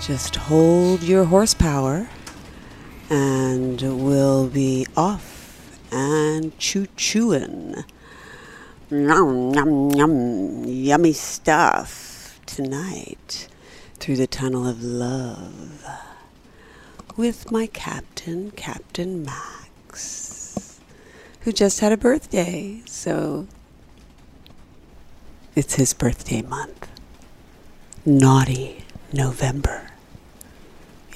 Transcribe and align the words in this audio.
just 0.00 0.36
hold 0.36 1.02
your 1.02 1.24
horsepower 1.24 2.08
and 3.10 3.82
we'll 3.82 4.48
be 4.48 4.86
off 4.96 5.78
and 5.92 6.56
choo 6.58 6.86
chooing. 6.96 7.84
Yum, 8.90 9.52
yum, 9.52 9.90
yum, 9.90 10.64
yummy 10.64 11.12
stuff 11.12 12.40
tonight 12.46 13.48
through 13.98 14.16
the 14.16 14.26
tunnel 14.26 14.66
of 14.66 14.82
love 14.82 15.84
with 17.16 17.52
my 17.52 17.66
captain, 17.66 18.52
Captain 18.52 19.22
Max, 19.22 20.80
who 21.40 21.52
just 21.52 21.80
had 21.80 21.92
a 21.92 21.98
birthday. 21.98 22.80
So 22.86 23.46
it's 25.54 25.74
his 25.74 25.92
birthday 25.92 26.40
month. 26.40 26.88
Naughty 28.06 28.84
November. 29.12 29.89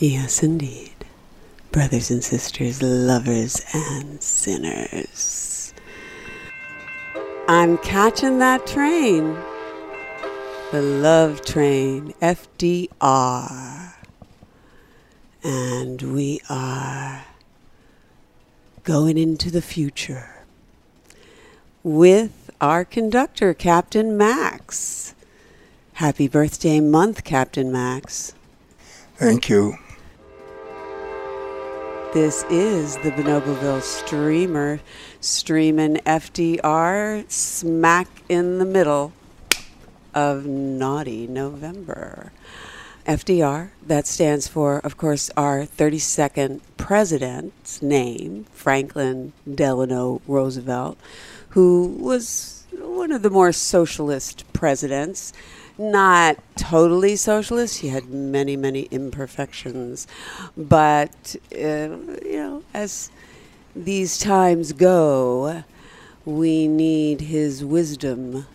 Yes, 0.07 0.43
indeed. 0.43 0.93
Brothers 1.73 2.11
and 2.11 2.23
sisters, 2.23 2.83
lovers 2.83 3.65
and 3.73 4.23
sinners. 4.23 5.73
I'm 7.49 7.79
catching 7.79 8.39
that 8.39 8.67
train. 8.67 9.35
The 10.73 10.83
love 10.83 11.43
train, 11.43 12.13
FDR. 12.21 13.95
And 15.43 16.03
we 16.03 16.39
are 16.51 17.25
going 18.83 19.17
into 19.17 19.51
the 19.51 19.63
future 19.63 20.45
with 21.83 22.51
our 22.61 22.85
conductor, 22.85 23.55
Captain 23.55 24.19
Max. 24.19 25.15
Happy 25.95 26.29
birthday 26.29 26.81
month, 26.81 27.25
Captain 27.25 27.73
Max. 27.73 28.35
Thank 29.17 29.49
you. 29.49 29.79
This 32.15 32.45
is 32.49 32.97
the 32.99 33.11
Bonoboville 33.11 33.83
streamer 33.83 34.79
streaming 35.21 35.97
FDR 36.07 37.29
smack 37.29 38.07
in 38.29 38.59
the 38.59 38.65
middle 38.65 39.13
of 40.15 40.47
naughty 40.47 41.27
November. 41.27 42.31
FDR, 43.05 43.71
that 43.85 44.07
stands 44.07 44.47
for, 44.47 44.79
of 44.79 44.97
course, 44.97 45.29
our 45.37 45.63
32nd 45.63 46.61
president's 46.77 47.83
name, 47.83 48.45
Franklin 48.53 49.33
Delano 49.53 50.23
Roosevelt, 50.29 50.97
who 51.49 51.97
was 51.99 52.65
one 52.79 53.11
of 53.11 53.23
the 53.23 53.31
more 53.31 53.51
socialist 53.51 54.45
presidents 54.53 55.33
not 55.79 56.39
totally 56.57 57.17
socialist. 57.17 57.81
He 57.81 57.89
had 57.89 58.09
many, 58.09 58.57
many 58.57 58.83
imperfections. 58.91 60.07
But, 60.57 61.37
uh, 61.53 61.57
you 62.25 62.37
know, 62.37 62.63
as 62.73 63.11
these 63.75 64.19
times 64.19 64.73
go, 64.73 65.65
we 66.25 66.69
need 66.69 67.23
his 67.23 67.65
wisdom 67.65 68.47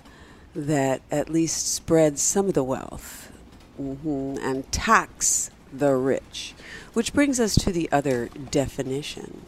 that 0.56 1.02
at 1.12 1.30
least 1.30 1.74
spreads 1.74 2.22
some 2.22 2.48
of 2.48 2.54
the 2.54 2.64
wealth 2.64 3.32
mm-hmm, 3.80 4.38
and 4.42 4.70
tax 4.72 5.52
the 5.72 5.96
rich. 5.96 6.54
Which 6.94 7.14
brings 7.14 7.40
us 7.40 7.56
to 7.56 7.72
the 7.72 7.90
other 7.92 8.30
definition 8.50 9.46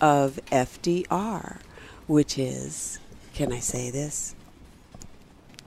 of 0.00 0.38
FDR, 0.50 1.58
which 2.06 2.38
is 2.38 2.98
can 3.34 3.50
I 3.50 3.60
say 3.60 3.90
this? 3.90 4.34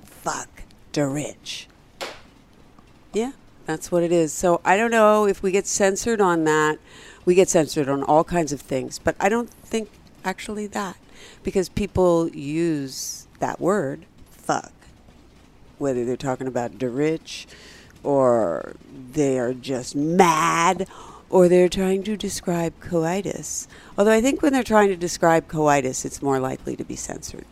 Fuck 0.05 0.54
the 0.95 1.05
rich. 1.05 1.67
Yeah, 3.13 3.33
that's 3.65 3.91
what 3.91 4.03
it 4.03 4.11
is. 4.11 4.33
So 4.33 4.59
I 4.65 4.75
don't 4.75 4.91
know 4.91 5.27
if 5.27 5.43
we 5.43 5.51
get 5.51 5.67
censored 5.67 6.19
on 6.19 6.43
that. 6.45 6.79
We 7.23 7.35
get 7.35 7.49
censored 7.49 7.87
on 7.87 8.03
all 8.03 8.23
kinds 8.23 8.51
of 8.51 8.61
things, 8.61 8.99
but 8.99 9.15
I 9.19 9.29
don't 9.29 9.49
think 9.49 9.89
actually 10.23 10.67
that 10.67 10.97
because 11.43 11.69
people 11.69 12.29
use 12.29 13.27
that 13.39 13.59
word, 13.59 14.05
fuck, 14.31 14.71
whether 15.77 16.05
they're 16.05 16.17
talking 16.17 16.47
about 16.47 16.79
the 16.79 16.89
rich 16.89 17.47
or 18.03 18.73
they 19.13 19.39
are 19.39 19.53
just 19.53 19.95
mad 19.95 20.87
or 21.29 21.47
they're 21.47 21.69
trying 21.69 22.03
to 22.03 22.15
describe 22.15 22.79
coitus. 22.79 23.67
Although 23.97 24.11
I 24.11 24.21
think 24.21 24.41
when 24.41 24.53
they're 24.53 24.63
trying 24.63 24.89
to 24.89 24.95
describe 24.95 25.47
coitus, 25.47 26.05
it's 26.05 26.21
more 26.21 26.39
likely 26.39 26.75
to 26.75 26.83
be 26.83 26.95
censored. 26.95 27.45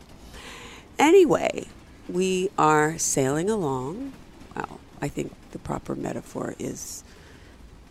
Anyway, 1.00 1.68
we 2.10 2.50
are 2.58 2.98
sailing 2.98 3.50
along. 3.50 4.14
Well, 4.56 4.80
I 5.02 5.08
think 5.08 5.34
the 5.52 5.60
proper 5.60 5.96
metaphor 5.96 6.56
is 6.60 7.04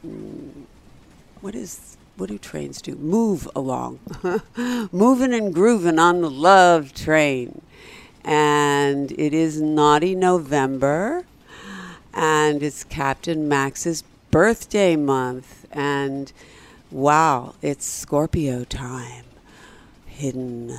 mm, 0.06 0.64
what 1.40 1.54
is 1.54 1.96
what 2.16 2.28
do 2.28 2.38
trains 2.38 2.82
do? 2.82 2.94
Move 2.96 3.48
along, 3.56 3.98
moving 4.92 5.32
and 5.32 5.52
grooving 5.52 5.98
on 5.98 6.20
the 6.20 6.30
love 6.30 6.92
train. 6.92 7.62
And 8.24 9.10
it 9.12 9.34
is 9.34 9.60
naughty 9.60 10.14
November, 10.14 11.24
and 12.14 12.62
it's 12.62 12.84
Captain 12.84 13.48
Max's 13.48 14.04
birthday 14.30 14.94
month. 14.94 15.66
And 15.72 16.32
wow, 16.90 17.54
it's 17.62 17.86
Scorpio 17.86 18.64
time. 18.64 19.24
Hidden 20.06 20.78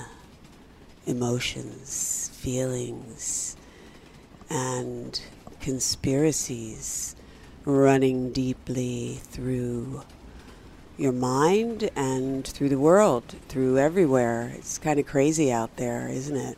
emotions, 1.06 2.33
feelings, 2.44 3.56
and 4.50 5.22
conspiracies 5.62 7.16
running 7.64 8.34
deeply 8.34 9.22
through 9.24 10.04
your 10.98 11.14
mind 11.14 11.90
and 11.96 12.46
through 12.46 12.68
the 12.68 12.78
world, 12.78 13.24
through 13.48 13.78
everywhere. 13.78 14.52
It's 14.56 14.78
kind 14.78 15.00
of 15.00 15.06
crazy 15.06 15.54
out 15.54 15.78
there, 15.78 16.10
isn't 16.10 16.36
it? 16.36 16.58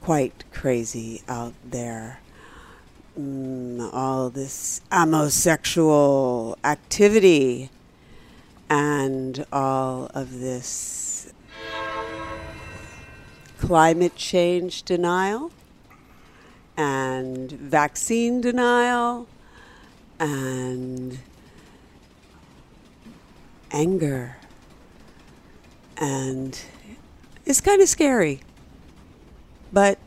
Quite 0.00 0.44
crazy 0.52 1.22
out 1.28 1.54
there. 1.64 2.20
Mm, 3.18 3.92
all 3.92 4.30
this 4.30 4.82
homosexual 4.92 6.56
activity 6.62 7.70
and 8.70 9.44
all 9.52 10.12
of 10.14 10.38
this 10.38 11.32
climate 13.66 14.14
change 14.14 14.84
denial 14.84 15.50
and 16.76 17.50
vaccine 17.50 18.40
denial 18.40 19.26
and 20.20 21.18
anger. 23.72 24.36
And 25.96 26.60
it's 27.44 27.60
kind 27.60 27.82
of 27.82 27.88
scary. 27.88 28.40
But 29.72 29.98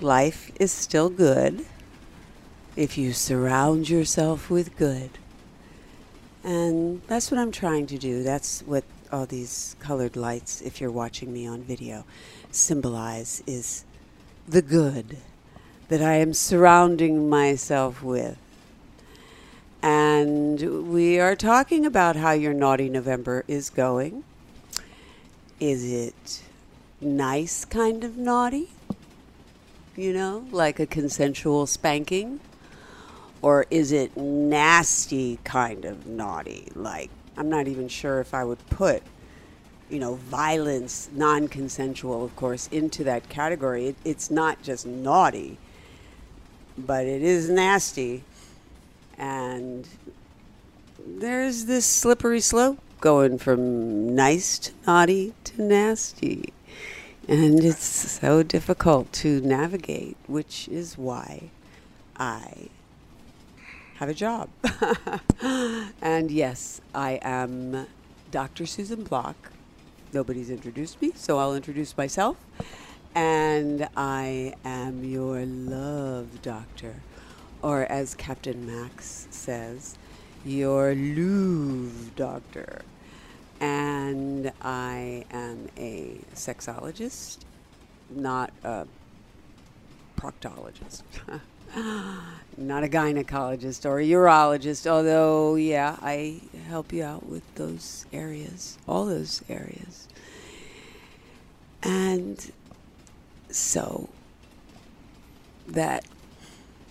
life 0.00 0.50
is 0.58 0.72
still 0.72 1.10
good 1.10 1.66
if 2.74 2.96
you 2.96 3.12
surround 3.12 3.90
yourself 3.90 4.48
with 4.48 4.78
good. 4.78 5.10
And 6.42 7.02
that's 7.06 7.30
what 7.30 7.38
I'm 7.38 7.52
trying 7.52 7.86
to 7.88 7.98
do. 7.98 8.22
That's 8.22 8.62
what 8.62 8.84
all 9.12 9.26
these 9.26 9.76
colored 9.80 10.16
lights, 10.16 10.60
if 10.60 10.80
you're 10.80 10.90
watching 10.90 11.32
me 11.32 11.46
on 11.46 11.62
video, 11.62 12.04
symbolize 12.50 13.42
is 13.46 13.84
the 14.46 14.62
good 14.62 15.18
that 15.88 16.02
I 16.02 16.14
am 16.14 16.32
surrounding 16.32 17.28
myself 17.28 18.02
with. 18.02 18.38
And 19.82 20.90
we 20.90 21.18
are 21.18 21.34
talking 21.34 21.86
about 21.86 22.16
how 22.16 22.32
your 22.32 22.52
naughty 22.52 22.88
November 22.88 23.44
is 23.48 23.70
going. 23.70 24.24
Is 25.58 25.90
it 25.90 26.42
nice 27.00 27.64
kind 27.64 28.04
of 28.04 28.16
naughty? 28.16 28.70
You 29.96 30.12
know, 30.12 30.46
like 30.50 30.78
a 30.78 30.86
consensual 30.86 31.66
spanking? 31.66 32.40
Or 33.42 33.66
is 33.70 33.90
it 33.90 34.16
nasty 34.16 35.38
kind 35.44 35.84
of 35.84 36.06
naughty? 36.06 36.70
Like, 36.74 37.10
I'm 37.40 37.48
not 37.48 37.66
even 37.66 37.88
sure 37.88 38.20
if 38.20 38.34
I 38.34 38.44
would 38.44 38.64
put, 38.68 39.02
you 39.88 39.98
know, 39.98 40.14
violence, 40.14 41.08
non 41.12 41.48
consensual, 41.48 42.24
of 42.24 42.36
course, 42.36 42.68
into 42.68 43.02
that 43.04 43.28
category. 43.28 43.86
It, 43.88 43.96
it's 44.04 44.30
not 44.30 44.62
just 44.62 44.86
naughty, 44.86 45.58
but 46.78 47.06
it 47.06 47.22
is 47.22 47.50
nasty 47.50 48.22
and 49.20 49.86
there's 51.06 51.66
this 51.66 51.84
slippery 51.84 52.40
slope 52.40 52.78
going 53.02 53.36
from 53.36 54.14
nice 54.14 54.58
to 54.58 54.72
naughty 54.86 55.34
to 55.44 55.62
nasty. 55.62 56.54
And 57.28 57.62
it's 57.62 57.84
so 57.84 58.42
difficult 58.42 59.12
to 59.14 59.42
navigate, 59.42 60.16
which 60.26 60.68
is 60.68 60.96
why 60.96 61.50
I 62.16 62.68
have 64.00 64.08
a 64.08 64.14
job. 64.14 64.48
and 66.00 66.30
yes, 66.30 66.80
I 66.94 67.18
am 67.20 67.86
Dr. 68.30 68.64
Susan 68.64 69.04
Block. 69.04 69.52
Nobody's 70.14 70.48
introduced 70.48 71.02
me, 71.02 71.12
so 71.14 71.38
I'll 71.38 71.54
introduce 71.54 71.94
myself. 71.98 72.38
And 73.14 73.86
I 73.98 74.54
am 74.64 75.04
your 75.04 75.44
love 75.44 76.40
doctor 76.40 76.94
or 77.60 77.82
as 77.92 78.14
Captain 78.14 78.66
Max 78.66 79.28
says, 79.30 79.98
your 80.46 80.94
Louvre 80.94 82.10
doctor. 82.16 82.80
And 83.60 84.50
I 84.62 85.26
am 85.30 85.68
a 85.76 86.16
sexologist, 86.34 87.40
not 88.08 88.50
a 88.64 88.86
proctologist. 90.16 91.02
not 92.56 92.84
a 92.84 92.88
gynecologist 92.88 93.84
or 93.84 94.00
a 94.00 94.04
urologist, 94.04 94.86
although, 94.86 95.54
yeah, 95.54 95.96
I 96.02 96.40
help 96.68 96.92
you 96.92 97.02
out 97.02 97.26
with 97.26 97.42
those 97.54 98.06
areas, 98.12 98.78
all 98.86 99.06
those 99.06 99.42
areas. 99.48 100.08
And 101.82 102.52
so 103.50 104.08
that 105.66 106.04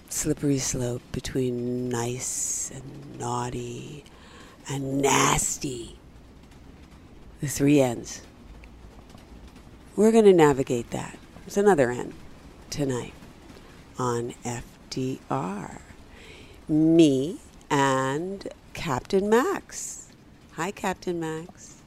slippery 0.10 0.58
slope 0.58 1.04
between 1.12 1.90
nice 1.90 2.72
and 2.74 3.20
naughty 3.20 4.04
and 4.68 5.02
nasty, 5.02 5.98
the 7.42 7.48
three 7.48 7.80
ends. 7.80 8.22
We're 9.96 10.12
going 10.12 10.26
to 10.26 10.34
navigate 10.34 10.92
that. 10.92 11.18
There's 11.42 11.58
another 11.58 11.92
N 11.92 12.14
tonight 12.70 13.14
on 13.98 14.34
FDR. 14.90 15.80
Me 16.68 17.38
and 17.70 18.48
Captain 18.74 19.30
Max. 19.30 20.08
Hi, 20.54 20.72
Captain 20.72 21.20
Max. 21.20 21.82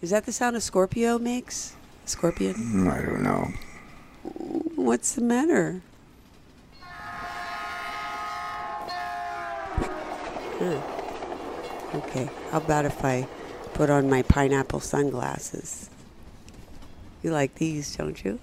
Is 0.00 0.10
that 0.10 0.26
the 0.26 0.32
sound 0.32 0.56
a 0.56 0.60
Scorpio 0.60 1.18
makes? 1.18 1.74
Scorpion? 2.04 2.54
Mm, 2.54 2.90
I 2.92 3.02
don't 3.04 3.22
know. 3.22 3.52
What's 4.76 5.14
the 5.14 5.22
matter? 5.22 5.82
Okay, 11.94 12.30
how 12.50 12.58
about 12.58 12.84
if 12.84 13.04
I 13.04 13.26
put 13.74 13.90
on 13.90 14.08
my 14.08 14.22
pineapple 14.22 14.80
sunglasses? 14.80 15.90
You 17.22 17.30
like 17.30 17.54
these, 17.54 17.94
don't 17.96 18.22
you? 18.24 18.38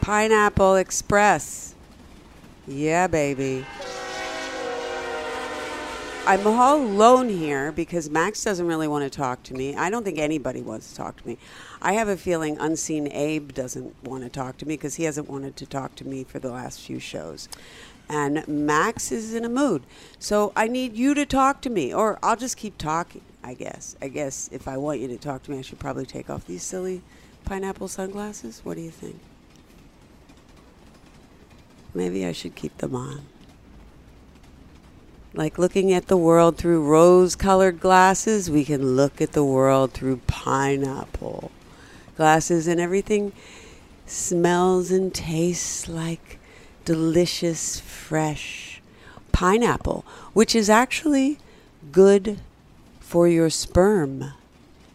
Pineapple 0.00 0.76
Express. 0.76 1.74
Yeah, 2.66 3.06
baby. 3.06 3.66
I'm 6.26 6.46
all 6.46 6.76
alone 6.76 7.28
here 7.28 7.72
because 7.72 8.08
Max 8.08 8.44
doesn't 8.44 8.66
really 8.66 8.86
want 8.86 9.02
to 9.02 9.10
talk 9.10 9.42
to 9.44 9.54
me. 9.54 9.74
I 9.74 9.90
don't 9.90 10.04
think 10.04 10.18
anybody 10.18 10.62
wants 10.62 10.90
to 10.90 10.96
talk 10.96 11.20
to 11.20 11.26
me. 11.26 11.38
I 11.82 11.94
have 11.94 12.08
a 12.08 12.16
feeling 12.16 12.56
Unseen 12.58 13.10
Abe 13.10 13.52
doesn't 13.52 13.96
want 14.04 14.22
to 14.22 14.30
talk 14.30 14.56
to 14.58 14.66
me 14.66 14.74
because 14.74 14.94
he 14.94 15.04
hasn't 15.04 15.28
wanted 15.28 15.56
to 15.56 15.66
talk 15.66 15.96
to 15.96 16.06
me 16.06 16.22
for 16.22 16.38
the 16.38 16.50
last 16.50 16.82
few 16.82 17.00
shows. 17.00 17.48
And 18.10 18.46
Max 18.48 19.12
is 19.12 19.34
in 19.34 19.44
a 19.44 19.48
mood. 19.48 19.84
So 20.18 20.52
I 20.56 20.66
need 20.66 20.96
you 20.96 21.14
to 21.14 21.24
talk 21.24 21.62
to 21.62 21.70
me, 21.70 21.94
or 21.94 22.18
I'll 22.22 22.36
just 22.36 22.56
keep 22.56 22.76
talking, 22.76 23.22
I 23.42 23.54
guess. 23.54 23.96
I 24.02 24.08
guess 24.08 24.50
if 24.52 24.66
I 24.66 24.76
want 24.76 24.98
you 24.98 25.06
to 25.08 25.16
talk 25.16 25.44
to 25.44 25.50
me, 25.52 25.58
I 25.58 25.62
should 25.62 25.78
probably 25.78 26.06
take 26.06 26.28
off 26.28 26.44
these 26.44 26.64
silly 26.64 27.02
pineapple 27.44 27.86
sunglasses. 27.86 28.62
What 28.64 28.76
do 28.76 28.82
you 28.82 28.90
think? 28.90 29.20
Maybe 31.94 32.26
I 32.26 32.32
should 32.32 32.56
keep 32.56 32.76
them 32.78 32.96
on 32.96 33.26
like 35.34 35.58
looking 35.58 35.92
at 35.92 36.08
the 36.08 36.16
world 36.16 36.56
through 36.56 36.84
rose 36.84 37.36
colored 37.36 37.78
glasses, 37.78 38.50
we 38.50 38.64
can 38.64 38.96
look 38.96 39.20
at 39.20 39.32
the 39.32 39.44
world 39.44 39.92
through 39.92 40.20
pineapple 40.26 41.50
glasses, 42.16 42.66
and 42.66 42.80
everything 42.80 43.32
smells 44.06 44.90
and 44.90 45.14
tastes 45.14 45.88
like 45.88 46.39
delicious, 46.84 47.80
fresh 47.80 48.80
pineapple, 49.32 50.04
which 50.32 50.54
is 50.54 50.68
actually 50.68 51.38
good 51.92 52.38
for 53.00 53.28
your 53.28 53.50
sperm. 53.50 54.32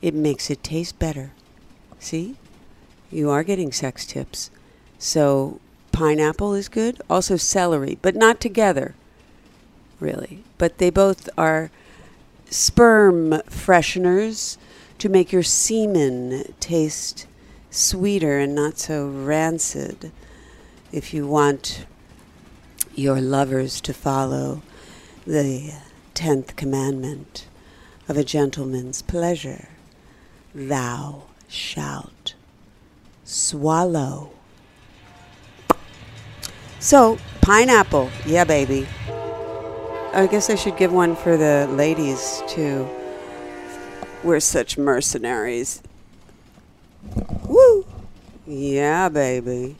It 0.01 0.13
makes 0.13 0.49
it 0.49 0.63
taste 0.63 0.99
better. 0.99 1.31
See? 1.99 2.35
You 3.11 3.29
are 3.29 3.43
getting 3.43 3.71
sex 3.71 4.05
tips. 4.05 4.49
So, 4.99 5.59
pineapple 5.91 6.53
is 6.53 6.69
good. 6.69 7.01
Also, 7.09 7.37
celery, 7.37 7.97
but 8.01 8.15
not 8.15 8.39
together 8.39 8.95
really. 9.99 10.43
But 10.57 10.77
they 10.77 10.89
both 10.89 11.29
are 11.37 11.71
sperm 12.49 13.31
fresheners 13.49 14.57
to 14.99 15.09
make 15.09 15.31
your 15.31 15.43
semen 15.43 16.53
taste 16.59 17.27
sweeter 17.69 18.39
and 18.39 18.55
not 18.55 18.77
so 18.77 19.07
rancid 19.07 20.11
if 20.95 21.13
you 21.13 21.27
want 21.27 21.85
your 22.95 23.19
lovers 23.19 23.81
to 23.81 23.93
follow 23.93 24.61
the 25.27 25.73
tenth 26.13 26.55
commandment 26.55 27.47
of 28.07 28.15
a 28.15 28.23
gentleman's 28.23 29.01
pleasure. 29.01 29.67
Thou 30.53 31.23
shalt 31.49 32.33
swallow. 33.25 34.31
So, 36.79 37.17
pineapple, 37.41 38.09
yeah, 38.25 38.45
baby. 38.45 38.87
I 40.13 40.27
guess 40.31 40.49
I 40.49 40.55
should 40.55 40.77
give 40.77 40.93
one 40.93 41.17
for 41.17 41.35
the 41.35 41.67
ladies 41.71 42.41
too. 42.47 42.87
We're 44.23 44.39
such 44.39 44.77
mercenaries. 44.77 45.83
Woo! 47.49 47.85
Yeah, 48.47 49.09
baby. 49.09 49.75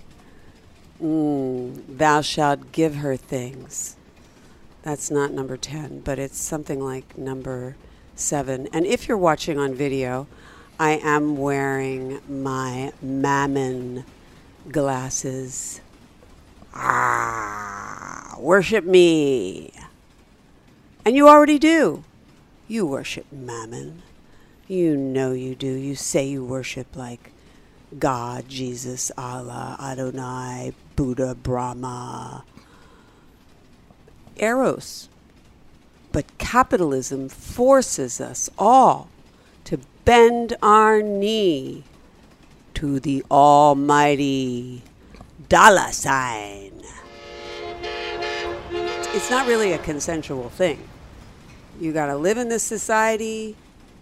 Mm, 1.06 1.98
thou 2.00 2.22
shalt 2.22 2.72
give 2.72 2.96
her 2.96 3.16
things. 3.16 3.96
That's 4.82 5.12
not 5.12 5.32
number 5.32 5.56
10, 5.56 6.00
but 6.00 6.18
it's 6.18 6.40
something 6.40 6.80
like 6.80 7.16
number 7.16 7.76
7. 8.16 8.68
And 8.74 8.88
if 8.88 9.08
you're 9.08 9.16
watching 9.16 9.60
on 9.60 9.76
video, 9.76 10.26
I 10.80 10.94
am 11.04 11.38
wearing 11.38 12.22
my 12.28 12.92
Mammon 13.04 14.04
glasses. 14.72 15.80
Ah, 16.74 18.36
worship 18.40 18.84
me. 18.84 19.74
And 21.06 21.16
you 21.16 21.30
already 21.30 21.60
do. 21.60 22.04
You 22.68 22.88
worship 22.88 23.32
Mammon. 23.32 24.02
You 24.68 24.98
know 24.98 25.34
you 25.34 25.54
do. 25.54 25.72
You 25.72 25.94
say 25.94 26.26
you 26.26 26.44
worship 26.44 26.96
like 26.96 27.32
God, 28.00 28.50
Jesus, 28.50 29.12
Allah, 29.16 29.78
Adonai, 29.80 30.74
Buddha, 30.96 31.36
Brahma, 31.36 32.44
Eros. 34.38 35.10
But 36.12 36.38
capitalism 36.38 37.28
forces 37.30 38.22
us 38.22 38.50
all 38.58 39.10
to 39.66 39.80
bend 40.06 40.56
our 40.62 41.02
knee 41.02 41.84
to 42.76 43.00
the 43.00 43.24
almighty 43.30 44.82
dollar 45.50 45.92
sign. 45.92 46.82
It's 49.14 49.30
not 49.30 49.48
really 49.48 49.74
a 49.74 49.78
consensual 49.78 50.50
thing. 50.50 50.88
You 51.80 51.92
got 51.92 52.08
to 52.08 52.16
live 52.16 52.38
in 52.38 52.50
this 52.50 52.64
society. 52.64 53.56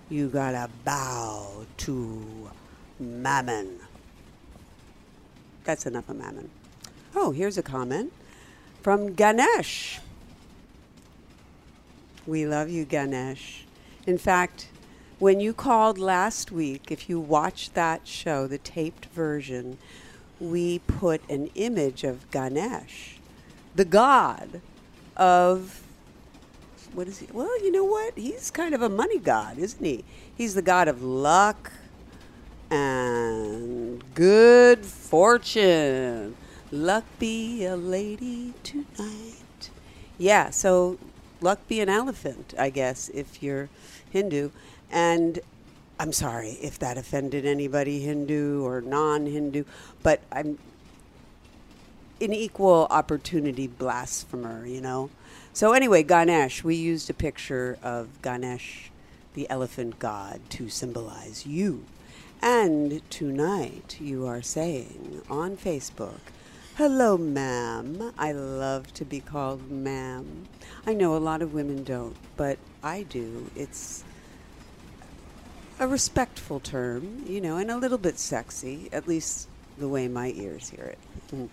You 0.09 0.27
got 0.27 0.51
to 0.51 0.69
bow 0.83 1.65
to 1.77 2.50
mammon. 3.00 3.79
That's 5.63 5.85
enough 5.85 6.09
of 6.09 6.17
mammon. 6.17 6.50
Oh, 7.15 7.32
here's 7.32 7.58
a 7.58 7.63
comment 7.63 8.12
from 8.82 9.13
Ganesh. 9.13 10.00
We 12.25 12.46
love 12.46 12.70
you, 12.70 12.86
Ganesh. 12.86 13.65
In 14.08 14.17
fact, 14.17 14.67
when 15.20 15.39
you 15.39 15.53
called 15.53 15.98
last 16.00 16.51
week, 16.51 16.91
if 16.91 17.08
you 17.08 17.20
watched 17.20 17.75
that 17.75 18.08
show, 18.08 18.48
the 18.48 18.58
taped 18.58 19.05
version, 19.08 19.77
we 20.39 20.79
put 20.79 21.22
an 21.29 21.50
image 21.55 22.03
of 22.03 22.29
Ganesh, 22.32 23.17
the 23.75 23.86
god 23.86 24.62
of 25.15 25.82
what 26.93 27.08
is 27.08 27.20
he? 27.20 27.27
Well, 27.32 27.63
you 27.63 27.72
know 27.72 27.84
what? 27.84 28.13
He's 28.15 28.51
kind 28.51 28.75
of 28.75 28.82
a 28.82 28.89
money 28.89 29.17
god, 29.17 29.58
isn't 29.58 29.84
he? 29.84 30.03
He's 30.36 30.53
the 30.53 30.62
god 30.62 30.88
of 30.88 31.01
luck 31.01 31.72
and 32.70 34.03
good 34.13 34.86
fortune. 34.86 36.36
Luck 36.74 37.03
be 37.20 37.65
a 37.65 37.75
lady 37.75 38.56
tonight. 38.63 39.70
Yeah, 40.18 40.50
so 40.50 40.98
luck 41.39 41.60
be 41.68 41.82
an 41.82 41.88
elephant, 41.88 42.56
I 42.58 42.72
guess, 42.72 43.10
if 43.10 43.44
you're 43.44 43.70
Hindu. 44.10 44.50
And 44.89 45.38
I'm 46.00 46.12
sorry 46.12 46.58
if 46.63 46.80
that 46.80 46.98
offended 46.98 47.46
anybody, 47.46 48.00
Hindu 48.00 48.65
or 48.65 48.82
non 48.82 49.27
Hindu, 49.27 49.65
but 50.01 50.22
I'm 50.32 50.58
an 52.20 52.34
equal 52.34 52.88
opportunity 52.89 53.68
blasphemer, 53.68 54.65
you 54.65 54.82
know? 54.82 55.12
So 55.53 55.74
anyway, 55.74 56.01
Ganesh, 56.01 56.63
we 56.63 56.74
used 56.74 57.08
a 57.08 57.13
picture 57.13 57.77
of 57.84 58.20
Ganesh, 58.24 58.89
the 59.36 59.48
elephant 59.48 60.00
god, 60.00 60.42
to 60.50 60.70
symbolize 60.70 61.46
you. 61.46 61.86
And 62.42 63.08
tonight 63.12 63.98
you 64.01 64.25
are 64.25 64.42
saying 64.42 65.22
on 65.30 65.56
Facebook, 65.56 66.33
Hello, 66.75 67.20
ma'am. 67.20 68.13
I 68.18 68.32
love 68.32 68.92
to 68.96 69.06
be 69.06 69.20
called 69.20 69.70
ma'am. 69.70 70.48
I 70.88 70.96
know 70.96 71.15
a 71.15 71.20
lot 71.20 71.44
of 71.44 71.53
women 71.53 71.84
don't, 71.84 72.15
but 72.36 72.58
I 72.82 73.03
do. 73.03 73.51
It's 73.56 74.03
a 75.80 75.88
respectful 75.88 76.60
term, 76.60 77.25
you 77.27 77.39
know, 77.42 77.58
and 77.58 77.70
a 77.70 77.77
little 77.77 78.00
bit 78.00 78.18
sexy, 78.18 78.89
at 78.92 79.08
least 79.08 79.50
the 79.77 79.88
way 79.88 80.08
my 80.08 80.32
ears 80.36 80.70
hear 80.72 80.96
it. 81.32 81.50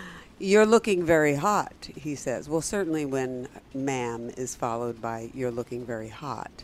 You're 0.38 0.64
looking 0.64 1.04
very 1.04 1.34
hot, 1.34 1.88
he 1.96 2.14
says. 2.14 2.48
Well, 2.48 2.60
certainly 2.60 3.04
when 3.04 3.48
ma'am 3.74 4.30
is 4.36 4.54
followed 4.54 5.02
by 5.02 5.30
you're 5.34 5.50
looking 5.50 5.84
very 5.84 6.08
hot, 6.08 6.62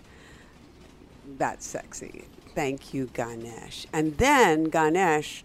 that's 1.37 1.67
sexy. 1.67 2.26
Thank 2.55 2.95
you, 2.95 3.11
Ganesh. 3.12 3.87
And 3.93 4.19
then 4.19 4.64
Ganesh, 4.64 5.43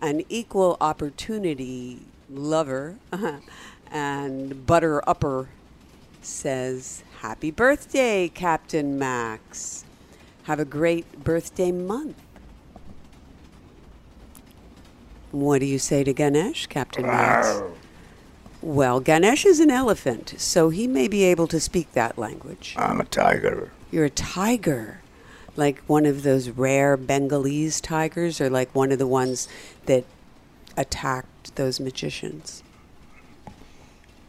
an 0.00 0.22
equal 0.28 0.76
opportunity 0.80 2.00
lover 2.30 2.96
uh-huh, 3.12 3.38
and 3.90 4.66
butter 4.66 5.06
upper, 5.08 5.48
says, 6.22 7.02
Happy 7.20 7.50
birthday, 7.50 8.28
Captain 8.28 8.98
Max. 8.98 9.84
Have 10.44 10.60
a 10.60 10.64
great 10.64 11.24
birthday 11.24 11.72
month. 11.72 12.20
What 15.32 15.58
do 15.58 15.66
you 15.66 15.78
say 15.78 16.04
to 16.04 16.12
Ganesh, 16.12 16.66
Captain 16.66 17.04
Max? 17.04 17.62
Well, 18.62 19.00
Ganesh 19.00 19.44
is 19.44 19.60
an 19.60 19.70
elephant, 19.70 20.34
so 20.38 20.70
he 20.70 20.86
may 20.86 21.08
be 21.08 21.24
able 21.24 21.46
to 21.48 21.60
speak 21.60 21.92
that 21.92 22.16
language. 22.16 22.74
I'm 22.78 23.00
a 23.00 23.04
tiger. 23.04 23.70
You're 23.90 24.06
a 24.06 24.10
tiger. 24.10 25.00
Like 25.56 25.78
one 25.86 26.04
of 26.06 26.22
those 26.22 26.50
rare 26.50 26.96
Bengalese 26.98 27.80
tigers, 27.80 28.40
or 28.40 28.50
like 28.50 28.74
one 28.74 28.92
of 28.92 28.98
the 28.98 29.06
ones 29.06 29.48
that 29.86 30.04
attacked 30.76 31.56
those 31.56 31.80
magicians? 31.80 32.62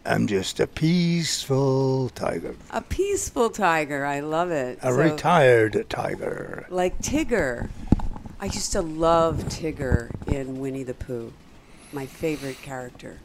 I'm 0.05 0.25
just 0.25 0.61
a 0.61 0.67
peaceful 0.67 2.09
tiger. 2.15 2.55
A 2.71 2.79
peaceful 2.81 3.49
tiger. 3.49 4.05
I 4.05 4.21
love 4.21 4.51
it. 4.51 4.79
A 4.81 4.93
So- 4.93 4.97
retired 4.97 5.85
tiger. 5.89 6.65
like 6.69 7.01
Tigger. 7.01 7.69
I 8.39 8.45
used 8.45 8.71
to 8.71 8.81
love 8.81 9.43
Tigger 9.49 10.11
in 10.27 10.59
Winnie 10.59 10.83
the 10.83 10.93
Pooh. 10.93 11.33
My 11.91 12.05
favorite 12.05 12.61
character. 12.61 13.17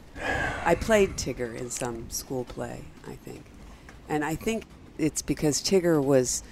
I 0.65 0.75
played 0.75 1.15
Tigger 1.17 1.55
in 1.55 1.69
some 1.69 2.09
school 2.09 2.43
play, 2.43 2.81
I 3.07 3.15
think. 3.15 3.45
And 4.09 4.25
I 4.25 4.35
think 4.35 4.65
it's 4.97 5.21
because 5.21 5.61
Tigger 5.61 6.03
was 6.03 6.43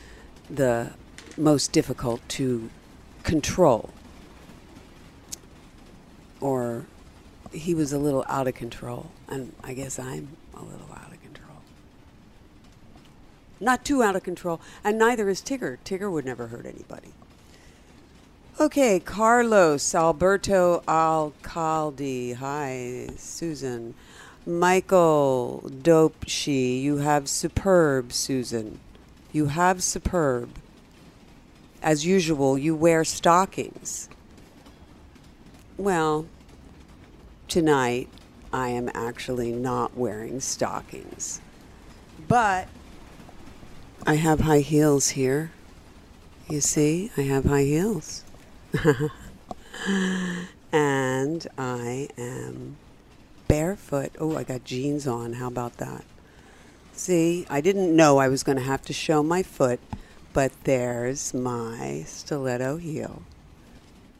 the 0.49 0.91
most 1.37 1.71
difficult 1.71 2.27
to 2.29 2.69
control. 3.23 3.89
Or 6.39 6.85
he 7.51 7.73
was 7.75 7.93
a 7.93 7.99
little 7.99 8.25
out 8.27 8.47
of 8.47 8.55
control. 8.55 9.11
And 9.27 9.53
I 9.63 9.73
guess 9.73 9.99
I'm 9.99 10.37
a 10.53 10.61
little 10.61 10.89
out 10.91 11.11
of 11.11 11.21
control. 11.21 11.57
Not 13.59 13.85
too 13.85 14.01
out 14.01 14.15
of 14.15 14.23
control. 14.23 14.59
And 14.83 14.97
neither 14.97 15.29
is 15.29 15.41
Tigger. 15.41 15.77
Tigger 15.85 16.11
would 16.11 16.25
never 16.25 16.47
hurt 16.47 16.65
anybody. 16.65 17.13
Okay, 18.59 18.99
Carlos 18.99 19.95
Alberto 19.95 20.83
Alcalde. 20.87 22.33
Hi, 22.33 23.09
Susan. 23.17 23.93
Michael 24.45 25.69
Dope. 25.81 26.25
You 26.47 26.97
have 26.97 27.29
superb, 27.29 28.11
Susan. 28.13 28.79
You 29.31 29.47
have 29.47 29.81
superb. 29.81 30.49
As 31.81 32.05
usual, 32.05 32.57
you 32.57 32.75
wear 32.75 33.03
stockings. 33.03 34.07
Well, 35.77 36.27
tonight 37.47 38.07
I 38.53 38.69
am 38.69 38.89
actually 38.93 39.51
not 39.51 39.97
wearing 39.97 40.41
stockings. 40.41 41.41
But 42.27 42.67
I 44.05 44.15
have 44.15 44.41
high 44.41 44.59
heels 44.59 45.09
here. 45.09 45.51
You 46.49 46.61
see, 46.61 47.11
I 47.17 47.21
have 47.21 47.45
high 47.45 47.63
heels. 47.63 48.25
and 50.71 51.47
I 51.57 52.09
am 52.17 52.77
barefoot. 53.47 54.11
Oh, 54.19 54.37
I 54.37 54.43
got 54.43 54.63
jeans 54.63 55.07
on. 55.07 55.33
How 55.33 55.47
about 55.47 55.77
that? 55.77 56.03
See, 56.93 57.45
I 57.49 57.61
didn't 57.61 57.95
know 57.95 58.17
I 58.17 58.27
was 58.27 58.43
going 58.43 58.57
to 58.57 58.63
have 58.63 58.81
to 58.83 58.93
show 58.93 59.23
my 59.23 59.43
foot, 59.43 59.79
but 60.33 60.51
there's 60.63 61.33
my 61.33 62.03
stiletto 62.07 62.77
heel. 62.77 63.23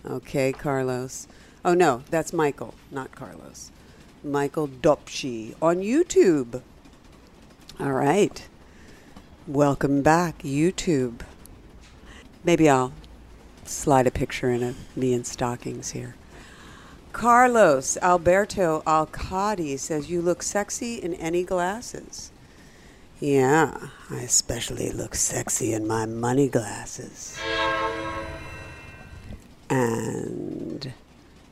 Okay, 0.05 0.51
Carlos. 0.51 1.27
Oh, 1.63 1.73
no, 1.73 2.03
that's 2.09 2.33
Michael, 2.33 2.73
not 2.89 3.11
Carlos. 3.11 3.71
Michael 4.23 4.67
Dopshi 4.67 5.55
on 5.61 5.77
YouTube. 5.77 6.61
All 7.79 7.93
right. 7.93 8.47
Welcome 9.47 10.01
back, 10.01 10.39
YouTube. 10.39 11.21
Maybe 12.43 12.69
I'll 12.69 12.93
slide 13.65 14.07
a 14.07 14.11
picture 14.11 14.51
in 14.51 14.63
of 14.63 14.97
me 14.97 15.13
in 15.13 15.23
stockings 15.23 15.91
here. 15.91 16.15
Carlos 17.13 17.97
Alberto 18.01 18.81
Alcadi 18.85 19.77
says, 19.77 20.09
You 20.09 20.21
look 20.21 20.43
sexy 20.43 20.95
in 20.95 21.13
any 21.15 21.43
glasses. 21.43 22.31
Yeah, 23.21 23.77
I 24.09 24.21
especially 24.21 24.91
look 24.91 25.13
sexy 25.13 25.73
in 25.73 25.85
my 25.85 26.07
money 26.07 26.49
glasses. 26.49 27.37
And 29.69 30.91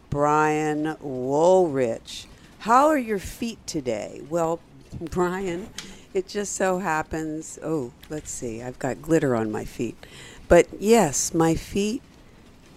Brian 0.09 0.95
Woolrich, 0.95 2.25
how 2.57 2.87
are 2.87 2.97
your 2.97 3.19
feet 3.19 3.59
today? 3.67 4.23
Well, 4.31 4.61
Brian, 4.99 5.69
it 6.11 6.27
just 6.27 6.55
so 6.55 6.79
happens. 6.79 7.59
Oh, 7.63 7.91
let's 8.09 8.31
see, 8.31 8.63
I've 8.63 8.79
got 8.79 9.03
glitter 9.03 9.35
on 9.35 9.51
my 9.51 9.63
feet. 9.63 10.07
But 10.47 10.67
yes, 10.79 11.35
my 11.35 11.53
feet 11.53 12.01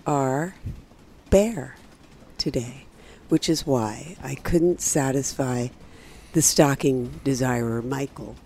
are 0.07 0.55
bare 1.31 1.77
today, 2.37 2.85
which 3.31 3.49
is 3.49 3.67
why 3.67 4.19
I 4.23 4.35
couldn't 4.35 4.83
satisfy 4.83 5.69
the 6.35 6.43
stocking 6.43 7.21
desirer, 7.25 7.81
Michael. 7.81 8.37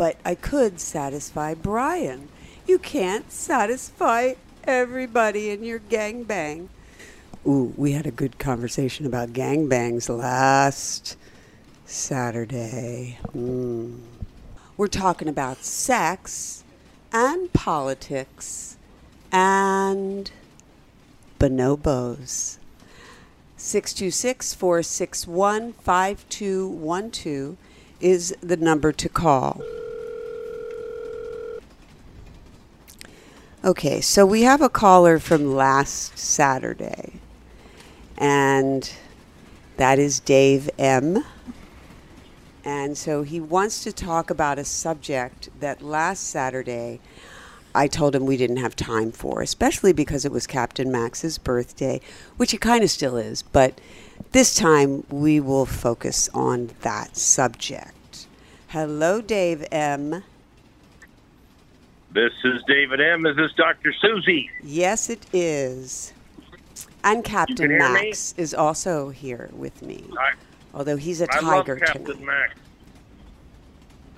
But 0.00 0.16
I 0.24 0.34
could 0.34 0.80
satisfy 0.80 1.52
Brian. 1.52 2.28
You 2.66 2.78
can't 2.78 3.30
satisfy 3.30 4.32
everybody 4.64 5.50
in 5.50 5.62
your 5.62 5.78
gangbang. 5.78 6.68
Ooh, 7.46 7.74
we 7.76 7.92
had 7.92 8.06
a 8.06 8.10
good 8.10 8.38
conversation 8.38 9.04
about 9.04 9.34
gangbangs 9.34 10.08
last 10.08 11.18
Saturday. 11.84 13.18
Mm. 13.36 13.98
We're 14.78 14.86
talking 14.86 15.28
about 15.28 15.64
sex 15.64 16.64
and 17.12 17.52
politics 17.52 18.78
and 19.30 20.30
bonobos. 21.38 22.56
626 23.58 24.54
461 24.54 25.74
5212 25.74 27.58
is 28.00 28.34
the 28.40 28.56
number 28.56 28.92
to 28.92 29.08
call. 29.10 29.60
Okay, 33.62 34.00
so 34.00 34.24
we 34.24 34.40
have 34.40 34.62
a 34.62 34.70
caller 34.70 35.18
from 35.18 35.54
last 35.54 36.18
Saturday, 36.18 37.20
and 38.16 38.90
that 39.76 39.98
is 39.98 40.18
Dave 40.18 40.70
M. 40.78 41.26
And 42.64 42.96
so 42.96 43.22
he 43.22 43.38
wants 43.38 43.82
to 43.84 43.92
talk 43.92 44.30
about 44.30 44.58
a 44.58 44.64
subject 44.64 45.50
that 45.60 45.82
last 45.82 46.20
Saturday 46.20 47.00
I 47.74 47.86
told 47.86 48.14
him 48.14 48.24
we 48.24 48.38
didn't 48.38 48.56
have 48.56 48.74
time 48.76 49.12
for, 49.12 49.42
especially 49.42 49.92
because 49.92 50.24
it 50.24 50.32
was 50.32 50.46
Captain 50.46 50.90
Max's 50.90 51.36
birthday, 51.36 52.00
which 52.38 52.54
it 52.54 52.62
kind 52.62 52.82
of 52.82 52.90
still 52.90 53.18
is, 53.18 53.42
but 53.42 53.78
this 54.32 54.54
time 54.54 55.04
we 55.10 55.38
will 55.38 55.66
focus 55.66 56.30
on 56.32 56.70
that 56.80 57.14
subject. 57.14 58.26
Hello, 58.68 59.20
Dave 59.20 59.66
M. 59.70 60.22
This 62.12 62.32
is 62.44 62.62
David 62.66 63.00
M. 63.00 63.24
Is 63.24 63.36
this 63.36 63.52
Dr. 63.52 63.92
Susie? 63.92 64.50
Yes, 64.62 65.08
it 65.10 65.26
is. 65.32 66.12
And 67.04 67.24
Captain 67.24 67.70
hear 67.70 67.78
me? 67.78 67.92
Max 67.92 68.34
is 68.36 68.52
also 68.52 69.10
here 69.10 69.48
with 69.52 69.80
me, 69.80 70.04
I, 70.18 70.32
although 70.74 70.96
he's 70.96 71.20
a 71.20 71.28
I 71.32 71.40
love 71.40 71.66
tiger 71.66 71.76
Captain 71.76 72.04
tonight. 72.04 72.24
Max. 72.24 72.54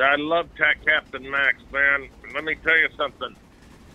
I 0.00 0.16
love 0.16 0.48
ta- 0.56 0.72
Captain 0.84 1.30
Max, 1.30 1.58
man. 1.70 2.08
Let 2.34 2.44
me 2.44 2.56
tell 2.56 2.76
you 2.76 2.88
something. 2.96 3.36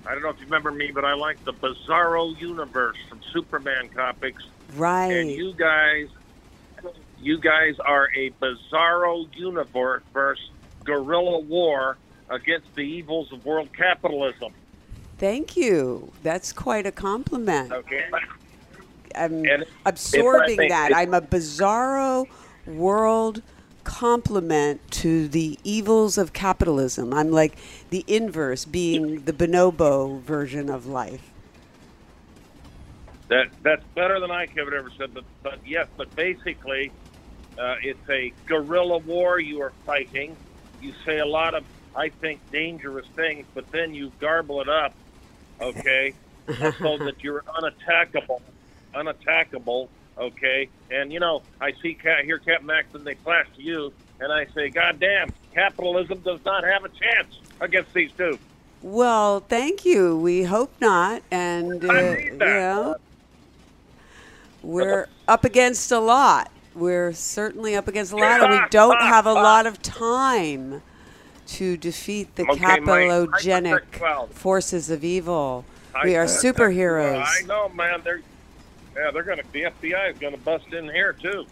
I 0.06 0.13
don't 0.13 0.22
know 0.22 0.30
if 0.30 0.39
you 0.39 0.46
remember 0.46 0.72
me, 0.72 0.92
but 0.92 1.04
I 1.04 1.16
like 1.16 1.44
the 1.44 1.54
Bizarro 1.54 2.39
universe 2.39 2.98
from 3.10 3.20
Superman 3.34 3.89
comics. 3.89 4.44
Right. 4.75 5.12
And 5.12 5.30
you 5.30 5.54
guys, 5.54 6.08
you 7.20 7.39
guys 7.39 7.77
are 7.80 8.10
a 8.16 8.30
Bizarro 8.42 9.27
universe 9.36 10.04
versus 10.13 10.50
guerrilla 10.86 11.39
war 11.39 11.98
against 12.29 12.74
the 12.75 12.81
evils 12.81 13.31
of 13.31 13.46
world 13.46 13.69
capitalism. 13.74 14.53
Thank 15.17 15.57
you. 15.57 16.12
That's 16.24 16.53
quite 16.53 16.86
a 16.86 16.91
compliment. 16.91 17.72
Okay. 17.72 18.05
I'm 19.15 19.46
And 19.46 19.65
absorbing 19.86 20.57
think 20.57 20.72
that. 20.72 20.96
I'm 20.96 21.13
a 21.13 21.22
bizarro 21.22 22.27
world 22.65 23.41
compliment 23.84 24.81
to 24.91 25.27
the 25.29 25.57
evils 25.63 26.17
of 26.17 26.34
capitalism. 26.34 27.13
I'm 27.13 27.31
like 27.31 27.57
the 27.89 28.03
inverse, 28.05 28.65
being 28.65 29.24
the 29.24 29.34
bonobo 29.34 30.22
version 30.22 30.69
of 30.69 30.86
life. 30.86 31.31
That 33.29 33.48
that's 33.63 33.84
better 33.96 34.19
than 34.19 34.29
I 34.29 34.46
could 34.46 34.65
have 34.65 34.74
ever 34.74 34.91
said. 34.98 35.13
But 35.13 35.24
but 35.41 35.60
yes, 35.65 35.88
but 35.98 36.13
basically, 36.15 36.91
uh, 37.57 37.75
it's 37.81 38.10
a 38.10 38.34
guerrilla 38.46 39.00
war 39.00 39.39
you 39.39 39.62
are 39.62 39.72
fighting. 39.86 40.36
You 40.81 40.93
say 41.05 41.19
a 41.19 41.25
lot 41.25 41.55
of, 41.55 41.63
I 41.96 42.10
think, 42.10 42.39
dangerous 42.51 43.08
things, 43.15 43.46
but 43.53 43.70
then 43.72 43.94
you 43.94 44.12
garble 44.20 44.62
it 44.62 44.70
up, 44.70 44.94
okay, 45.62 46.13
so 46.48 46.98
that 46.98 47.15
you're 47.24 47.41
unattackable, 47.41 48.41
unattackable, 48.94 49.89
okay. 50.17 50.70
And 50.91 51.12
you 51.12 51.20
know, 51.20 51.41
I 51.60 51.74
see 51.82 51.94
Cat 51.94 52.25
hear 52.25 52.38
Captain 52.38 52.65
Max 52.65 52.94
and 52.94 53.06
they 53.06 53.15
flash 53.15 53.48
to 53.56 53.62
you, 53.62 53.94
and 54.20 54.32
I 54.32 54.46
say, 54.53 54.70
God 54.70 55.00
damn, 55.00 55.29
capitalism 55.53 56.20
does 56.20 56.44
not 56.46 56.63
have 56.63 56.84
a 56.84 56.89
chance 56.89 57.39
against 57.60 57.94
these 57.94 58.12
two. 58.17 58.38
Well, 58.82 59.39
thank 59.39 59.86
you. 59.86 60.17
We 60.17 60.44
hope 60.44 60.72
not. 60.79 61.24
And, 61.32 61.84
uh, 61.84 61.94
you 61.94 62.32
know, 62.38 62.96
we're 64.62 65.08
up 65.27 65.44
against 65.46 65.91
a 65.91 66.00
lot. 66.00 66.51
We're 66.75 67.12
certainly 67.13 67.75
up 67.75 67.88
against 67.88 68.12
a 68.12 68.17
lot, 68.17 68.41
and 68.41 68.51
we 68.51 68.62
don't 68.70 69.01
have 69.01 69.25
a 69.25 69.34
lot 69.34 69.65
of 69.65 69.82
time 69.82 70.84
to 71.48 71.77
defeat 71.77 72.36
the 72.36 72.44
Okay, 72.44 72.60
capillogenic 72.63 74.32
forces 74.34 74.89
of 74.89 75.04
evil. 75.04 75.66
I- 75.96 76.06
We 76.06 76.16
are 76.16 76.25
superheroes. 76.25 77.25
I 77.25 77.42
know, 77.48 77.70
man. 77.70 78.01
They're 78.04 78.22
yeah, 78.96 79.12
they're 79.12 79.24
gonna. 79.24 79.44
The 79.51 79.63
FBI 79.66 80.12
is 80.12 80.18
gonna 80.18 80.38
bust 80.38 80.74
in 80.74 80.86
here 80.89 81.13
too. 81.13 81.46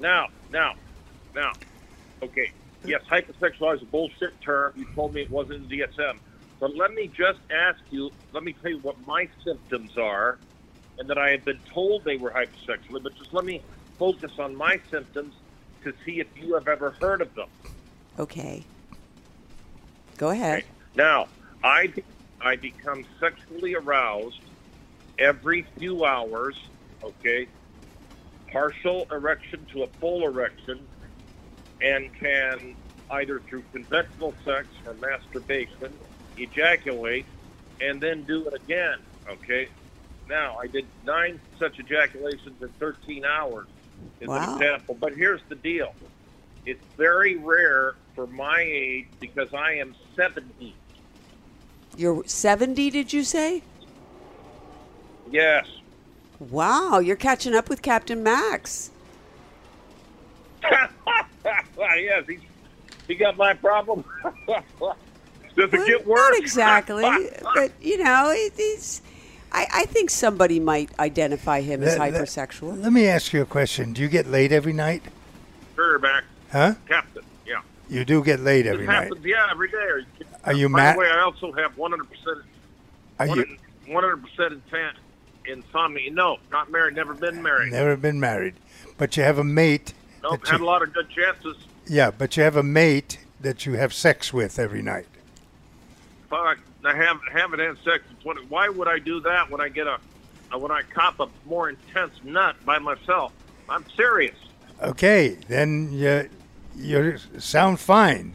Now, 0.00 0.28
now, 0.52 0.74
now. 1.34 1.52
Okay. 2.22 2.50
Yes, 2.84 3.02
hypersexual 3.08 3.76
is 3.76 3.82
a 3.82 3.86
bullshit 3.86 4.40
term. 4.40 4.72
You 4.76 4.86
told 4.94 5.14
me 5.14 5.22
it 5.22 5.30
wasn't 5.30 5.70
in 5.72 5.78
DSM. 5.80 6.18
But 6.58 6.76
let 6.76 6.92
me 6.94 7.08
just 7.08 7.38
ask 7.50 7.80
you. 7.90 8.10
Let 8.32 8.44
me 8.44 8.52
tell 8.54 8.70
you 8.70 8.78
what 8.78 8.96
my 9.06 9.28
symptoms 9.44 9.96
are, 9.98 10.38
and 10.98 11.08
that 11.08 11.18
I 11.18 11.30
had 11.30 11.44
been 11.44 11.58
told 11.72 12.04
they 12.04 12.16
were 12.16 12.30
hypersexual. 12.30 13.02
But 13.02 13.14
just 13.16 13.32
let 13.32 13.44
me 13.44 13.60
focus 13.98 14.32
on 14.38 14.56
my 14.56 14.80
symptoms 14.90 15.34
to 15.84 15.92
see 16.04 16.20
if 16.20 16.28
you 16.36 16.54
have 16.54 16.68
ever 16.68 16.90
heard 17.00 17.20
of 17.20 17.34
them. 17.34 17.48
Okay. 18.18 18.64
Go 20.22 20.30
ahead. 20.30 20.58
Okay. 20.58 20.66
Now, 20.94 21.26
I 21.64 21.92
I 22.40 22.54
become 22.54 23.04
sexually 23.18 23.74
aroused 23.74 24.36
every 25.18 25.66
few 25.76 26.04
hours. 26.04 26.56
Okay, 27.02 27.48
partial 28.52 29.06
erection 29.10 29.66
to 29.72 29.82
a 29.82 29.88
full 29.98 30.24
erection, 30.24 30.88
and 31.80 32.08
can 32.20 32.76
either 33.10 33.42
through 33.48 33.64
conventional 33.72 34.36
sex 34.44 34.68
or 34.86 34.94
masturbation 34.94 35.98
ejaculate, 36.36 37.26
and 37.80 38.00
then 38.00 38.24
do 38.24 38.46
it 38.46 38.54
again. 38.54 38.98
Okay. 39.28 39.66
Now, 40.28 40.54
I 40.62 40.68
did 40.68 40.88
nine 41.02 41.40
such 41.58 41.80
ejaculations 41.80 42.62
in 42.62 42.70
13 42.78 43.24
hours, 43.24 43.66
as 44.20 44.28
Wow. 44.28 44.36
an 44.36 44.44
example. 44.44 44.94
But 45.00 45.14
here's 45.16 45.42
the 45.48 45.56
deal: 45.56 45.92
it's 46.64 46.86
very 46.96 47.34
rare 47.38 47.96
for 48.14 48.26
my 48.26 48.60
age 48.60 49.06
because 49.20 49.52
I 49.54 49.74
am 49.74 49.94
70. 50.16 50.74
You're 51.96 52.24
70, 52.26 52.90
did 52.90 53.12
you 53.12 53.24
say? 53.24 53.62
Yes. 55.30 55.66
Wow, 56.38 56.98
you're 56.98 57.16
catching 57.16 57.54
up 57.54 57.68
with 57.68 57.82
Captain 57.82 58.22
Max. 58.22 58.90
yes, 61.78 62.24
he, 62.28 62.38
he 63.08 63.14
got 63.14 63.36
my 63.36 63.54
problem. 63.54 64.04
Does 65.54 65.64
it 65.64 65.72
Well, 65.72 65.86
get 65.86 66.06
worse? 66.06 66.18
Not 66.18 66.38
exactly, 66.38 67.02
but 67.54 67.72
you 67.80 68.02
know, 68.02 68.30
it, 68.34 68.52
it's. 68.56 69.02
I, 69.54 69.66
I 69.70 69.84
think 69.84 70.08
somebody 70.08 70.58
might 70.58 70.98
identify 70.98 71.60
him 71.60 71.82
as 71.82 71.98
Let- 71.98 72.12
let- 72.14 72.22
hypersexual. 72.22 72.82
Let 72.82 72.92
me 72.92 73.06
ask 73.06 73.32
you 73.34 73.42
a 73.42 73.46
question. 73.46 73.92
Do 73.92 74.00
you 74.00 74.08
get 74.08 74.26
laid 74.26 74.50
every 74.52 74.72
night? 74.72 75.02
sure, 75.74 75.98
Max. 75.98 76.24
Huh? 76.50 76.74
Captain. 76.88 77.22
You 77.92 78.06
do 78.06 78.24
get 78.24 78.40
laid 78.40 78.66
every 78.66 78.86
night. 78.86 79.04
happens. 79.04 79.24
Yeah, 79.24 79.48
every 79.50 79.68
day. 79.70 79.76
Are 79.76 79.98
you? 80.00 80.06
Are 80.44 80.52
you 80.54 80.68
By 80.70 80.76
mad? 80.78 80.94
the 80.94 81.00
way, 81.00 81.10
I 81.10 81.20
also 81.20 81.52
have 81.52 81.76
100% 81.76 82.42
Are 83.18 83.26
you 83.26 83.58
100% 83.86 84.60
insan- 84.70 84.94
insomnia. 85.44 86.10
No, 86.10 86.38
not 86.50 86.70
married. 86.70 86.94
Never 86.96 87.12
been 87.12 87.42
married. 87.42 87.70
never 87.70 87.96
been 87.96 88.18
married, 88.18 88.54
but 88.96 89.16
you 89.18 89.22
have 89.24 89.38
a 89.38 89.44
mate? 89.44 89.92
Nope, 90.22 90.46
had 90.46 90.60
a 90.60 90.64
lot 90.64 90.82
of 90.82 90.94
good 90.94 91.10
chances. 91.10 91.56
yeah, 91.86 92.10
but 92.10 92.36
you 92.36 92.42
have 92.44 92.56
a 92.56 92.62
mate 92.62 93.18
that 93.40 93.66
you 93.66 93.74
have 93.74 93.92
sex 93.92 94.32
with 94.32 94.58
every 94.58 94.80
night. 94.82 95.06
Fuck, 96.30 96.58
I 96.84 96.94
have 96.96 97.18
haven't 97.30 97.58
had 97.58 97.76
sex 97.84 98.04
in 98.08 98.16
20. 98.22 98.46
Why 98.46 98.68
would 98.70 98.88
I 98.88 99.00
do 99.00 99.20
that 99.20 99.50
when 99.50 99.60
I 99.60 99.68
get 99.68 99.86
a 99.86 99.98
when 100.56 100.70
I 100.70 100.82
cop 100.82 101.20
a 101.20 101.28
more 101.46 101.68
intense 101.68 102.14
nut 102.24 102.56
by 102.64 102.78
myself? 102.78 103.32
I'm 103.68 103.84
serious. 103.96 104.36
Okay, 104.80 105.36
then 105.48 105.92
you 105.92 106.28
you 106.76 107.16
sound 107.38 107.80
fine. 107.80 108.34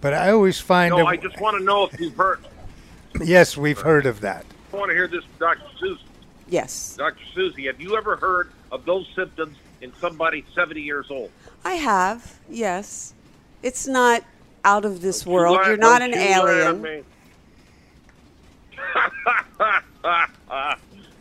But 0.00 0.14
I 0.14 0.30
always 0.30 0.60
find 0.60 0.94
No, 0.94 1.00
a- 1.02 1.06
I 1.06 1.16
just 1.16 1.40
want 1.40 1.58
to 1.58 1.64
know 1.64 1.84
if 1.86 1.98
you've 1.98 2.16
heard. 2.16 2.40
yes, 3.22 3.56
we've 3.56 3.78
heard 3.80 4.06
of 4.06 4.20
that. 4.20 4.44
I 4.72 4.76
want 4.76 4.90
to 4.90 4.94
hear 4.94 5.08
this, 5.08 5.24
Dr. 5.38 5.62
Susie. 5.78 6.00
Yes, 6.48 6.96
Dr. 6.98 7.24
Susie, 7.34 7.66
have 7.66 7.80
you 7.80 7.96
ever 7.96 8.16
heard 8.16 8.50
of 8.70 8.84
those 8.84 9.08
symptoms 9.14 9.56
in 9.80 9.94
somebody 9.94 10.44
70 10.54 10.80
years 10.82 11.06
old? 11.10 11.30
I 11.64 11.74
have. 11.74 12.38
Yes, 12.50 13.14
it's 13.62 13.86
not 13.86 14.22
out 14.64 14.84
of 14.84 15.00
this 15.00 15.20
Don't 15.22 15.30
you 15.32 15.34
world. 15.38 15.58
You're 15.66 15.76
not 15.78 16.02
an 16.02 16.10
you 16.12 16.18
alien. 16.18 17.04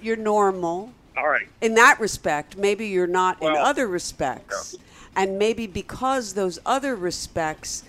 You're 0.01 0.15
normal. 0.17 0.91
All 1.17 1.27
right. 1.29 1.47
in 1.61 1.75
that 1.75 1.99
respect, 1.99 2.57
maybe 2.57 2.87
you're 2.87 3.05
not 3.07 3.39
in 3.41 3.55
other 3.55 3.87
respects. 3.87 4.75
And 5.15 5.37
maybe 5.37 5.67
because 5.67 6.33
those 6.33 6.59
other 6.65 6.95
respects 6.95 7.83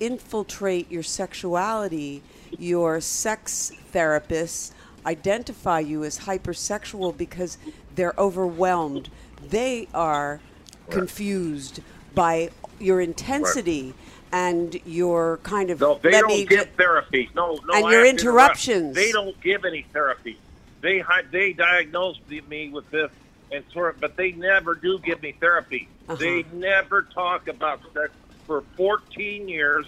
infiltrate 0.00 0.90
your 0.90 1.02
sexuality, 1.02 2.22
your 2.58 3.00
sex 3.00 3.72
therapists 3.92 4.72
identify 5.04 5.80
you 5.80 6.04
as 6.04 6.20
hypersexual 6.20 7.16
because 7.16 7.58
they're 7.94 8.14
overwhelmed. 8.18 9.08
They 9.48 9.88
are 9.94 10.40
confused 10.90 11.80
by 12.14 12.50
your 12.78 13.00
intensity 13.00 13.94
and 14.32 14.80
your 14.84 15.38
kind 15.38 15.70
of 15.70 15.80
No, 15.80 15.98
they 16.02 16.10
don't 16.10 16.28
me 16.28 16.44
give 16.44 16.68
therapy. 16.76 17.30
No, 17.34 17.58
no. 17.64 17.74
And 17.74 17.86
I 17.86 17.90
your 17.90 18.02
to 18.02 18.08
interrupt. 18.08 18.66
interruptions. 18.66 18.94
They 18.94 19.12
don't 19.12 19.40
give 19.40 19.64
any 19.64 19.86
therapy. 19.92 20.38
They 20.80 21.02
they 21.30 21.52
diagnosed 21.52 22.20
me 22.28 22.68
with 22.70 22.90
this 22.90 23.10
and 23.50 23.64
sort 23.72 23.94
of, 23.94 24.00
but 24.00 24.16
they 24.16 24.32
never 24.32 24.74
do 24.74 24.98
give 24.98 25.22
me 25.22 25.32
therapy. 25.38 25.88
Uh-huh. 26.08 26.16
They 26.16 26.44
never 26.52 27.02
talk 27.02 27.48
about 27.48 27.80
sex 27.92 28.12
for 28.46 28.64
14 28.76 29.48
years. 29.48 29.86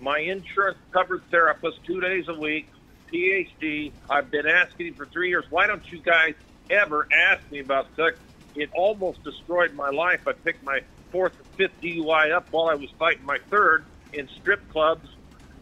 My 0.00 0.18
insurance 0.18 0.78
covered 0.92 1.22
therapist, 1.30 1.78
two 1.86 2.00
days 2.00 2.28
a 2.28 2.34
week, 2.34 2.68
PhD. 3.12 3.92
I've 4.10 4.30
been 4.30 4.46
asking 4.46 4.94
for 4.94 5.06
three 5.06 5.28
years. 5.28 5.44
Why 5.50 5.66
don't 5.66 5.82
you 5.90 6.00
guys 6.00 6.34
ever 6.70 7.08
ask 7.12 7.40
me 7.50 7.60
about 7.60 7.86
sex? 7.96 8.16
It 8.54 8.70
almost 8.74 9.22
destroyed 9.22 9.74
my 9.74 9.90
life. 9.90 10.20
I 10.26 10.32
picked 10.32 10.64
my 10.64 10.80
fourth 11.10 11.32
or 11.38 11.44
fifth 11.56 11.80
DUI 11.82 12.32
up 12.32 12.48
while 12.50 12.68
I 12.68 12.74
was 12.74 12.90
fighting 12.98 13.24
my 13.24 13.38
third 13.50 13.84
in 14.12 14.28
strip 14.40 14.68
clubs. 14.70 15.08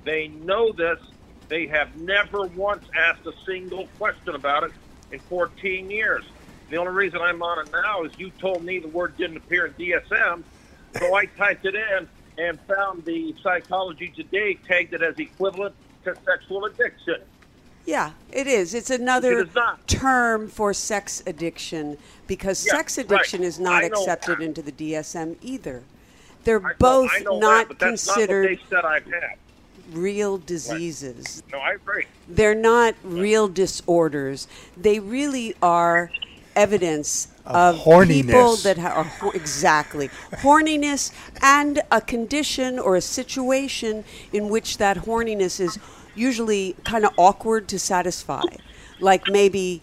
They 0.04 0.28
know 0.28 0.72
this. 0.72 0.98
They 1.48 1.66
have 1.66 1.94
never 1.96 2.46
once 2.46 2.84
asked 2.96 3.26
a 3.26 3.32
single 3.46 3.86
question 3.98 4.34
about 4.34 4.64
it 4.64 4.72
in 5.12 5.20
14 5.20 5.90
years. 5.90 6.24
The 6.74 6.80
only 6.80 6.92
reason 6.92 7.20
I'm 7.20 7.40
on 7.40 7.64
it 7.64 7.70
now 7.70 8.02
is 8.02 8.10
you 8.18 8.30
told 8.30 8.64
me 8.64 8.80
the 8.80 8.88
word 8.88 9.16
didn't 9.16 9.36
appear 9.36 9.66
in 9.66 9.74
DSM, 9.74 10.42
so 10.98 11.14
I 11.14 11.26
typed 11.26 11.64
it 11.66 11.76
in 11.76 12.08
and 12.36 12.58
found 12.62 13.04
the 13.04 13.32
Psychology 13.44 14.08
Today 14.08 14.58
tagged 14.66 14.92
it 14.92 15.00
as 15.00 15.16
equivalent 15.20 15.72
to 16.02 16.16
sexual 16.24 16.64
addiction. 16.64 17.20
Yeah, 17.86 18.10
it 18.32 18.48
is. 18.48 18.74
It's 18.74 18.90
another 18.90 19.38
It 19.38 19.50
is 19.50 19.56
term 19.86 20.48
for 20.48 20.74
sex 20.74 21.22
addiction 21.28 21.96
because 22.26 22.66
Yeah, 22.66 22.72
sex 22.72 22.98
addiction 22.98 23.42
right. 23.42 23.46
is 23.46 23.60
not 23.60 23.84
accepted 23.84 24.38
that. 24.38 24.44
into 24.44 24.60
the 24.60 24.72
DSM 24.72 25.36
either. 25.42 25.84
They're 26.42 26.66
I 26.66 26.72
both 26.76 27.12
I 27.14 27.20
know 27.20 27.38
not 27.38 27.68
that, 27.68 27.78
considered 27.78 28.58
not 28.72 28.82
what 28.82 29.04
they 29.04 29.12
I've 29.12 29.22
had. 29.22 29.36
real 29.92 30.38
diseases. 30.38 31.44
No, 31.52 31.58
I 31.58 31.74
agree. 31.74 32.06
They're 32.28 32.52
not 32.52 32.96
real 33.04 33.46
disorders. 33.46 34.48
They 34.76 34.98
really 34.98 35.54
are 35.62 36.10
evidence 36.56 37.28
Of 37.46 37.54
of, 37.54 37.74
people 37.76 37.92
horniness. 38.34 38.62
that 38.62 38.78
ha- 38.78 38.88
are 38.94 39.04
ho- 39.04 39.30
exactly 39.30 40.08
horniness 40.42 41.12
and 41.42 41.82
a 41.90 42.00
condition 42.00 42.78
or 42.78 42.96
a 42.96 43.00
situation 43.00 44.04
in 44.32 44.48
which 44.48 44.78
that 44.78 44.98
horniness 44.98 45.60
is 45.60 45.78
usually 46.14 46.74
kind 46.84 47.04
of 47.04 47.12
awkward 47.18 47.68
to 47.68 47.78
satisfy. 47.78 48.42
Like 49.00 49.28
maybe 49.28 49.82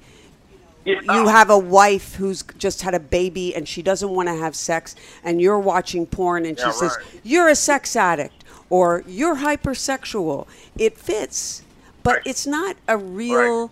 you 0.86 1.28
have 1.28 1.50
a 1.52 1.58
wife 1.60 2.16
who's 2.16 2.42
just 2.58 2.82
had 2.82 2.96
a 2.96 3.00
baby 3.00 3.54
and 3.56 3.68
she 3.68 3.82
doesn't 3.84 4.10
want 4.10 4.28
to 4.30 4.36
have 4.36 4.56
sex 4.56 4.96
and 5.24 5.40
you're 5.40 5.60
watching 5.60 6.06
porn 6.08 6.46
and 6.46 6.58
she 6.58 6.66
Yeah, 6.66 6.72
says 6.72 6.98
right. 6.98 7.20
you're 7.24 7.50
a 7.50 7.56
sex 7.56 7.96
addict 7.96 8.44
or 8.70 9.04
you're 9.06 9.36
hypersexual 9.36 10.48
it 10.80 10.98
fits 10.98 11.62
but 12.02 12.14
Right. 12.16 12.22
it's 12.26 12.48
not 12.48 12.78
a 12.88 12.98
real 12.98 13.70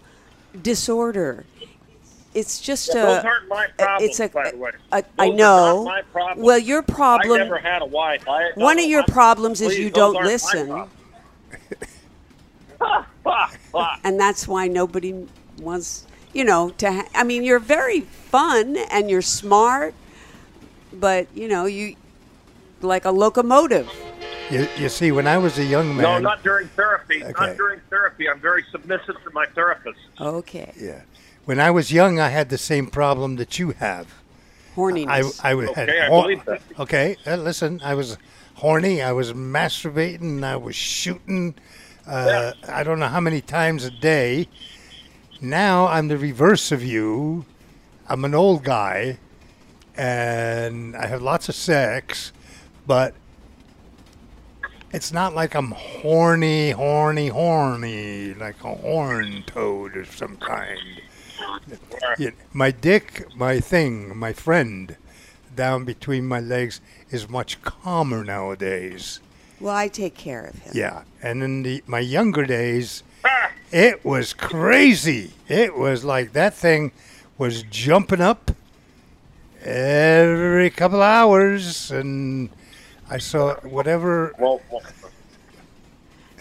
disorder 0.61 1.45
it's 2.39 2.59
just 2.59 2.89
Yeah, 2.93 3.01
a 3.03 3.05
those 3.05 3.25
aren't 3.25 3.47
my 3.49 3.67
problems, 3.77 4.09
it's 4.09 4.19
a, 4.19 4.27
by 4.29 4.51
the 4.51 4.57
way. 4.57 4.71
a- 4.91 5.01
Those 5.01 5.11
I 5.19 5.27
are 5.29 5.33
know 5.33 5.83
not 5.83 5.85
my 5.85 6.01
problems. 6.13 6.45
well 6.45 6.57
your 6.57 6.81
problem 6.81 7.33
I 7.41 7.43
never 7.43 7.57
had 7.59 7.81
a 7.81 7.85
wife. 7.85 8.27
I, 8.27 8.51
one 8.55 8.79
of 8.79 8.85
your 8.85 9.01
I- 9.03 9.05
problems 9.05 9.61
is 9.61 9.77
you 9.77 9.89
don't 9.89 10.23
listen 10.23 10.67
problems. 10.67 10.93
Ha, 12.79 13.05
ha. 13.73 13.99
and 14.03 14.19
that's 14.19 14.47
why 14.47 14.67
nobody 14.67 15.27
wants 15.61 16.05
you 16.33 16.45
know 16.45 16.69
to 16.77 16.91
ha- 16.91 17.07
i 17.13 17.23
mean 17.23 17.43
you're 17.43 17.59
very 17.59 18.01
fun 18.01 18.77
and 18.91 19.09
you're 19.09 19.21
smart 19.21 19.93
but 20.93 21.27
you 21.35 21.47
know 21.49 21.65
you 21.65 21.95
like 22.81 23.03
a 23.05 23.11
locomotive 23.11 23.89
You, 24.49 24.67
you 24.77 24.89
see, 24.89 25.11
when 25.11 25.27
I 25.27 25.37
was 25.37 25.59
a 25.59 25.63
young 25.63 25.89
man, 25.95 26.01
No, 26.01 26.17
not 26.31 26.41
during 26.41 26.67
therapy. 26.69 27.23
Okay. 27.23 27.45
Not 27.45 27.55
during 27.55 27.79
therapy. 27.91 28.27
I'm 28.27 28.39
very 28.39 28.63
submissive 28.71 29.15
to 29.25 29.29
my 29.31 29.45
therapist. 29.57 29.99
okay 30.19 30.73
yeah, 30.79 31.01
when 31.45 31.59
I 31.59 31.71
was 31.71 31.91
young, 31.91 32.19
I 32.19 32.29
had 32.29 32.49
the 32.49 32.57
same 32.57 32.87
problem 32.87 33.35
that 33.37 33.59
you 33.59 33.71
have. 33.71 34.07
I 34.73 34.75
horniness 34.75 35.43
I 35.43 35.49
had 35.49 35.89
Okay, 35.89 35.99
I 36.01 36.07
hor- 36.07 36.21
believe 36.23 36.45
that. 36.45 36.61
Okay, 36.79 37.17
uh, 37.27 37.35
listen, 37.35 37.81
I 37.83 37.95
was 37.95 38.17
horny. 38.55 39.01
I 39.01 39.11
was 39.11 39.33
masturbating. 39.33 40.43
I 40.43 40.55
was 40.55 40.75
shooting. 40.75 41.55
Uh, 42.07 42.53
I 42.67 42.83
don't 42.83 42.99
know 42.99 43.07
how 43.07 43.19
many 43.19 43.41
times 43.41 43.83
a 43.83 43.91
day. 43.91 44.47
Now 45.41 45.87
I'm 45.87 46.07
the 46.07 46.17
reverse 46.17 46.71
of 46.71 46.83
you. 46.83 47.45
I'm 48.07 48.25
an 48.25 48.33
old 48.33 48.63
guy, 48.63 49.19
and 49.95 50.95
I 50.95 51.07
have 51.07 51.21
lots 51.21 51.49
of 51.49 51.55
sex, 51.55 52.31
but 52.87 53.13
it's 54.91 55.11
not 55.13 55.35
like 55.35 55.53
I'm 55.55 55.71
horny, 55.71 56.71
horny, 56.71 57.27
horny, 57.27 58.33
like 58.33 58.63
a 58.63 58.73
horn 58.75 59.43
toad 59.45 59.95
of 59.97 60.09
some 60.15 60.37
kind. 60.37 61.01
Yeah, 62.17 62.31
my 62.53 62.71
dick, 62.71 63.25
my 63.35 63.59
thing, 63.59 64.17
my 64.17 64.33
friend, 64.33 64.95
down 65.55 65.85
between 65.85 66.25
my 66.27 66.39
legs 66.39 66.81
is 67.11 67.29
much 67.29 67.61
calmer 67.61 68.23
nowadays. 68.23 69.19
well 69.59 69.75
i 69.75 69.87
take 69.87 70.15
care 70.15 70.45
of 70.45 70.55
him 70.63 70.71
Yeah, 70.73 71.03
and 71.21 71.43
in 71.43 71.63
the 71.63 71.83
my 71.87 71.99
younger 71.99 72.45
days, 72.45 73.03
it 73.71 74.03
was 74.03 74.33
crazy. 74.33 75.31
It 75.47 75.77
was 75.77 76.03
like 76.03 76.33
that 76.33 76.53
thing 76.53 76.91
was 77.37 77.63
jumping 77.63 78.21
up 78.21 78.51
every 79.63 80.69
couple 80.69 81.01
hours, 81.01 81.91
and 81.91 82.49
I 83.09 83.17
saw 83.19 83.55
whatever. 83.61 84.33
well, 84.39 84.61
well, 84.71 84.81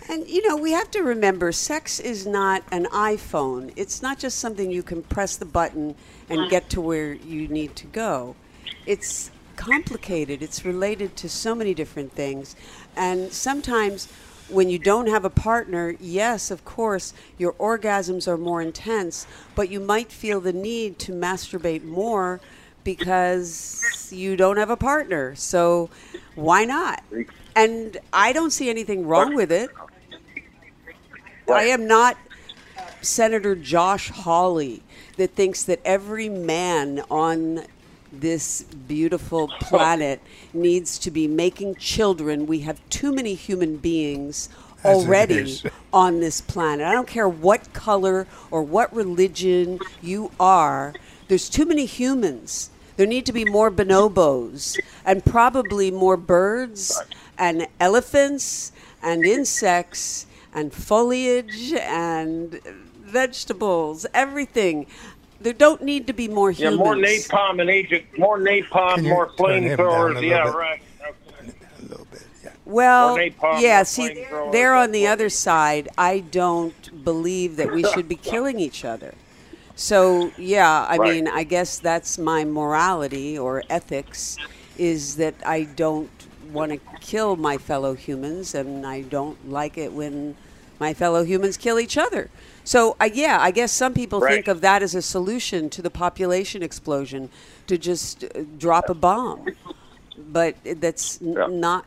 And 0.09 0.27
you 0.29 0.47
know, 0.49 0.57
we 0.57 0.73
have 0.73 0.90
to 0.92 1.03
remember 1.03 1.53
sex 1.53 2.01
is 2.01 2.27
not 2.27 2.62
an 2.73 2.87
iPhone. 2.87 3.73
It's 3.77 4.01
not 4.01 4.18
just 4.18 4.38
something 4.38 4.71
you 4.71 4.83
can 4.83 5.03
press 5.03 5.37
the 5.37 5.44
button 5.44 5.94
and 6.31 6.51
get 6.51 6.71
to 6.71 6.81
where 6.81 7.12
you 7.12 7.47
need 7.49 7.77
to 7.77 7.87
go. 7.87 8.35
It's 8.87 9.31
complicated. 9.57 10.42
It's 10.42 10.64
related 10.64 11.14
to 11.16 11.29
so 11.29 11.55
many 11.55 11.75
different 11.75 12.12
things. 12.12 12.57
And 12.97 13.33
sometimes 13.33 14.09
when 14.49 14.71
you 14.71 14.79
don't 14.79 15.09
have 15.09 15.27
a 15.27 15.31
partner, 15.31 15.94
yes, 16.01 16.51
of 16.51 16.64
course, 16.64 17.12
your 17.37 17.53
orgasms 17.55 18.27
are 18.27 18.38
more 18.38 18.62
intense, 18.62 19.27
but 19.55 19.68
you 19.68 19.79
might 19.79 20.11
feel 20.11 20.40
the 20.40 20.55
need 20.55 20.99
to 21.01 21.12
masturbate 21.12 21.85
more 21.85 22.40
because 22.83 24.09
you 24.11 24.37
don't 24.37 24.57
have 24.57 24.71
a 24.71 24.77
partner. 24.77 25.35
So 25.35 25.90
why 26.35 26.64
not? 26.64 27.03
And 27.55 27.99
I 28.12 28.33
don't 28.33 28.53
see 28.53 28.71
anything 28.71 29.07
wrong 29.07 29.35
with 29.35 29.53
it. 29.53 29.68
I 31.50 31.64
am 31.64 31.87
not 31.87 32.16
Senator 33.00 33.54
Josh 33.54 34.11
Hawley 34.11 34.82
that 35.16 35.34
thinks 35.34 35.62
that 35.64 35.80
every 35.84 36.28
man 36.28 37.02
on 37.11 37.64
this 38.12 38.62
beautiful 38.62 39.48
planet 39.61 40.20
needs 40.52 40.98
to 40.98 41.11
be 41.11 41.26
making 41.26 41.76
children. 41.76 42.46
We 42.46 42.61
have 42.61 42.80
too 42.90 43.14
many 43.14 43.34
human 43.34 43.76
beings 43.76 44.48
As 44.84 45.04
already 45.04 45.62
on 45.92 46.20
this 46.20 46.40
planet. 46.40 46.87
I 46.87 46.92
don't 46.92 47.08
care 47.08 47.28
what 47.28 47.72
color 47.72 48.26
or 48.50 48.62
what 48.62 48.94
religion 48.94 49.78
you 50.02 50.30
are, 50.38 50.94
there's 51.28 51.48
too 51.48 51.66
many 51.66 51.87
humans. 51.87 52.70
There 52.96 53.06
need 53.06 53.26
to 53.26 53.32
be 53.32 53.44
more 53.44 53.70
bonobos 53.70 54.76
and 55.04 55.24
probably 55.24 55.90
more 55.90 56.16
birds 56.16 57.00
and 57.38 57.68
elephants 57.78 58.72
and 59.02 59.24
insects 59.24 60.26
and 60.54 60.72
foliage 60.72 61.72
and 61.72 62.61
vegetables, 63.00 64.06
everything. 64.14 64.87
There 65.40 65.52
don't 65.52 65.82
need 65.82 66.06
to 66.08 66.12
be 66.12 66.26
more 66.28 66.50
humans. 66.50 66.78
yeah, 66.78 66.84
more 66.84 66.96
napalm 66.96 67.61
and 67.61 67.70
agent, 67.70 68.04
more 68.18 68.38
napalm, 68.38 69.08
more 69.08 69.30
turn 69.38 69.64
him 69.64 69.76
down 69.76 70.16
a 70.16 70.20
flamethrowers. 70.20 70.28
Yeah, 70.28 70.44
bit? 70.44 70.54
right. 70.54 70.82
Okay. 71.00 71.52
A 71.78 71.82
little 71.82 72.06
bit, 72.11 72.22
yeah. 72.42 72.50
Well, 72.64 73.16
napalm 73.16 73.61
yeah, 73.61 73.82
or 73.82 73.84
see, 73.84 74.08
flamethrowers 74.08 74.52
they're 74.52 74.74
on 74.74 74.90
the 74.92 75.06
other 75.06 75.28
side. 75.28 75.88
I 75.96 76.20
don't 76.20 77.04
believe 77.04 77.56
that 77.56 77.72
we 77.72 77.84
should 77.84 78.08
be 78.08 78.16
killing 78.32 78.58
each 78.58 78.84
other. 78.84 79.14
So, 79.76 80.32
yeah, 80.37 80.87
I 80.88 80.96
Right. 80.96 81.14
mean, 81.14 81.28
I 81.28 81.44
guess 81.44 81.78
that's 81.78 82.18
my 82.18 82.44
morality 82.44 83.38
or 83.38 83.62
ethics 83.70 84.37
is 84.76 85.16
that 85.16 85.34
I 85.46 85.62
don't 85.64 86.11
want 86.52 86.72
to 86.72 86.78
kill 87.00 87.37
my 87.37 87.58
fellow 87.58 87.94
humans 87.94 88.54
and 88.54 88.87
I 88.87 89.02
don't 89.02 89.48
like 89.50 89.76
it 89.78 89.92
when 89.92 90.37
my 90.80 90.94
fellow 90.94 91.24
humans 91.24 91.56
kill 91.56 91.78
each 91.80 91.96
other. 91.96 92.30
So, 92.64 92.96
I, 93.00 93.06
yeah, 93.06 93.38
I 93.40 93.50
guess 93.50 93.72
some 93.72 93.94
people 93.94 94.20
Right. 94.20 94.34
think 94.34 94.48
of 94.48 94.61
that 94.61 94.82
as 94.82 94.94
a 94.94 95.02
solution 95.02 95.70
to 95.70 95.82
the 95.82 95.90
population 95.90 96.62
explosion 96.62 97.30
to 97.66 97.78
just 97.78 98.24
uh, 98.24 98.42
drop 98.58 98.88
a 98.90 98.94
bomb. 98.94 99.46
But 100.16 100.56
that's 100.64 101.20
n- 101.22 101.32
Yeah. 101.32 101.46
not 101.48 101.84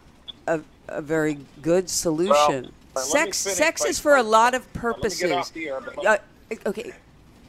a, 0.47 0.62
a 0.88 1.02
very 1.02 1.38
good 1.62 1.89
solution. 1.89 2.71
let 2.95 3.06
me 3.06 3.12
sex 3.12 3.38
sex 3.38 3.86
is 3.86 4.00
for 4.00 4.15
a 4.15 4.24
lot 4.24 4.54
of 4.54 4.62
Let 4.63 4.67
me 4.67 4.74
get 4.74 4.82
purposes. 4.82 5.52
air, 5.56 5.80
Uh, 6.06 6.17
okay. 6.65 6.93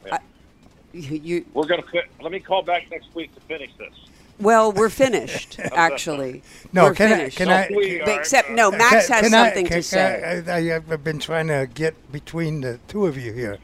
Yeah. 0.07 0.15
I- 0.15 0.19
you, 0.93 1.17
you 1.19 1.45
We're 1.55 1.67
gonna. 1.67 1.83
Let 2.21 2.31
me 2.33 2.39
call 2.41 2.63
back 2.63 2.91
next 2.91 3.15
week 3.15 3.35
to 3.35 3.41
finish 3.43 3.71
this. 3.79 3.95
Well, 4.41 4.73
we're 4.73 4.89
finished 4.91 5.59
actually. 5.61 6.43
No, 6.75 6.85
we're 6.85 6.95
can 6.95 7.13
I- 7.13 7.17
finished. 7.19 7.37
can 7.37 7.49
I- 7.51 7.69
We 7.75 7.99
But 7.99 8.09
are, 8.09 8.21
except 8.21 8.51
no, 8.51 8.71
Max 8.71 9.07
Can- 9.07 9.15
has 9.17 9.25
can 9.31 9.35
I- 9.35 9.45
something 9.47 9.67
can- 9.67 9.77
to 9.77 9.83
say. 9.83 10.43
I, 10.49 10.59
I, 10.59 10.77
I've 10.77 11.05
been 11.05 11.19
trying 11.19 11.49
to 11.49 11.69
get 11.73 11.95
between 12.11 12.63
the 12.63 12.79
two 12.89 13.07
of 13.07 13.17
you 13.19 13.33
here. 13.33 13.59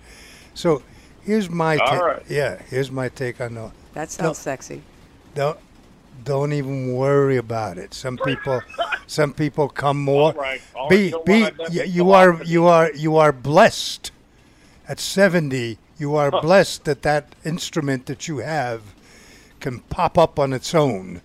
So 0.54 0.83
here's 1.24 1.48
my 1.48 1.76
All 1.78 1.90
take. 1.90 2.00
right. 2.02 2.22
Yeah, 2.28 2.61
here's 2.68 2.90
my 2.90 3.09
take 3.09 3.40
on 3.40 3.54
the. 3.54 3.70
that 3.94 4.11
sounds 4.11 4.38
sexy. 4.38 4.83
Don't 5.35 5.59
don't 6.24 6.52
even 6.52 6.94
worry 6.94 7.37
about 7.38 7.78
it. 7.78 7.94
Some 7.94 8.18
people, 8.18 8.61
some 9.07 9.33
people 9.33 9.68
come 9.68 9.98
more. 10.02 10.33
All 10.33 10.40
right, 10.42 10.61
all 10.74 10.88
be 10.88 11.12
right, 11.14 11.24
be 11.24 11.38
you 11.38 11.46
you, 11.70 11.81
I've 11.81 11.87
you 11.87 12.04
been 12.04 12.14
are 12.14 12.42
you 12.44 12.66
are 12.66 12.90
you 12.92 13.16
are 13.16 13.33
blessed. 13.33 14.11
At 14.87 14.98
seventy, 15.00 15.78
you 15.98 16.14
are 16.16 16.31
blessed 16.31 16.85
that 16.85 17.02
that 17.02 17.35
instrument 17.44 18.07
that 18.07 18.26
you 18.28 18.38
have 18.38 18.83
can 19.61 19.81
pop 19.81 20.16
up 20.18 20.38
on 20.38 20.53
its 20.53 20.75
own, 20.75 21.21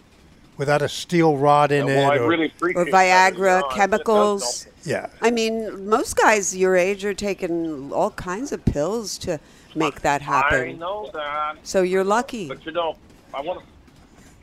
without 0.57 0.81
a 0.81 0.89
steel 0.89 1.37
rod 1.37 1.71
in 1.71 1.85
well, 1.85 2.11
it. 2.11 2.17
or, 2.21 2.27
really 2.27 2.47
appreciate 2.47 2.87
Or. 2.87 2.91
Viagra, 2.91 3.33
You 3.37 3.41
know, 3.43 3.55
it- 3.57 3.59
it 3.59 3.61
does 3.69 3.73
chemicals. 3.75 4.67
yeah. 4.83 5.07
I 5.21 5.31
mean, 5.31 5.87
most 5.87 6.15
guys 6.15 6.55
your 6.55 6.75
age 6.75 7.03
are 7.05 7.13
taking 7.13 7.91
all 7.91 8.11
kinds 8.11 8.51
of 8.51 8.63
pills 8.65 9.17
to 9.19 9.39
make 9.75 10.01
that 10.01 10.21
I 10.21 10.25
happen. 10.25 10.79
know 10.79 11.09
that, 11.13 11.55
So 11.63 11.81
you're 11.81 12.03
lucky. 12.03 12.47
but 12.47 12.65
you 12.65 12.71
know, 12.71 12.95
I 13.33 13.41
want 13.41 13.59
to. 13.61 13.65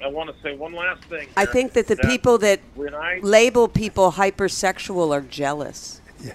I 0.03 0.09
want 0.09 0.35
to 0.35 0.43
say 0.43 0.57
one 0.57 0.73
last 0.73 1.05
thing. 1.05 1.29
I 1.37 1.45
think 1.45 1.75
that 1.75 1.87
the 1.87 1.97
people 1.97 2.39
that 2.39 2.61
when 2.75 2.95
I 2.95 3.21
label 3.23 3.69
people 3.69 4.13
hypersexual 4.13 5.13
are 5.13 5.21
jealous. 5.21 6.01
Yeah. 6.25 6.33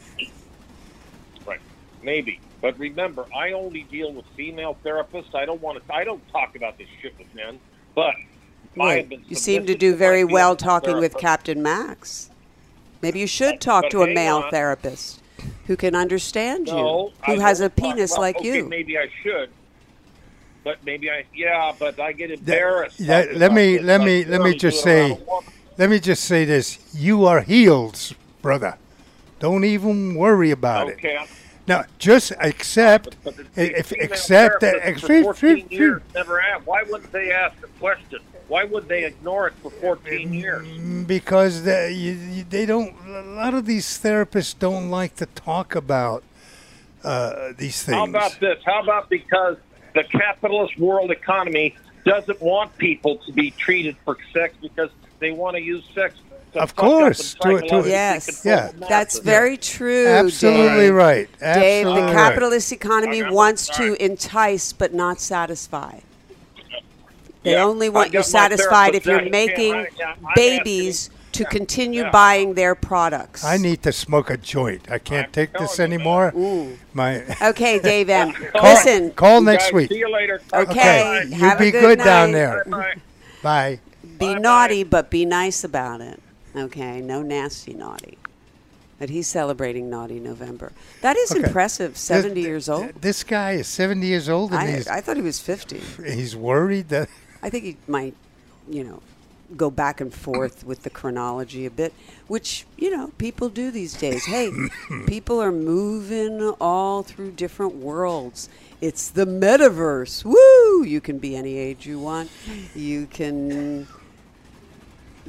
Right. 1.48 1.60
Maybe. 2.04 2.40
But 2.66 2.80
remember, 2.80 3.28
I 3.32 3.52
only 3.52 3.84
deal 3.92 4.12
with 4.12 4.26
female 4.36 4.76
therapists. 4.84 5.36
I 5.36 5.46
don't 5.46 5.62
want 5.62 5.86
to. 5.86 5.94
I 5.94 6.04
don't 6.04 6.28
talk 6.30 6.56
about 6.56 6.80
this 6.80 6.88
shit 7.00 7.14
with 7.20 7.28
men. 7.36 7.60
But 7.94 8.06
I 8.08 8.10
have 8.10 8.76
Right. 8.76 9.08
been 9.08 9.24
You 9.28 9.36
seem 9.36 9.68
to 9.68 9.76
do 9.76 9.92
my 9.92 9.98
very 9.98 10.24
well 10.24 10.56
female 10.56 10.56
talking 10.56 10.98
with. 10.98 11.16
Captain 11.16 11.62
Max. 11.62 12.32
Maybe 13.04 13.20
you 13.20 13.28
should 13.28 13.52
But- 13.60 13.62
talk 13.62 13.84
but 13.84 13.92
to 13.92 14.02
a 14.02 14.08
male 14.12 14.38
on. 14.38 14.50
therapist 14.50 15.22
who 15.68 15.76
can 15.78 15.94
understand 15.94 16.66
No, 16.66 17.14
you, 17.28 17.36
who 17.36 17.40
I 17.40 17.44
has 17.46 17.62
a 17.62 17.70
penis 17.70 18.14
well, 18.14 18.22
like 18.22 18.38
okay, 18.38 18.48
you. 18.58 18.66
Maybe 18.68 18.98
I 18.98 19.10
should. 19.22 19.52
But 20.64 20.84
maybe 20.84 21.12
I. 21.12 21.24
Yeah, 21.36 21.72
but 21.78 22.00
I 22.00 22.14
get 22.14 22.32
embarrassed. 22.32 22.98
that- 23.06 23.26
talking 23.26 23.40
let 23.42 23.54
me- 23.54 23.78
this. 23.78 23.86
let 23.86 24.02
I 24.02 24.06
me- 24.06 24.24
let 24.26 24.42
me 24.42 24.56
just 24.56 24.84
do 24.84 24.90
it 24.90 24.94
around 24.96 25.18
say- 25.20 25.52
Let 25.78 25.90
me 25.92 26.00
just 26.00 26.24
say 26.24 26.46
this: 26.46 26.80
you 26.96 27.26
are 27.28 27.42
healed, 27.42 28.14
brother. 28.42 28.80
Don't 29.40 29.66
even 29.66 30.16
worry 30.16 30.50
about 30.50 30.90
it. 30.90 30.94
Okay. 30.96 31.16
I'm- 31.16 31.28
Now, 31.68 31.86
just 31.98 32.32
accept, 32.40 33.18
But 33.24 33.38
the- 33.38 33.80
if 33.80 33.92
accept 33.92 34.62
that. 34.62 35.00
for 35.00 35.24
14 35.24 35.68
years 35.70 36.02
never 36.14 36.40
asked. 36.40 36.66
Why 36.68 36.84
wouldn't 36.84 37.12
they 37.12 37.32
ask 37.32 37.60
the 37.60 37.68
question? 37.80 38.20
Why 38.48 38.64
would 38.64 38.88
they 38.88 39.06
ignore 39.06 39.48
it 39.48 39.54
for 39.64 39.72
14 39.72 40.32
years? 40.32 40.68
because 41.08 41.64
the, 41.64 41.92
you, 41.92 42.12
you, 42.12 42.44
they 42.44 42.66
don't. 42.68 42.94
A 43.08 43.22
lot 43.22 43.56
of 43.56 43.66
these 43.66 43.86
therapists 43.86 44.58
don't 44.58 44.92
like 44.92 45.16
to 45.16 45.26
talk 45.26 45.74
about 45.74 46.24
uh, 47.04 47.54
these 47.58 47.82
things. 47.82 47.98
How 47.98 48.06
about 48.06 48.40
this? 48.40 48.62
How 48.64 48.84
about 48.84 49.10
because 49.10 49.58
the 49.96 50.04
capitalist 50.04 50.78
world 50.78 51.10
economy 51.10 51.76
doesn't 52.06 52.40
want 52.40 52.78
people 52.78 53.18
to 53.26 53.32
be 53.32 53.50
treated 53.50 53.98
for 54.06 54.18
sex 54.32 54.54
because 54.62 54.92
they 55.20 55.32
want 55.32 55.56
to 55.56 55.62
use 55.62 55.84
sex. 55.96 56.16
To 56.56 56.62
Of 56.62 56.72
fuck 56.72 56.80
up 56.80 56.84
and 56.86 56.92
course, 57.02 57.34
to- 57.42 57.62
to- 57.68 57.84
Yes. 57.90 58.42
Yeah. 58.46 58.72
That's 58.88 59.20
very 59.20 59.58
true. 59.58 60.08
Absolutely 60.08 60.86
Dave. 60.86 60.94
right. 60.94 61.30
Dave, 61.40 61.86
Absolutely 61.86 62.02
the 62.02 62.08
right. 62.08 62.14
capitalist 62.16 62.72
economy 62.72 63.24
wants 63.24 63.68
sorry. 63.68 63.90
to 63.98 64.04
entice 64.06 64.72
but 64.72 64.94
not 64.94 65.20
satisfy. 65.20 66.00
They 67.44 67.52
Yeah, 67.52 67.64
only 67.66 67.90
want 67.90 68.08
you 68.14 68.20
got 68.20 68.26
satisfied 68.26 68.96
if 68.96 69.06
you're 69.06 69.20
saying, 69.20 69.32
making 69.32 69.74
"Yeah, 69.74 69.86
I- 70.08 70.12
I'm 70.12 70.18
babies 70.36 71.10
to 71.34 71.44
yeah, 71.44 71.50
continue 71.50 72.04
yeah. 72.04 72.10
buying 72.10 72.54
their 72.54 72.74
products. 72.74 73.44
I 73.44 73.58
need 73.58 73.84
to 73.84 73.92
smoke 73.92 74.30
a 74.30 74.38
joint. 74.38 74.84
I 74.90 74.98
can't 74.98 75.26
I'm 75.28 75.32
take 75.34 75.52
this 75.60 75.78
anymore. 75.80 76.32
Ooh. 76.38 76.78
My 76.94 77.22
Okay, 77.42 77.80
Dave 77.84 78.10
M. 78.10 78.32
Call- 78.32 78.64
Listen, 78.64 79.12
call 79.12 79.42
next 79.42 79.74
week. 79.74 79.90
See 79.92 79.98
you 80.00 80.10
later. 80.12 80.42
Okay. 80.54 81.26
You 81.28 81.36
Have 81.36 81.58
a 81.60 81.66
be 81.66 81.72
good 81.72 81.82
good 81.82 82.06
down 82.06 82.32
there. 82.32 82.64
Bye. 82.66 82.94
Bye. 83.44 83.80
be 84.18 84.28
Bye-bye. 84.28 84.40
naughty, 84.40 84.84
but 84.86 85.10
be 85.12 85.26
nice 85.26 85.66
about 85.66 86.00
it. 86.00 86.22
Okay, 86.56 87.02
no 87.02 87.22
nasty 87.22 87.74
naughty. 87.74 88.18
But 88.98 89.10
he's 89.10 89.28
celebrating 89.28 89.90
Naughty 89.90 90.22
November. 90.22 90.72
That 91.02 91.18
is 91.18 91.32
Okay. 91.32 91.44
impressive. 91.44 91.98
Seventy 91.98 92.36
This- 92.36 92.46
years 92.48 92.70
old. 92.70 92.94
This 93.02 93.24
guy 93.26 93.52
is 93.54 93.68
70 93.68 94.08
years 94.08 94.30
old 94.30 94.52
and 94.52 94.62
I, 94.62 94.72
he's, 94.78 94.88
I 94.88 95.02
thought 95.02 95.18
he 95.18 95.22
was 95.22 95.40
fifty. 95.40 95.82
he's 96.06 96.34
worried 96.36 96.88
that. 96.90 97.10
I 97.44 97.50
think 97.50 97.66
he 97.66 97.78
might, 97.90 98.16
you 98.70 98.86
know, 98.86 99.02
go 99.58 99.70
back 99.70 100.00
and 100.00 100.14
forth 100.14 100.66
with 100.66 100.84
the 100.84 100.90
chronology 100.90 101.66
a 101.66 101.70
bit, 101.70 101.94
which, 102.28 102.66
you 102.78 102.90
know, 102.90 103.12
people 103.18 103.50
do 103.50 103.70
these 103.70 103.94
days. 103.96 104.26
Hey, 104.26 104.50
people 105.08 105.42
are 105.42 105.52
moving 105.52 106.42
all 106.62 107.04
through 107.04 107.32
different 107.32 107.76
worlds. 107.76 108.48
It's 108.80 109.10
the 109.10 109.26
metaverse. 109.28 110.24
Woo! 110.24 110.84
You 110.86 111.02
can 111.02 111.18
be 111.20 111.36
any 111.36 111.58
age 111.58 111.86
you 111.86 112.00
want. 112.00 112.32
You 112.74 113.08
can 113.08 113.88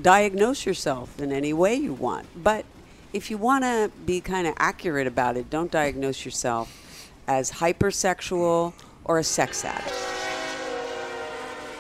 diagnose 0.01 0.67
yourself 0.67 1.21
in 1.21 1.33
any 1.33 1.53
way 1.53 1.75
you 1.75 1.93
want. 1.93 2.27
But 2.43 2.65
if 3.13 3.31
you 3.31 3.39
want 3.39 3.65
to 3.65 3.91
be 4.05 4.21
kind 4.21 4.47
of 4.47 4.55
accurate 4.59 5.07
about 5.07 5.37
it, 5.37 5.49
don't 5.51 5.71
diagnose 5.71 6.25
yourself 6.25 7.11
as 7.27 7.51
hypersexual 7.51 8.73
or 9.05 9.19
a 9.19 9.25
sex 9.25 9.65
addict. 9.65 9.95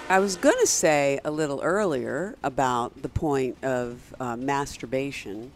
I 0.08 0.20
was 0.20 0.36
going 0.36 0.56
to 0.60 0.66
say 0.66 1.18
a 1.24 1.30
little 1.32 1.60
earlier 1.62 2.36
about 2.44 3.02
the 3.02 3.08
point 3.08 3.62
of 3.64 4.14
uh, 4.20 4.36
masturbation. 4.36 5.50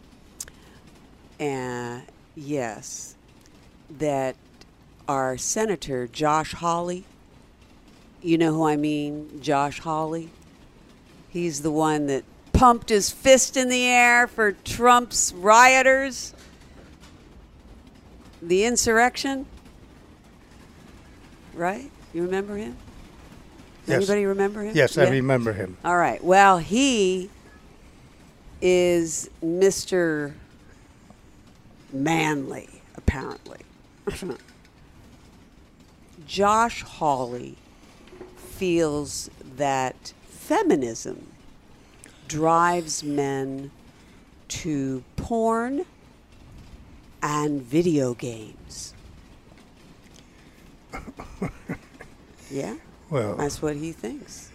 And 1.39 2.03
yes, 2.35 3.15
that 3.89 4.35
our 5.07 5.37
Senator 5.37 6.05
Josh 6.07 6.53
Hawley, 6.53 7.05
you 8.21 8.37
know 8.37 8.53
who 8.53 8.67
I 8.67 8.75
mean, 8.75 9.41
Josh 9.41 9.79
Hawley? 9.79 10.29
He's 11.29 11.61
the 11.61 11.71
one 11.71 12.07
that 12.07 12.25
pumped 12.61 12.89
his 12.89 13.09
fist 13.09 13.57
in 13.57 13.69
the 13.69 13.87
air 13.87 14.27
for 14.27 14.51
Trump's 14.51 15.33
rioters, 15.33 16.31
the 18.39 18.65
insurrection. 18.65 19.47
Right? 21.55 21.89
You 22.13 22.21
remember 22.21 22.55
him? 22.55 22.77
Yes. 23.87 23.97
Anybody 23.97 24.25
remember 24.27 24.61
him? 24.61 24.75
Yes, 24.75 24.95
I 24.95 25.09
remember 25.09 25.53
him. 25.53 25.75
All 25.83 25.97
right. 25.97 26.23
Well, 26.23 26.59
he 26.59 27.31
is 28.61 29.27
Mr. 29.43 30.33
Manly, 31.91 32.69
apparently. 32.93 33.61
Josh 36.27 36.83
Hawley 36.83 37.55
feels 38.37 39.31
that 39.57 40.13
feminism 40.27 41.30
drives 42.31 43.03
men 43.03 43.69
to 44.47 45.03
porn 45.17 45.85
and 47.21 47.61
video 47.61 48.13
games. 48.13 48.93
yeah, 52.49 52.75
Well, 53.09 53.35
that's 53.35 53.61
what 53.61 53.75
he 53.75 53.91
thinks. 53.91 54.49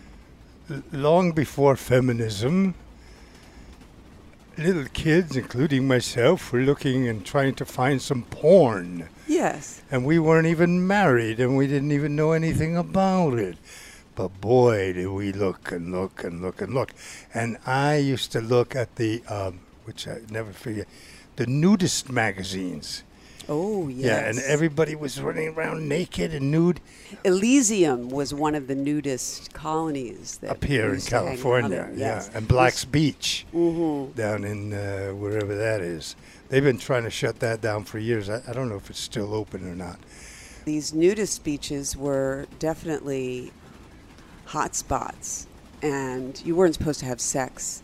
long 0.90 1.32
before 1.32 1.76
feminism, 1.76 2.74
little 4.58 4.86
kids, 4.92 5.36
including 5.36 5.86
myself, 5.86 6.52
were 6.52 6.60
looking 6.60 7.06
and 7.08 7.24
trying 7.24 7.54
to 7.56 7.64
find 7.66 8.00
some 8.00 8.22
porn. 8.24 9.08
Yes. 9.26 9.82
And 9.90 10.04
we 10.06 10.18
weren't 10.18 10.46
even 10.46 10.86
married 10.86 11.40
and 11.40 11.56
we 11.56 11.66
didn't 11.66 11.92
even 11.92 12.16
know 12.16 12.32
anything 12.32 12.76
about 12.76 13.34
it. 13.38 13.56
But 14.16 14.40
boy, 14.40 14.94
did 14.94 15.09
we 15.09 15.31
look 15.31 15.70
and 15.70 15.92
look 15.92 16.24
and 16.24 16.40
look 16.40 16.61
and 16.62 16.74
look. 16.74 16.92
And 17.35 17.59
I 17.66 17.96
used 17.98 18.33
to 18.33 18.40
look 18.40 18.74
at 18.74 18.96
the, 18.96 19.22
um, 19.29 19.61
which 19.85 20.09
I 20.09 20.20
never 20.31 20.52
forget, 20.52 20.88
the 21.37 21.46
nudist 21.46 22.11
magazines. 22.11 23.05
Oh, 23.48 23.87
yes. 23.88 24.05
Yeah, 24.07 24.29
and 24.29 24.38
everybody 24.40 24.96
was 24.96 25.20
running 25.20 25.48
around 25.55 25.87
naked 25.88 26.35
and 26.35 26.50
nude 26.50 26.81
Elysium 27.24 28.09
was 28.09 28.35
one 28.35 28.55
of 28.57 28.66
the 28.66 28.74
nudist 28.74 29.52
colonies 29.52 30.38
that 30.38 30.50
up 30.50 30.64
here 30.64 30.87
in 30.88 30.94
used 30.94 31.11
to 31.11 31.16
hang 31.16 31.26
California. 31.26 31.88
in, 31.92 31.98
Yeah, 31.98 32.26
and 32.35 32.48
Black's 32.48 32.85
Beach 32.87 33.46
Mhm. 33.55 34.14
down 34.16 34.42
in 34.44 34.72
uh, 34.72 35.11
wherever 35.11 35.55
that 35.55 35.81
is. 35.83 36.16
They've 36.48 36.64
been 36.64 36.79
trying 36.79 37.05
to 37.05 37.11
shut 37.11 37.38
that 37.40 37.61
down 37.61 37.85
for 37.85 37.98
years. 38.00 38.29
I, 38.31 38.40
I 38.48 38.52
don't 38.52 38.68
know 38.70 38.76
if 38.76 38.88
it's 38.90 38.98
still 38.98 39.33
open 39.35 39.68
or 39.70 39.76
not. 39.76 40.00
These 40.64 40.92
nudist 40.94 41.44
beaches 41.44 41.96
were 41.96 42.46
definitely 42.59 43.52
hot 44.46 44.74
spots, 44.74 45.46
and 45.82 46.40
you 46.44 46.56
weren't 46.56 46.74
supposed 46.74 47.00
to 47.00 47.06
have 47.06 47.20
sex 47.20 47.82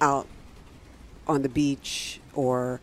out 0.00 0.26
on 1.26 1.42
the 1.42 1.48
beach 1.48 2.20
or 2.34 2.80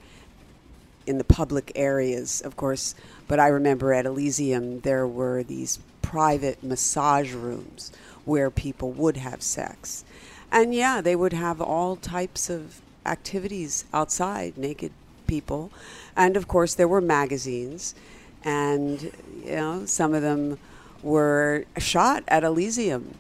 in 1.06 1.18
the 1.18 1.24
public 1.24 1.72
areas, 1.76 2.42
of 2.42 2.56
course. 2.56 2.96
But 3.28 3.40
I 3.40 3.48
remember 3.48 3.94
at 3.94 4.06
Elysium 4.06 4.82
there 4.82 5.08
were 5.08 5.44
these 5.44 5.80
private 6.02 6.64
massage 6.64 7.34
rooms 7.34 7.92
where 8.26 8.50
people 8.50 8.92
would 8.92 9.18
have 9.18 9.42
sex. 9.42 10.04
And 10.52 10.74
yeah, 10.74 11.02
they 11.02 11.16
would 11.16 11.34
have 11.34 11.62
all 11.62 11.96
types 11.96 12.50
of 12.50 12.82
activities 13.06 13.86
outside, 13.94 14.58
naked 14.58 14.92
people. 15.28 15.72
And 16.16 16.36
of 16.36 16.48
course, 16.48 16.74
there 16.74 16.88
were 16.88 17.02
magazines. 17.02 17.96
And, 18.44 19.12
you 19.44 19.56
know, 19.56 19.86
some 19.86 20.14
of 20.14 20.22
them 20.22 20.58
were 21.02 21.66
shot 21.78 22.24
at 22.28 22.44
Elysium. 22.44 23.16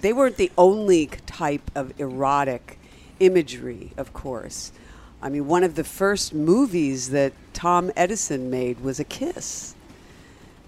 They 0.00 0.12
weren't 0.12 0.36
the 0.36 0.50
only 0.56 1.06
type 1.26 1.70
of 1.74 1.98
erotic 2.00 2.78
imagery, 3.18 3.92
of 3.96 4.12
course. 4.12 4.72
I 5.22 5.28
mean, 5.28 5.46
one 5.46 5.62
of 5.64 5.74
the 5.74 5.84
first 5.84 6.32
movies 6.32 7.10
that 7.10 7.32
Tom 7.52 7.92
Edison 7.94 8.50
made 8.50 8.80
was 8.80 8.98
A 8.98 9.04
Kiss. 9.04 9.74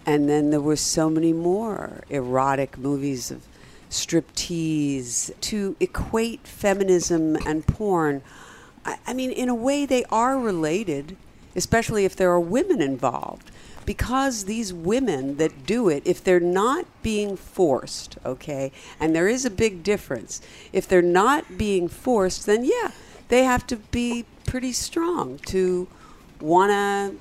And 0.04 0.28
then 0.28 0.50
there 0.50 0.60
were 0.60 0.76
so 0.76 1.08
many 1.08 1.32
more 1.32 2.02
erotic 2.10 2.76
movies 2.76 3.30
of 3.30 3.46
striptease 3.88 5.30
to 5.40 5.76
equate 5.80 6.46
feminism 6.46 7.36
and 7.46 7.66
porn. 7.66 8.22
I, 8.84 8.98
I 9.06 9.14
mean, 9.14 9.30
in 9.30 9.48
a 9.48 9.54
way, 9.54 9.86
they 9.86 10.04
are 10.10 10.38
related, 10.38 11.16
especially 11.54 12.04
if 12.04 12.16
there 12.16 12.30
are 12.30 12.40
women 12.40 12.82
involved. 12.82 13.50
Because 13.84 14.44
these 14.44 14.72
women 14.72 15.36
that 15.38 15.66
do 15.66 15.88
it, 15.88 16.02
if 16.04 16.22
they're 16.22 16.40
not 16.40 16.86
being 17.02 17.36
forced, 17.36 18.16
okay, 18.24 18.70
and 19.00 19.14
there 19.14 19.28
is 19.28 19.44
a 19.44 19.50
big 19.50 19.82
difference, 19.82 20.40
if 20.72 20.86
they're 20.86 21.02
not 21.02 21.58
being 21.58 21.88
forced, 21.88 22.46
then 22.46 22.64
yeah, 22.64 22.92
they 23.28 23.44
have 23.44 23.66
to 23.66 23.76
be 23.76 24.24
pretty 24.46 24.72
strong 24.72 25.38
to 25.46 25.88
want 26.40 26.70
to 26.70 27.18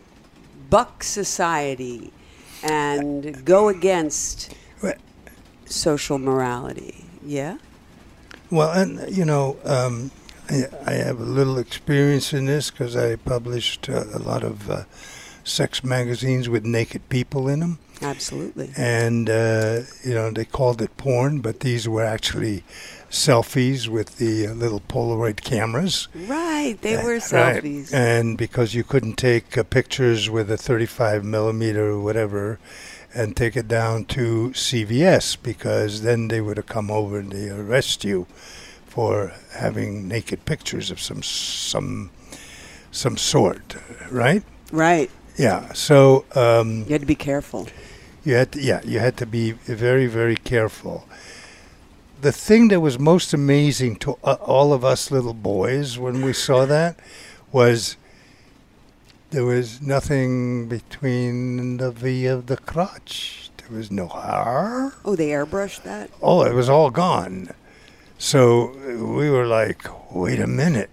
buck 0.69 1.03
society 1.03 2.11
and 2.63 3.43
go 3.43 3.67
against 3.69 4.53
social 5.71 6.19
morality. 6.19 7.05
Yeah? 7.23 7.57
Well, 8.49 8.71
and 8.71 9.15
you 9.15 9.25
know, 9.25 9.57
um, 9.63 10.11
I, 10.49 10.65
I 10.85 10.93
have 10.93 11.19
a 11.19 11.23
little 11.23 11.57
experience 11.57 12.33
in 12.33 12.45
this 12.45 12.69
because 12.69 12.95
I 12.95 13.15
published 13.15 13.89
uh, 13.89 14.03
a 14.13 14.19
lot 14.19 14.43
of 14.43 14.69
uh, 14.69 14.83
sex 15.43 15.83
magazines 15.83 16.47
with 16.49 16.65
naked 16.65 17.07
people 17.09 17.47
in 17.47 17.59
them. 17.61 17.79
Absolutely. 18.03 18.71
and 18.75 19.29
uh, 19.29 19.81
you 20.03 20.13
know 20.15 20.31
they 20.31 20.45
called 20.45 20.81
it 20.81 20.95
porn, 20.97 21.39
but 21.39 21.59
these 21.59 21.87
were 21.87 22.03
actually 22.03 22.63
selfies 23.11 23.87
with 23.87 24.17
the 24.17 24.47
uh, 24.47 24.53
little 24.53 24.79
Polaroid 24.79 25.41
cameras. 25.43 26.07
Right. 26.15 26.77
They 26.81 26.95
were 26.97 27.19
Right. 27.19 27.61
selfies. 27.63 27.93
And 27.93 28.37
because 28.37 28.73
you 28.73 28.83
couldn't 28.83 29.17
take 29.17 29.55
uh, 29.57 29.63
pictures 29.63 30.29
with 30.29 30.49
a 30.49 30.57
35 30.57 31.23
millimeter 31.23 31.89
or 31.91 31.99
whatever 31.99 32.57
and 33.13 33.35
take 33.35 33.55
it 33.57 33.67
down 33.67 34.05
to 34.05 34.51
CVS 34.55 35.35
because 35.43 36.01
then 36.01 36.29
they 36.29 36.39
would 36.41 36.57
have 36.57 36.67
come 36.67 36.89
over 36.89 37.19
and 37.19 37.31
they 37.33 37.49
arrest 37.49 38.03
you 38.05 38.25
for 38.87 39.33
having 39.53 40.07
naked 40.07 40.45
pictures 40.45 40.89
of 40.89 40.99
some 40.99 41.21
some 41.21 42.09
some 42.91 43.17
sort, 43.17 43.75
right? 44.09 44.43
Right. 44.71 45.11
Yeah. 45.37 45.73
So 45.73 46.25
um, 46.35 46.83
You 46.87 46.93
had 46.93 47.01
to 47.01 47.07
be 47.07 47.15
careful. 47.15 47.67
you 48.23 48.35
had 48.35 48.51
to, 48.53 48.61
yeah, 48.61 48.81
you 48.83 48.99
had 48.99 49.17
to 49.17 49.25
be 49.25 49.51
very, 49.51 50.07
very 50.07 50.35
careful. 50.35 51.07
The 52.21 52.31
thing 52.31 52.67
that 52.67 52.79
was 52.81 52.99
most 52.99 53.33
amazing 53.33 53.95
to 53.97 54.17
uh, 54.23 54.33
all 54.41 54.73
of 54.73 54.85
us 54.85 55.09
little 55.09 55.33
boys 55.33 55.97
when 55.97 56.21
we 56.23 56.33
saw 56.33 56.65
that 56.65 56.99
was 57.51 57.97
there 59.31 59.45
was 59.45 59.81
nothing 59.81 60.67
between 60.67 61.77
the 61.77 61.91
V 61.91 62.25
of 62.27 62.45
the 62.47 62.57
crotch. 62.57 63.49
There 63.57 63.75
was 63.77 63.89
no 63.89 64.07
hair. 64.09 64.93
Oh, 65.05 65.15
they 65.15 65.29
airbrushed 65.29 65.83
that? 65.83 66.09
Oh, 66.21 66.43
it 66.43 66.53
was 66.53 66.67
all 66.69 66.89
gone. 66.91 67.49
So 68.19 68.73
we 68.85 69.29
were 69.31 69.47
like, 69.47 69.87
wait 70.13 70.39
a 70.39 70.47
minute. 70.47 70.89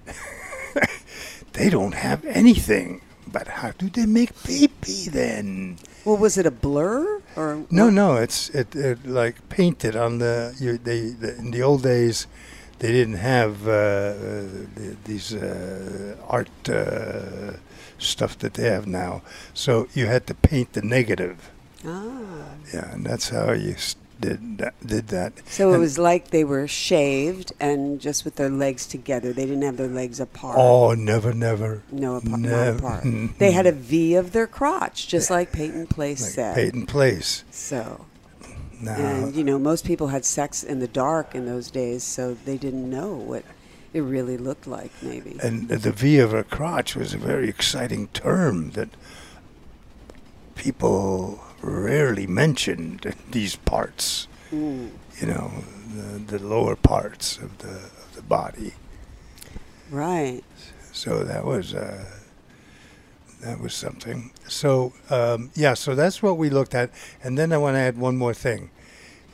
they 1.55 1.69
don't 1.69 1.95
have 1.95 2.25
anything. 2.25 3.01
But 3.33 3.49
how 3.49 3.71
do 3.79 3.89
they 3.91 4.07
make 4.07 4.31
baby 4.45 5.09
then? 5.11 5.77
Well, 6.05 6.17
was 6.17 6.39
it 6.39 6.47
a 6.47 6.51
blur 6.51 7.21
or 7.37 7.65
No, 7.71 7.85
what? 7.87 7.95
no, 7.95 8.17
it's 8.17 8.49
it, 8.51 8.75
it 8.75 9.07
like 9.07 9.37
painted 9.49 9.95
on 9.97 10.19
the 10.19 10.55
you 10.59 10.79
they 10.79 11.11
the, 11.11 11.37
in 11.39 11.51
the 11.51 11.63
old 11.63 11.83
days 11.83 12.27
they 12.79 12.93
didn't 12.93 13.19
have 13.19 13.67
uh, 13.67 13.73
uh, 13.73 14.15
the, 14.77 14.97
these 15.05 15.35
uh, 15.35 16.17
art 16.29 16.69
uh, 16.69 17.53
stuff 17.99 18.39
that 18.39 18.55
they 18.55 18.69
have 18.71 18.87
now. 18.87 19.23
So 19.55 19.89
you 19.95 20.07
had 20.07 20.27
to 20.29 20.35
paint 20.35 20.73
the 20.73 20.83
negative. 20.83 21.51
Ah. 21.85 22.09
Yeah, 22.73 22.93
and 22.93 23.05
that's 23.05 23.31
how 23.31 23.53
you 23.53 23.75
did 24.21 24.59
that, 24.59 24.75
did 24.87 25.09
that. 25.09 25.33
So 25.49 25.73
it 25.73 25.79
was 25.79 25.99
like 25.99 26.31
they 26.31 26.45
were 26.45 26.67
shaved 26.67 27.53
and 27.61 28.01
just 28.01 28.25
with 28.25 28.37
their 28.37 28.49
legs 28.51 28.87
together. 28.87 29.33
They 29.33 29.45
didn't 29.47 29.63
have 29.63 29.77
their 29.77 29.87
legs 29.89 30.19
apart. 30.21 30.57
Oh, 30.59 30.95
never, 30.95 31.33
never. 31.33 31.83
No, 31.93 32.17
apart, 32.17 32.31
not 32.31 32.41
Nev- 32.41 32.79
apart. 32.79 33.05
They 33.39 33.53
had 33.53 33.67
a 33.67 33.73
V 33.73 34.15
of 34.15 34.33
their 34.33 34.47
crotch, 34.47 35.07
just 35.09 35.31
like 35.31 35.53
Peyton 35.53 35.87
Place 35.87 36.21
like 36.23 36.31
said. 36.33 36.55
Peyton 36.57 36.87
Place. 36.87 37.45
So, 37.51 38.07
Now, 38.81 38.95
and 38.97 39.35
you 39.37 39.45
know, 39.45 39.59
most 39.59 39.85
people 39.85 40.09
had 40.09 40.25
sex 40.25 40.63
in 40.63 40.81
the 40.81 40.89
dark 40.89 41.35
in 41.35 41.47
those 41.47 41.71
days, 41.71 42.03
so 42.03 42.35
they 42.35 42.57
didn't 42.57 42.89
know 42.91 43.15
what 43.15 43.45
it 43.95 44.01
really 44.01 44.37
looked 44.37 44.67
like. 44.67 44.91
Maybe. 45.03 45.39
and 45.43 45.69
the 45.69 45.93
V 45.93 46.19
of 46.19 46.35
a 46.35 46.45
crotch 46.45 46.95
was 46.97 47.15
a 47.15 47.19
very 47.19 47.49
exciting 47.49 48.09
term 48.09 48.71
that 48.73 48.89
people 50.55 51.41
rarely 51.63 52.27
mentioned 52.27 53.15
these 53.31 53.57
parts. 53.57 54.29
Mm, 54.53 54.91
You 55.21 55.27
know, 55.27 55.51
the, 55.95 56.39
the 56.39 56.45
lower 56.47 56.77
parts 56.77 57.39
of 57.39 57.59
the 57.59 57.69
of 57.71 58.15
the 58.15 58.23
body. 58.23 58.73
right. 59.91 60.45
So 60.93 61.23
that 61.25 61.45
was 61.45 61.75
uh, 61.75 62.05
that 63.41 63.61
was 63.61 63.75
something. 63.75 64.31
So 64.49 64.93
um, 65.11 65.51
yeah, 65.55 65.75
so 65.75 65.95
that's 65.95 66.23
what 66.23 66.37
we 66.39 66.51
looked 66.51 66.75
at, 66.75 66.91
and 67.23 67.37
then 67.39 67.53
I 67.53 67.59
want 67.59 67.75
to 67.77 67.81
add 67.81 67.97
one 67.99 68.17
more 68.17 68.35
thing, 68.35 68.71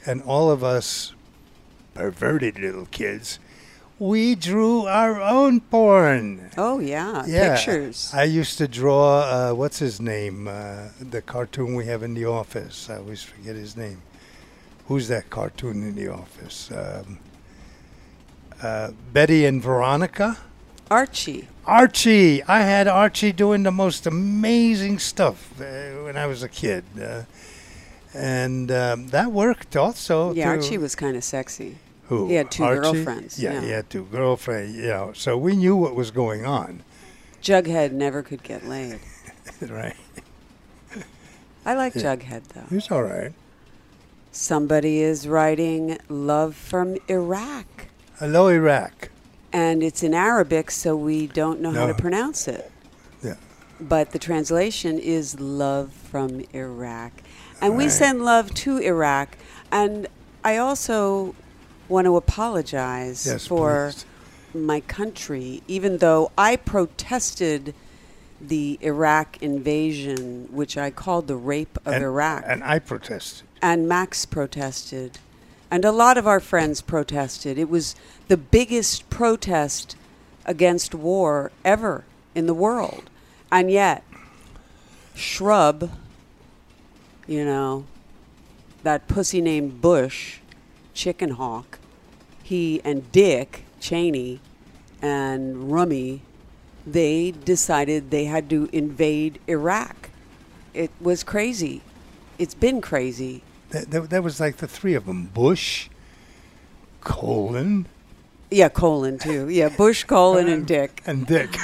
and 0.07 0.23
all 0.23 0.51
of 0.51 0.63
us 0.63 1.15
perverted 1.95 2.59
little 2.59 2.87
kids, 2.91 3.39
we 4.05 4.35
drew 4.35 4.85
our 4.85 5.19
own 5.23 5.63
porn. 5.63 6.51
Oh 6.59 6.79
yeah, 6.79 7.25
Yeah, 7.27 7.57
pictures. 7.57 8.11
I 8.13 8.25
used 8.25 8.59
to 8.59 8.69
draw. 8.69 9.21
Uh, 9.21 9.53
what's 9.55 9.79
his 9.79 9.99
name? 9.99 10.47
Uh, 10.47 10.89
the 11.01 11.23
cartoon 11.23 11.75
we 11.75 11.87
have 11.87 12.03
in 12.03 12.13
the 12.13 12.27
office. 12.27 12.91
I 12.91 12.97
always 12.99 13.23
forget 13.23 13.57
his 13.57 13.77
name. 13.79 14.03
Who's 14.89 15.09
that 15.09 15.31
cartoon 15.31 15.83
in 15.83 15.95
the 15.95 16.09
office? 16.09 16.71
Um, 16.71 17.19
uh, 18.63 18.91
Betty 19.15 19.47
and 19.47 19.63
Veronica. 19.63 20.37
Archie. 20.91 21.49
Archie. 21.65 22.43
I 22.43 22.61
had 22.61 22.87
Archie 22.87 23.33
doing 23.33 23.63
the 23.63 23.73
most 23.73 24.07
amazing 24.07 24.99
stuff 24.99 25.59
uh, 25.59 26.05
when 26.05 26.19
I 26.19 26.27
was 26.27 26.43
a 26.43 26.49
kid, 26.49 26.85
uh, 27.01 27.23
and 28.13 28.71
um, 28.71 29.09
that 29.09 29.33
worked 29.33 29.77
also. 29.77 30.35
Yeah, 30.35 30.51
Archie 30.51 30.77
was 30.77 30.95
kind 30.95 31.17
of 31.17 31.25
sexy. 31.25 31.79
Who? 32.09 32.29
he 32.29 32.35
had 32.35 32.51
two 32.51 32.65
Archie? 32.65 32.81
girlfriends, 32.83 33.39
Yeah, 33.39 33.55
yeah. 33.55 33.61
he 33.63 33.71
had 33.71 33.89
two 33.91 34.05
girlfriends. 34.05 34.77
Yeah, 34.77 35.13
so 35.15 35.37
we 35.39 35.57
knew 35.57 35.75
what 35.77 35.95
was 35.95 36.11
going 36.11 36.45
on, 36.45 36.83
Jughead 37.43 37.93
never 37.93 38.23
could 38.23 38.43
get 38.43 38.67
laid. 38.67 39.01
right? 39.69 39.97
I 41.67 41.75
like 41.75 41.95
Yeah. 41.95 42.17
Jughead 42.17 42.43
though. 42.49 42.67
He's 42.69 42.91
all 42.91 43.03
right. 43.03 43.33
Somebody 44.33 45.01
is 45.01 45.27
writing 45.29 45.99
"Love 46.09 46.55
from 46.57 46.97
Iraq," 47.09 47.87
Hello, 48.19 48.49
Iraq. 48.49 49.11
and 49.53 49.83
it's 49.83 50.03
in 50.03 50.13
Arabic, 50.13 50.71
so 50.71 50.97
we 50.97 51.27
don't 51.29 51.61
know 51.61 51.71
how 51.73 51.87
to 51.87 51.95
pronounce 51.95 52.49
it. 52.49 52.71
Yeah. 53.23 53.35
But 53.81 54.11
the 54.11 54.19
translation 54.19 54.99
is 54.99 55.39
"Love 55.41 55.93
from 55.93 56.43
Iraq," 56.53 57.13
and 57.61 57.77
we 57.77 57.85
Right. 57.85 57.93
send 57.93 58.25
love 58.25 58.53
to 58.55 58.79
Iraq. 58.79 59.37
And 59.73 60.07
I 60.45 60.57
also 60.59 61.35
want 61.89 62.07
to 62.07 62.17
apologize 62.17 63.27
Yes, 63.27 63.47
for 63.47 63.93
please. 63.93 64.05
my 64.55 64.81
country, 64.81 65.63
even 65.69 65.99
though 65.99 66.31
I 66.39 66.57
protested 66.57 67.75
the 68.41 68.79
Iraq 68.81 69.43
invasion, 69.43 70.49
which 70.51 70.77
I 70.77 70.91
called 70.91 71.29
the 71.29 71.37
rape 71.37 71.79
of 71.87 71.95
and, 71.95 72.05
Iraq. 72.05 72.45
And 72.47 72.63
I 72.65 72.79
protested. 72.79 73.47
and 73.63 73.89
Max 73.89 74.25
protested, 74.27 75.19
and 75.71 75.85
a 75.85 75.93
lot 75.93 76.19
of 76.19 76.27
our 76.27 76.41
friends 76.41 76.81
protested. 76.83 77.59
It 77.59 77.69
was 77.71 77.95
the 78.29 78.37
biggest 78.37 79.09
protest 79.11 79.97
against 80.45 80.95
war 80.95 81.53
ever 81.65 82.05
in 82.35 82.47
the 82.47 82.55
world, 82.55 83.09
and 83.51 83.71
yet, 83.71 84.03
Shrub, 85.15 85.91
you 87.27 87.45
know, 87.45 87.85
that 88.83 89.09
pussy 89.09 89.41
named 89.41 89.81
Bush, 89.81 90.39
Chicken 90.95 91.31
Hawk, 91.31 91.79
he 92.43 92.81
and 92.85 93.11
Dick 93.13 93.65
Cheney 93.81 94.41
and 95.03 95.71
Rummy, 95.71 96.23
they 96.87 97.33
decided 97.33 98.11
they 98.11 98.25
had 98.25 98.49
to 98.51 98.69
invade 98.73 99.39
Iraq. 99.47 100.11
It 100.73 100.91
was 101.01 101.23
crazy. 101.23 101.83
It's 102.39 102.55
been 102.55 102.81
crazy. 102.81 103.43
That, 103.71 103.91
that, 103.91 104.11
that 104.11 104.23
was 104.23 104.41
like 104.41 104.57
the 104.59 104.69
three 104.69 104.95
of 104.95 105.07
them: 105.07 105.27
Bush, 105.35 105.89
Colin, 107.01 107.87
Yeah, 108.51 108.69
Colin 108.69 109.19
too. 109.19 109.49
Yeah, 109.49 109.69
Bush, 109.69 110.05
Colin, 110.05 110.49
and 110.49 110.67
Dick, 110.67 111.03
and 111.07 111.27
Dick. 111.27 111.57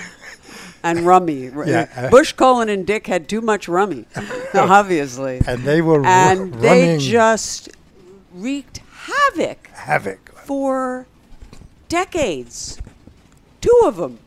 and 0.83 1.01
Rummy. 1.01 1.51
Yeah, 1.67 1.89
uh, 1.97 2.11
Bush, 2.11 2.33
Colin, 2.33 2.69
and 2.69 2.87
Dick 2.87 3.07
had 3.07 3.29
too 3.29 3.41
much 3.41 3.69
Rummy, 3.69 4.07
obviously, 4.55 5.41
and 5.47 5.63
they 5.65 5.81
were 5.83 6.05
and 6.05 6.55
they 6.55 6.83
running 6.83 7.01
just 7.01 7.69
wreaked 8.33 8.81
havoc 9.11 9.69
havoc. 9.69 10.33
for 10.45 11.07
decades. 11.89 12.81
Two 13.61 13.83
of 13.85 13.97
them. 13.97 14.19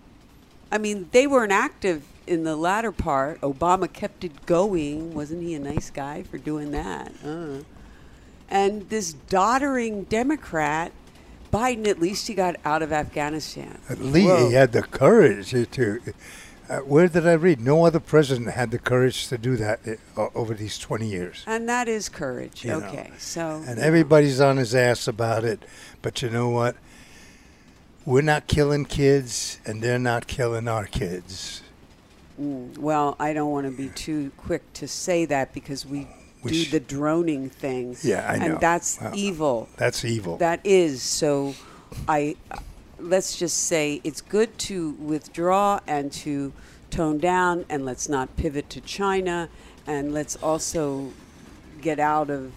I 0.71 0.77
mean, 0.77 1.09
they 1.11 1.27
weren't 1.27 1.51
active 1.51 2.03
in 2.27 2.43
the 2.43 2.55
latter 2.55 2.91
part. 2.91 3.41
Obama 3.41 3.91
kept 3.91 4.23
it 4.23 4.45
going. 4.45 5.13
Wasn't 5.13 5.41
he 5.41 5.53
a 5.55 5.59
nice 5.59 5.89
guy 5.89 6.23
for 6.23 6.37
doing 6.37 6.71
that? 6.71 7.11
Uh. 7.23 7.63
And 8.49 8.89
this 8.89 9.13
doddering 9.13 10.03
Democrat, 10.03 10.91
Biden, 11.51 11.87
at 11.87 11.99
least 11.99 12.27
he 12.27 12.33
got 12.33 12.55
out 12.65 12.81
of 12.81 12.91
Afghanistan. 12.91 13.79
At 13.89 13.99
least 13.99 14.27
Whoa. 14.27 14.47
he 14.49 14.53
had 14.53 14.71
the 14.71 14.83
courage 14.83 15.51
to. 15.51 16.01
Uh, 16.69 16.79
where 16.79 17.07
did 17.07 17.27
I 17.27 17.33
read? 17.33 17.59
No 17.59 17.85
other 17.85 17.99
president 17.99 18.51
had 18.51 18.71
the 18.71 18.79
courage 18.79 19.27
to 19.27 19.37
do 19.37 19.55
that 19.57 19.79
uh, 20.17 20.27
over 20.33 20.53
these 20.53 20.77
20 20.77 21.07
years. 21.07 21.43
And 21.45 21.67
that 21.67 21.87
is 21.87 22.09
courage. 22.09 22.63
You 22.63 22.71
know. 22.71 22.87
okay, 22.87 23.11
so 23.17 23.63
And 23.67 23.77
know. 23.77 23.83
everybody's 23.83 24.39
on 24.39 24.57
his 24.57 24.73
ass 24.73 25.07
about 25.07 25.43
it. 25.43 25.63
But 26.01 26.21
you 26.21 26.29
know 26.29 26.49
what? 26.49 26.75
We're 28.05 28.21
not 28.21 28.47
killing 28.47 28.85
kids, 28.85 29.59
and 29.65 29.81
they're 29.81 29.99
not 29.99 30.27
killing 30.27 30.67
our 30.67 30.85
kids. 30.85 31.61
Mm, 32.39 32.77
well, 32.77 33.15
I 33.19 33.33
don't 33.33 33.51
want 33.51 33.65
to 33.65 33.71
be 33.71 33.89
too 33.89 34.31
quick 34.37 34.73
to 34.73 34.87
say 34.87 35.25
that 35.25 35.53
because 35.53 35.85
we, 35.85 36.07
do 36.45 36.65
the 36.65 36.81
droning 36.81 37.49
thing. 37.49 37.95
Yeah, 38.03 38.29
I 38.29 38.37
know. 38.37 38.45
And 38.45 38.59
that's 38.59 38.99
Well, 38.99 39.13
evil. 39.15 39.69
That's 39.77 40.03
evil. 40.03 40.37
That 40.37 40.59
is 40.65 41.01
so. 41.01 41.55
I 42.07 42.35
let's 43.03 43.37
just 43.37 43.65
say 43.65 44.01
it's 44.03 44.21
good 44.21 44.57
to 44.57 44.91
withdraw 44.91 45.79
and 45.87 46.11
to 46.11 46.53
tone 46.89 47.17
down, 47.17 47.65
and 47.69 47.85
let's 47.85 48.07
not 48.07 48.35
pivot 48.37 48.69
to 48.69 48.81
China, 48.81 49.49
and 49.85 50.13
let's 50.13 50.35
also 50.37 51.11
get 51.81 51.99
out 51.99 52.29
of 52.29 52.51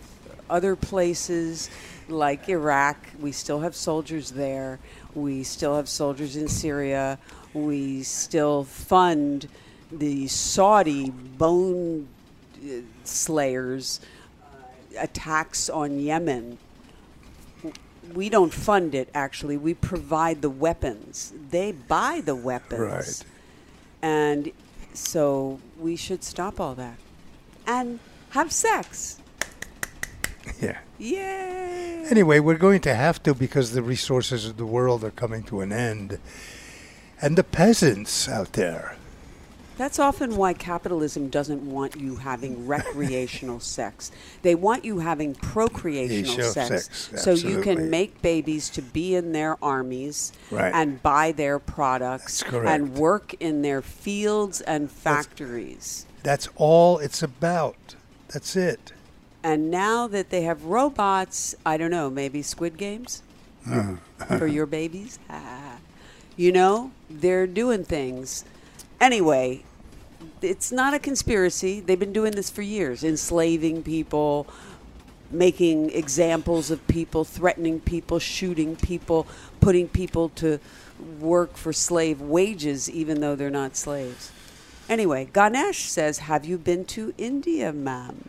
other 0.49 0.77
places 0.77 1.69
like 2.09 2.49
Iraq. 2.49 2.97
We 3.19 3.33
still 3.33 3.61
have 3.61 3.75
soldiers 3.75 4.31
there. 4.31 4.79
We 5.15 5.43
still 5.43 5.77
have 5.77 5.89
soldiers 5.89 6.37
in 6.37 6.49
Syria. 6.49 7.19
We 7.53 8.03
still 8.03 8.65
fund 8.65 9.49
the 9.91 10.29
Saudi 10.29 11.11
bone 11.11 12.09
slayers 13.05 14.01
uh, 14.43 14.47
attacks 14.99 15.69
on 15.71 15.99
Yemen. 15.99 16.59
We 18.15 18.29
don't 18.29 18.53
fund 18.53 18.95
it 18.95 19.09
actually. 19.15 19.57
We 19.57 19.75
provide 19.75 20.43
the 20.43 20.51
weapons. 20.51 21.33
They 21.51 21.73
buy 21.73 22.23
the 22.25 22.35
weapons. 22.35 22.81
Right. 22.81 23.25
And 24.03 24.53
so 24.95 25.61
we 25.79 25.97
should 25.97 26.25
stop 26.25 26.61
all 26.61 26.75
that 26.75 26.97
and 27.67 27.99
have 28.31 28.53
sex. 28.53 29.19
Yeah. 30.61 30.79
Yay! 30.99 32.05
Anyway, 32.09 32.39
we're 32.39 32.57
going 32.57 32.81
to 32.83 32.95
have 32.95 33.23
to 33.25 33.35
because 33.35 33.73
the 33.73 33.83
resources 33.83 34.47
of 34.47 34.57
the 34.57 34.67
world 34.67 35.05
are 35.05 35.11
coming 35.11 35.43
to 35.45 35.61
an 35.61 35.73
end. 35.73 36.19
And 37.21 37.37
the 37.37 37.45
peasants 37.45 38.29
out 38.29 38.53
there. 38.53 38.97
That's 39.77 39.99
often 39.99 40.37
why 40.37 40.55
capitalism 40.55 41.29
doesn't 41.29 41.63
want 41.63 41.97
you 41.97 42.17
having 42.17 42.67
recreational 42.75 43.61
sex. 43.61 44.11
They 44.43 44.55
want 44.55 44.85
you 44.85 45.01
having 45.01 45.35
procreational 45.35 46.43
sex, 46.45 46.89
sex, 46.91 47.23
so 47.23 47.33
you 47.33 47.61
can 47.61 47.91
make 47.91 48.23
babies 48.23 48.71
to 48.71 48.83
be 48.83 49.15
in 49.15 49.33
their 49.33 49.63
armies 49.63 50.33
Right. 50.51 50.73
and 50.75 51.03
buy 51.03 51.33
their 51.33 51.59
products 51.59 52.43
and 52.43 52.95
work 52.95 53.35
in 53.41 53.63
their 53.63 53.83
fields 53.83 54.61
and 54.63 54.91
factories. 54.91 56.07
That's 56.23 56.49
all 56.57 56.99
it's 56.99 57.23
about. 57.23 57.95
That's 58.29 58.57
it. 58.57 58.93
And 59.43 59.71
now 59.71 60.07
that 60.09 60.31
they 60.31 60.43
have 60.43 60.65
robots, 60.65 61.55
I 61.65 61.77
don't 61.77 61.91
know, 61.91 62.11
maybe 62.11 62.43
Squid 62.43 62.77
Games 62.77 63.23
for 64.39 64.47
your 64.47 64.67
babies. 64.67 65.19
Ah. 65.31 65.77
you 66.37 66.51
know, 66.53 66.91
they're 67.09 67.47
doing 67.47 67.85
things. 67.85 68.45
Anyway, 69.01 69.63
it's 70.41 70.73
not 70.73 70.95
a 70.95 70.99
conspiracy. 70.99 71.81
They've 71.81 71.99
been 71.99 72.13
doing 72.13 72.33
this 72.33 72.51
for 72.51 72.63
years, 72.63 73.05
enslaving 73.05 73.83
people, 73.83 74.47
making 75.31 75.91
examples 75.91 76.71
of 76.71 76.87
people, 76.87 77.25
threatening 77.25 77.81
people, 77.81 78.19
shooting 78.19 78.77
people, 78.77 79.27
putting 79.61 79.89
people 79.89 80.31
to 80.31 80.59
work 81.21 81.57
for 81.57 81.73
slave 81.73 82.21
wages 82.21 82.89
even 82.89 83.21
though 83.21 83.35
they're 83.35 83.51
not 83.51 83.77
slaves. 83.77 84.31
Anyway, 84.89 85.29
Ganesh 85.33 85.91
says, 85.91 86.19
"Have 86.19 86.45
you 86.45 86.57
been 86.59 86.85
to 86.87 87.13
India, 87.19 87.73
ma'am?" 87.73 88.29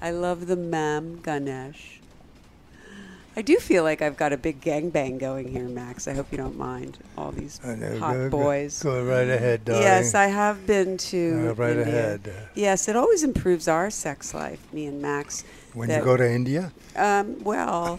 I 0.00 0.10
love 0.10 0.46
the 0.46 0.56
ma'am 0.56 1.20
Ganesh. 1.22 1.95
I 3.38 3.42
do 3.42 3.56
feel 3.58 3.82
like 3.82 4.00
I've 4.00 4.16
got 4.16 4.32
a 4.32 4.38
big 4.38 4.62
gangbang 4.62 5.18
going 5.18 5.48
here, 5.48 5.68
Max. 5.68 6.08
I 6.08 6.14
hope 6.14 6.28
you 6.32 6.38
don't 6.38 6.56
mind 6.56 6.96
all 7.18 7.32
these 7.32 7.62
know, 7.62 7.98
hot 7.98 8.14
go- 8.14 8.30
go- 8.30 8.30
boys. 8.30 8.82
Go, 8.82 9.04
right 9.04 9.28
ahead, 9.28 9.66
darling. 9.66 9.82
Yes, 9.82 10.14
I 10.14 10.28
have 10.28 10.66
been 10.66 10.96
to. 11.12 11.42
Go 11.48 11.52
right 11.52 11.76
India. 11.76 11.86
ahead. 11.86 12.32
Yes, 12.54 12.88
it 12.88 12.96
always 12.96 13.22
improves 13.22 13.68
our 13.68 13.90
sex 13.90 14.32
life, 14.32 14.60
me 14.72 14.86
and 14.86 15.02
Max. 15.02 15.44
When 15.74 15.88
that- 15.90 15.98
you 15.98 16.04
go 16.04 16.16
to 16.16 16.28
India, 16.28 16.72
Um, 16.96 17.44
well, 17.44 17.98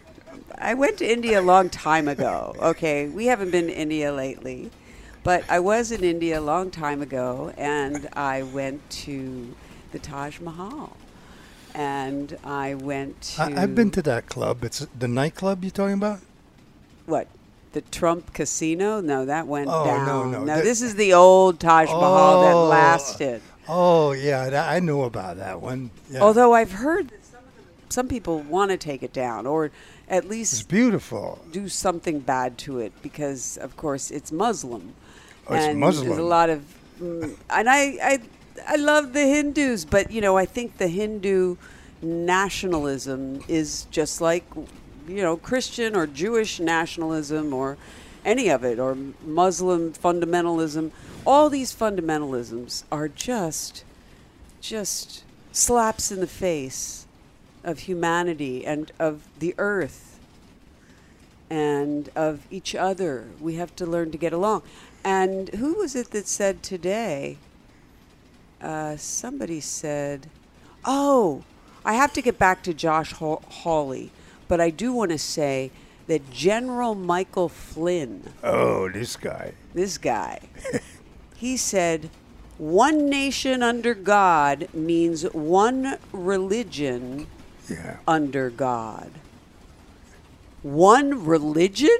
I 0.58 0.74
went 0.74 0.98
to 0.98 1.06
India 1.10 1.40
a 1.40 1.42
long 1.42 1.70
time 1.70 2.08
ago. 2.08 2.54
Okay, 2.60 3.08
we 3.08 3.26
haven't 3.26 3.52
been 3.52 3.68
to 3.68 3.72
India 3.76 4.12
lately, 4.12 4.70
but 5.22 5.44
I 5.48 5.60
was 5.60 5.92
in 5.92 6.02
India 6.02 6.40
a 6.40 6.42
long 6.42 6.72
time 6.72 7.00
ago, 7.00 7.52
and 7.56 8.08
I 8.14 8.42
went 8.42 8.90
to 9.06 9.54
the 9.92 10.00
Taj 10.00 10.40
Mahal, 10.40 10.96
and 11.74 12.36
I 12.44 12.74
went 12.74 13.20
to. 13.22 13.42
I, 13.42 13.62
I've 13.62 13.74
been 13.74 13.90
to 13.92 14.02
that 14.02 14.26
club. 14.26 14.64
It's 14.64 14.86
the 14.98 15.08
nightclub 15.08 15.62
you're 15.64 15.70
talking 15.70 15.94
about. 15.94 16.20
what? 17.06 17.26
The 17.72 17.80
Trump 17.80 18.34
Casino? 18.34 19.00
No, 19.00 19.24
that 19.24 19.46
went 19.46 19.68
Oh, 19.70 19.84
no, 19.84 19.90
down. 19.90 20.06
no, 20.32 20.40
no 20.40 20.44
that- 20.44 20.62
this 20.64 20.82
is 20.82 20.94
the 20.96 21.14
old 21.14 21.58
Taj 21.58 21.88
Mahal 21.88 22.42
that 22.42 22.54
Oh. 22.54 22.66
lasted. 22.68 23.40
Oh 23.66 24.12
yeah, 24.12 24.50
that, 24.50 24.68
I 24.70 24.78
know 24.80 25.04
about 25.04 25.38
that 25.38 25.60
one. 25.62 25.90
Yeah. 26.10 26.20
Although 26.20 26.52
I've 26.52 26.72
heard 26.72 27.08
that 27.08 27.24
some, 27.24 27.40
the, 27.56 27.94
some 27.94 28.08
people 28.08 28.40
want 28.40 28.72
to 28.72 28.76
take 28.76 29.02
it 29.02 29.12
down, 29.14 29.46
or 29.46 29.70
at 30.08 30.28
least. 30.28 30.52
it's 30.52 30.62
beautiful. 30.64 31.38
do 31.50 31.68
something 31.68 32.18
bad 32.18 32.58
to 32.58 32.78
it 32.80 32.92
because, 33.02 33.56
of 33.56 33.76
course, 33.78 34.10
it's 34.10 34.30
Muslim. 34.32 34.92
Oh, 35.48 35.54
it's 35.54 35.64
and 35.64 35.82
There's 35.82 36.00
a 36.00 36.22
lot 36.22 36.50
of, 36.50 36.62
mm, 37.00 37.34
and 37.48 37.70
I, 37.70 37.80
I, 38.02 38.18
I 38.66 38.76
love 38.76 39.12
the 39.12 39.26
Hindus, 39.26 39.84
but 39.84 40.10
you 40.10 40.20
know, 40.20 40.36
I 40.36 40.46
think 40.46 40.78
the 40.78 40.88
Hindu 40.88 41.56
nationalism 42.00 43.42
is 43.48 43.86
just 43.90 44.20
like, 44.20 44.44
you 45.08 45.22
know, 45.22 45.36
Christian 45.36 45.94
or 45.96 46.06
Jewish 46.06 46.60
nationalism 46.60 47.52
or 47.52 47.76
any 48.24 48.48
of 48.48 48.64
it, 48.64 48.78
or 48.78 48.96
Muslim 49.24 49.92
fundamentalism. 49.92 50.90
All 51.26 51.50
these 51.50 51.74
fundamentalisms 51.74 52.84
are 52.90 53.08
just, 53.08 53.84
just 54.60 55.24
slaps 55.50 56.12
in 56.12 56.20
the 56.20 56.26
face 56.26 57.06
of 57.64 57.80
humanity 57.80 58.64
and 58.64 58.92
of 58.98 59.26
the 59.38 59.54
earth 59.58 60.18
and 61.50 62.10
of 62.14 62.46
each 62.50 62.74
other. 62.74 63.26
We 63.40 63.56
have 63.56 63.74
to 63.76 63.86
learn 63.86 64.10
to 64.12 64.18
get 64.18 64.32
along. 64.32 64.62
And 65.04 65.48
who 65.50 65.74
was 65.74 65.94
it 65.96 66.10
that 66.12 66.26
said 66.26 66.62
today? 66.62 67.38
Uh, 68.62 68.96
somebody 68.96 69.60
said, 69.60 70.28
"Oh, 70.84 71.42
I 71.84 71.94
have 71.94 72.12
to 72.14 72.22
get 72.22 72.38
back 72.38 72.62
to 72.64 72.72
Josh 72.74 73.12
Haw- 73.12 73.40
Hawley, 73.48 74.10
but 74.48 74.60
I 74.60 74.70
do 74.70 74.92
want 74.92 75.10
to 75.10 75.18
say 75.18 75.70
that 76.06 76.30
General 76.30 76.94
Michael 76.94 77.48
Flynn, 77.48 78.32
Oh, 78.42 78.88
this 78.88 79.16
guy. 79.16 79.52
this 79.74 79.98
guy, 79.98 80.40
he 81.36 81.56
said." 81.56 82.10
One 82.58 83.08
nation 83.10 83.60
under 83.62 83.92
God 83.92 84.68
means 84.72 85.24
one 85.32 85.96
religion 86.12 87.26
Yeah. 87.68 87.96
under 88.06 88.50
God. 88.50 89.10
One 90.62 91.24
religion? 91.24 91.96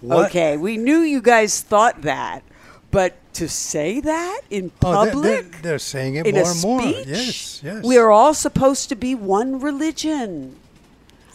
What? 0.00 0.26
Okay, 0.26 0.56
we 0.56 0.78
knew 0.78 1.00
you 1.00 1.20
guys 1.20 1.60
thought 1.60 2.00
that, 2.02 2.42
but 2.90 3.14
to 3.34 3.48
say 3.48 4.00
that 4.00 4.40
in 4.50 4.70
Oh, 4.76 4.80
public, 4.80 5.52
they're, 5.52 5.60
they're 5.62 5.78
saying 5.78 6.16
it 6.16 6.26
in 6.26 6.34
more 6.34 6.44
a 6.44 6.50
and 6.50 6.62
more. 6.62 6.80
speech, 6.82 7.06
Yes, 7.06 7.62
yes. 7.62 7.84
we 7.84 7.96
are 7.96 8.10
all 8.10 8.34
supposed 8.34 8.88
to 8.88 8.96
be 8.96 9.14
one 9.14 9.60
religion. 9.60 10.56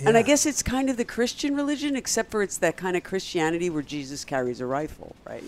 And 0.05 0.17
I 0.17 0.23
guess 0.23 0.45
it's 0.45 0.61
kind 0.61 0.89
of 0.89 0.97
the 0.97 1.05
Christian 1.05 1.55
religion, 1.55 1.95
except 1.95 2.29
for 2.29 2.43
it's 2.43 2.57
that 2.57 2.75
kind 2.75 2.97
of 2.97 3.03
Christianity 3.05 3.69
where 3.69 3.81
Jesus 3.81 4.25
carries 4.25 4.59
a 4.59 4.65
rifle, 4.65 5.15
right? 5.25 5.43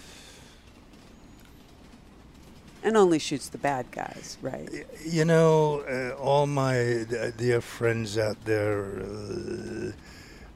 And 2.84 2.96
only 2.96 3.20
shoots 3.20 3.50
the 3.50 3.58
bad 3.58 3.88
guys, 3.92 4.38
right? 4.42 4.70
You 5.06 5.26
know, 5.26 5.82
uh, 5.82 6.16
all 6.22 6.48
my 6.48 6.80
uh, 7.02 7.32
dear 7.36 7.60
friends 7.60 8.18
out 8.18 8.38
there, 8.46 9.02
uh, 9.02 9.92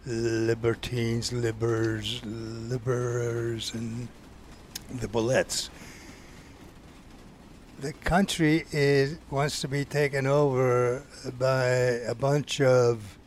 libertines, 0.06 1.32
libers, 1.32 2.22
liberers, 2.24 3.74
and 3.74 4.08
the 5.00 5.08
bullets. 5.08 5.70
The 7.80 7.94
country 7.94 8.66
is 8.72 9.18
wants 9.30 9.62
to 9.62 9.68
be 9.68 9.86
taken 9.86 10.28
over 10.28 11.04
by 11.40 11.66
a 11.66 12.14
bunch 12.14 12.62
of 12.62 13.18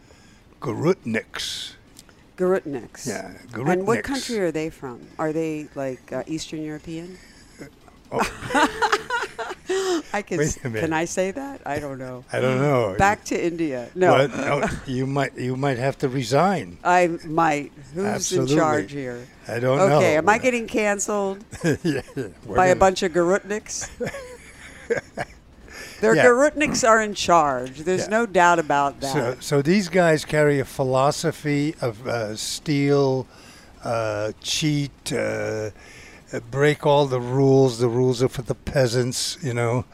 Garutniks. 0.60 1.72
Garutniks. 2.36 3.06
Yeah, 3.06 3.32
Gurutniks. 3.50 3.72
And 3.72 3.86
what 3.86 4.04
country 4.04 4.38
are 4.38 4.52
they 4.52 4.70
from? 4.70 5.06
Are 5.18 5.32
they 5.32 5.68
like 5.74 6.12
uh, 6.12 6.22
Eastern 6.26 6.62
European? 6.62 7.18
I 10.12 10.22
can. 10.22 10.40
A. 10.40 10.48
Can 10.80 10.92
I 10.92 11.04
say 11.04 11.30
that? 11.30 11.62
I 11.66 11.78
don't 11.78 11.98
know. 11.98 12.24
I 12.32 12.40
don't 12.40 12.58
know. 12.58 12.94
Back 12.98 13.24
to 13.26 13.44
India. 13.44 13.88
No, 13.94 14.26
no, 14.26 14.64
you 14.86 15.06
might 15.06 15.36
you 15.36 15.56
might 15.56 15.78
have 15.78 15.98
to 15.98 16.08
resign. 16.08 16.78
I 16.84 17.08
might. 17.24 17.72
Who's 17.94 18.04
Absolutely. 18.04 18.52
in 18.52 18.58
charge 18.58 18.92
here? 18.92 19.26
I 19.48 19.58
don't 19.58 19.78
know. 19.78 19.96
Okay, 19.96 20.16
am 20.16 20.28
I 20.28 20.38
getting 20.38 20.66
canceled 20.66 21.44
yeah, 21.82 22.02
by 22.46 22.66
a 22.66 22.74
gonna- 22.74 22.76
bunch 22.76 23.02
of 23.02 23.12
Garutniks? 23.12 23.88
Their 26.00 26.16
Yeah. 26.16 26.26
Garutniks 26.26 26.86
are 26.86 27.00
in 27.00 27.14
charge. 27.14 27.80
There's 27.80 28.02
Yeah. 28.02 28.08
no 28.08 28.26
doubt 28.26 28.58
about 28.58 29.00
that. 29.00 29.12
So, 29.12 29.36
so 29.40 29.62
these 29.62 29.88
guys 29.88 30.24
carry 30.24 30.60
a 30.60 30.64
philosophy 30.64 31.74
of 31.80 32.06
uh, 32.06 32.36
steal, 32.36 33.26
uh, 33.82 34.32
cheat, 34.42 35.12
uh, 35.12 35.70
break 36.40 36.86
all 36.86 37.06
the 37.06 37.20
rules. 37.20 37.78
The 37.78 37.88
rules 37.88 38.22
are 38.22 38.28
for 38.28 38.42
the 38.42 38.54
peasants, 38.54 39.38
you 39.42 39.54
know, 39.54 39.84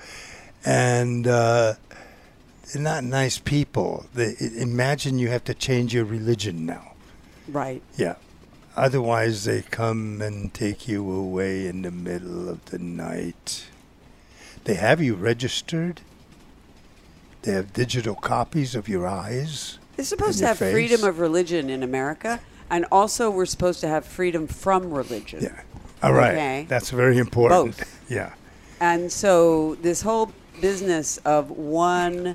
and 0.65 1.27
uh, 1.27 1.75
they're 2.73 2.83
not 2.83 3.05
nice 3.05 3.39
people. 3.39 4.07
They, 4.15 4.35
imagine 4.57 5.19
you 5.19 5.29
have 5.29 5.45
to 5.45 5.55
change 5.55 5.95
your 5.95 6.05
religion 6.05 6.67
now. 6.67 6.93
right. 7.49 7.83
Yeah. 7.97 8.17
Otherwise, 8.77 9.45
they 9.45 9.63
come 9.63 10.23
and 10.23 10.55
take 10.55 10.87
you 10.87 11.11
away 11.11 11.67
in 11.67 11.83
the 11.83 11.91
middle 11.91 12.49
of 12.49 12.65
the 12.67 12.79
night. 12.79 13.67
They 14.65 14.75
have 14.75 15.03
you 15.03 15.17
registered. 15.17 16.01
They 17.43 17.53
have 17.53 17.73
digital 17.73 18.15
copies 18.15 18.75
of 18.75 18.89
your 18.89 19.07
eyes. 19.09 19.79
They're 19.97 20.05
supposed 20.05 20.39
to 20.39 20.47
have 20.47 20.59
face. 20.59 20.73
freedom 20.73 21.03
of 21.05 21.19
religion 21.19 21.69
in 21.69 21.83
America, 21.83 22.41
and 22.71 22.87
also 22.93 23.29
we're 23.29 23.45
supposed 23.45 23.81
to 23.81 23.89
have 23.89 24.05
freedom 24.05 24.47
from 24.47 24.93
religion. 24.93 25.43
Yeah. 25.43 25.61
All 26.03 26.13
right. 26.13 26.33
Okay. 26.33 26.67
That's 26.69 26.91
very 26.91 27.19
important. 27.19 27.77
Both. 27.77 27.97
Yeah. 28.11 28.33
And 28.81 29.13
so 29.13 29.77
this 29.77 30.03
whole 30.03 30.33
business 30.61 31.19
of 31.19 31.51
one 31.51 32.35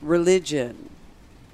religion, 0.00 0.88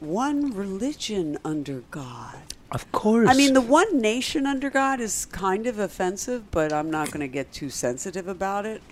one 0.01 0.53
religion 0.53 1.39
under 1.43 1.85
God. 1.91 2.37
Of 2.71 2.91
course. 2.93 3.29
I 3.31 3.35
mean, 3.35 3.55
the 3.55 3.61
one 3.61 4.01
nation 4.01 4.47
under 4.47 4.69
God 4.69 5.01
is 5.01 5.27
kind 5.27 5.67
of 5.67 5.79
offensive, 5.79 6.51
but 6.51 6.73
I'm 6.73 6.91
not 6.91 7.09
going 7.13 7.21
to 7.21 7.29
get 7.29 7.53
too 7.53 7.71
sensitive 7.71 8.27
about 8.29 8.67
it. 8.67 8.83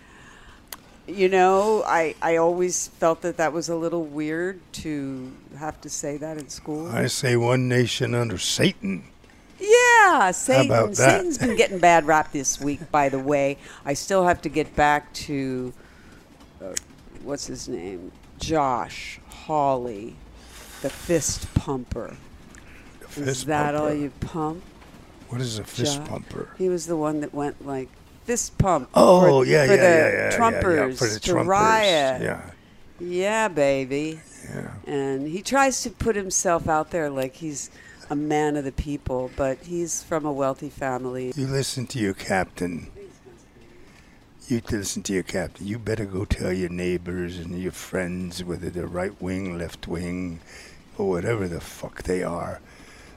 You 1.06 1.28
know, 1.28 1.82
I, 1.84 2.14
I 2.22 2.36
always 2.36 2.88
felt 2.88 3.22
that 3.22 3.36
that 3.38 3.52
was 3.52 3.68
a 3.68 3.74
little 3.74 4.04
weird 4.04 4.60
to 4.74 5.32
have 5.58 5.80
to 5.80 5.90
say 5.90 6.16
that 6.18 6.38
in 6.38 6.48
school. 6.48 6.88
I 6.90 7.08
say 7.08 7.36
one 7.36 7.68
nation 7.68 8.14
under 8.14 8.38
Satan. 8.38 9.04
Yeah, 10.02 10.30
Satan. 10.32 10.94
Satan's 10.94 11.38
been 11.38 11.56
getting 11.56 11.78
bad 11.78 12.06
rap 12.06 12.32
this 12.32 12.60
week, 12.60 12.90
by 12.90 13.08
the 13.08 13.18
way. 13.18 13.56
I 13.84 13.94
still 13.94 14.24
have 14.26 14.42
to 14.42 14.48
get 14.48 14.74
back 14.74 15.12
to 15.14 15.72
uh, 16.62 16.74
what's 17.22 17.46
his 17.46 17.68
name? 17.68 18.10
Josh 18.38 19.20
Hawley, 19.28 20.16
the 20.82 20.90
fist 20.90 21.52
pumper. 21.54 22.16
The 23.00 23.06
Is 23.22 23.26
fist 23.26 23.46
that 23.46 23.74
all 23.74 23.92
you 23.94 24.10
pump? 24.20 24.62
What 25.28 25.40
is 25.40 25.58
a 25.58 25.64
fist 25.64 25.98
Josh? 25.98 26.08
pumper? 26.08 26.48
He 26.58 26.68
was 26.68 26.86
the 26.86 26.96
one 26.96 27.20
that 27.20 27.32
went 27.32 27.64
like 27.66 27.88
fist 28.24 28.58
pump. 28.58 28.88
Oh 28.94 29.20
for, 29.42 29.46
yeah, 29.46 29.66
for 29.66 29.72
yeah, 29.72 29.76
the 29.76 29.82
yeah, 29.82 30.08
yeah, 30.08 30.30
yeah, 30.30 30.36
Trumpers 30.38 30.90
yeah, 30.90 30.96
for 30.96 31.06
the 31.06 31.20
Trumpers. 31.20 31.46
riot. 31.46 32.22
Yeah, 32.22 32.50
Yeah, 33.00 33.48
baby. 33.48 34.20
yeah. 34.52 34.72
And 34.86 35.28
he 35.28 35.42
tries 35.42 35.82
to 35.82 35.90
put 35.90 36.16
himself 36.16 36.68
out 36.68 36.90
there 36.90 37.08
like 37.08 37.34
he's 37.36 37.70
a 38.12 38.14
man 38.14 38.58
of 38.58 38.64
the 38.64 38.72
people, 38.72 39.30
but 39.36 39.56
he's 39.62 40.02
from 40.02 40.26
a 40.26 40.32
wealthy 40.32 40.68
family. 40.68 41.32
You 41.34 41.46
listen 41.46 41.86
to 41.86 41.98
your 41.98 42.12
captain. 42.12 42.90
You 44.48 44.60
listen 44.70 45.02
to 45.04 45.14
your 45.14 45.22
captain. 45.22 45.66
You 45.66 45.78
better 45.78 46.04
go 46.04 46.26
tell 46.26 46.52
your 46.52 46.68
neighbors 46.68 47.38
and 47.38 47.58
your 47.58 47.72
friends, 47.72 48.44
whether 48.44 48.68
they're 48.68 48.86
right 48.86 49.18
wing, 49.18 49.56
left 49.56 49.88
wing, 49.88 50.40
or 50.98 51.08
whatever 51.08 51.48
the 51.48 51.62
fuck 51.62 52.02
they 52.02 52.22
are, 52.22 52.60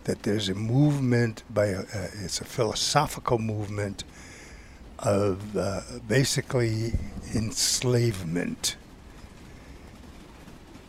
that 0.05 0.23
there's 0.23 0.47
a 0.47 0.55
movement 0.55 1.43
by 1.49 1.65
a, 1.65 1.79
uh, 1.81 2.07
it's 2.23 2.39
a 2.39 2.45
philosophical 2.45 3.37
movement 3.37 4.05
of 4.99 5.57
uh, 5.57 5.81
basically 6.07 6.93
enslavement 7.33 8.77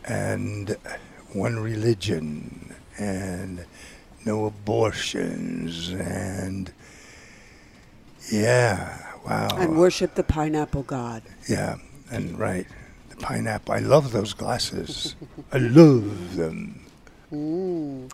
and 0.05 0.77
one 1.33 1.59
religion 1.59 2.73
and 2.97 3.65
no 4.27 4.45
abortions 4.45 5.89
and 5.89 6.71
yeah 8.31 8.99
wow 9.25 9.47
And 9.57 9.77
worship 9.77 10.15
the 10.15 10.23
pineapple 10.23 10.83
god. 10.83 11.23
yeah 11.49 11.77
and 12.11 12.37
right 12.37 12.67
the 13.09 13.15
pineapple 13.15 13.73
i 13.73 13.79
love 13.79 14.11
those 14.11 14.33
glasses 14.33 15.15
i 15.53 15.57
love 15.57 16.35
them 16.35 16.83
Mm. 17.33 18.09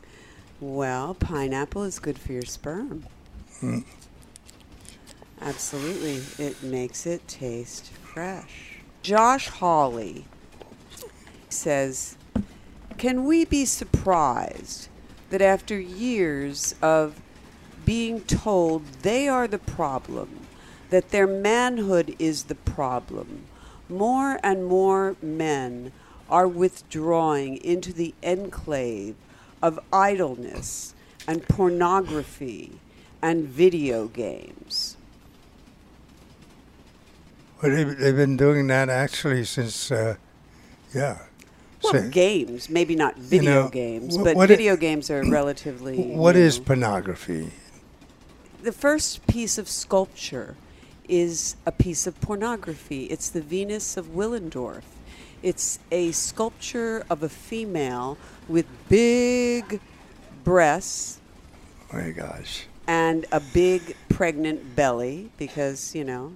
Well, 0.60 1.14
pineapple 1.14 1.84
is 1.84 2.00
good 2.00 2.18
for 2.18 2.32
your 2.34 2.42
sperm. 2.46 3.06
Mm. 3.62 3.84
Absolutely. 5.40 6.24
It 6.44 6.64
makes 6.64 7.06
it 7.06 7.28
taste 7.28 7.90
fresh. 7.92 8.78
Josh 9.04 9.50
Hawley 9.50 10.26
says, 11.50 12.18
Can 12.98 13.26
we 13.26 13.46
be 13.46 13.66
surprised 13.66 14.88
that 15.34 15.42
after 15.42 15.80
years 15.80 16.76
of 16.80 17.20
being 17.86 18.22
told 18.22 18.86
they 19.02 19.28
are 19.28 19.48
the 19.48 19.58
problem, 19.58 20.30
that 20.92 21.10
their 21.10 21.26
manhood 21.26 22.16
is 22.20 22.44
the 22.44 22.54
problem, 22.54 23.42
more 23.90 24.40
and 24.44 24.64
more 24.64 25.16
men 25.24 25.92
are 26.30 26.48
withdrawing 26.48 27.58
into 27.64 27.92
the 27.92 28.14
enclave 28.22 29.16
of 29.60 29.80
idleness 29.92 30.94
and 31.28 31.42
pornography 31.48 32.74
and 33.20 33.48
video 33.48 34.08
games? 34.08 34.98
Well, 37.64 37.76
they've, 37.76 38.16
been 38.16 38.38
doing 38.38 38.68
that 38.68 38.88
actually 38.88 39.46
since 39.46 39.90
uh, 39.90 40.18
yeah 40.94 41.24
Well, 41.84 41.94
Say- 41.94 42.10
games, 42.10 42.70
maybe 42.70 42.96
not 42.96 43.18
video 43.18 43.64
know, 43.64 43.70
games, 43.70 44.16
wh- 44.16 44.24
but 44.24 44.48
video 44.48 44.76
games 44.76 45.10
are 45.10 45.24
relatively. 45.30 45.98
What 46.02 46.36
is 46.36 46.56
is 46.56 46.60
pornography 46.60 47.52
the 48.64 48.72
first 48.72 49.28
piece 49.28 49.58
of 49.58 49.68
sculpture 49.68 50.56
is 51.08 51.58
a 51.66 51.72
piece 51.72 52.08
of 52.08 52.20
pornography. 52.22 53.06
It's 53.06 53.30
the 53.30 53.42
Venus 53.42 53.98
of 53.98 54.08
Willendorf. 54.08 54.84
It's 55.44 55.80
a 55.92 56.12
sculpture 56.14 57.04
of 57.10 57.22
a 57.22 57.30
female 57.30 58.18
with 58.48 58.66
big 58.88 59.82
breasts 60.46 61.20
oh 61.92 61.98
my 61.98 62.12
gosh 62.12 62.66
and 62.88 63.26
a 63.32 63.40
big 63.40 63.96
pregnant 64.10 64.76
belly 64.76 65.30
because, 65.38 65.96
you 65.96 66.04
know, 66.04 66.34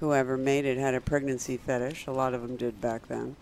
whoever 0.00 0.36
made 0.38 0.64
it 0.64 0.78
had 0.78 0.94
a 0.94 1.00
pregnancy 1.00 1.58
fetish. 1.58 2.06
A 2.06 2.12
lot 2.12 2.32
of 2.32 2.40
them 2.42 2.56
did 2.56 2.80
back 2.80 3.08
then. 3.08 3.36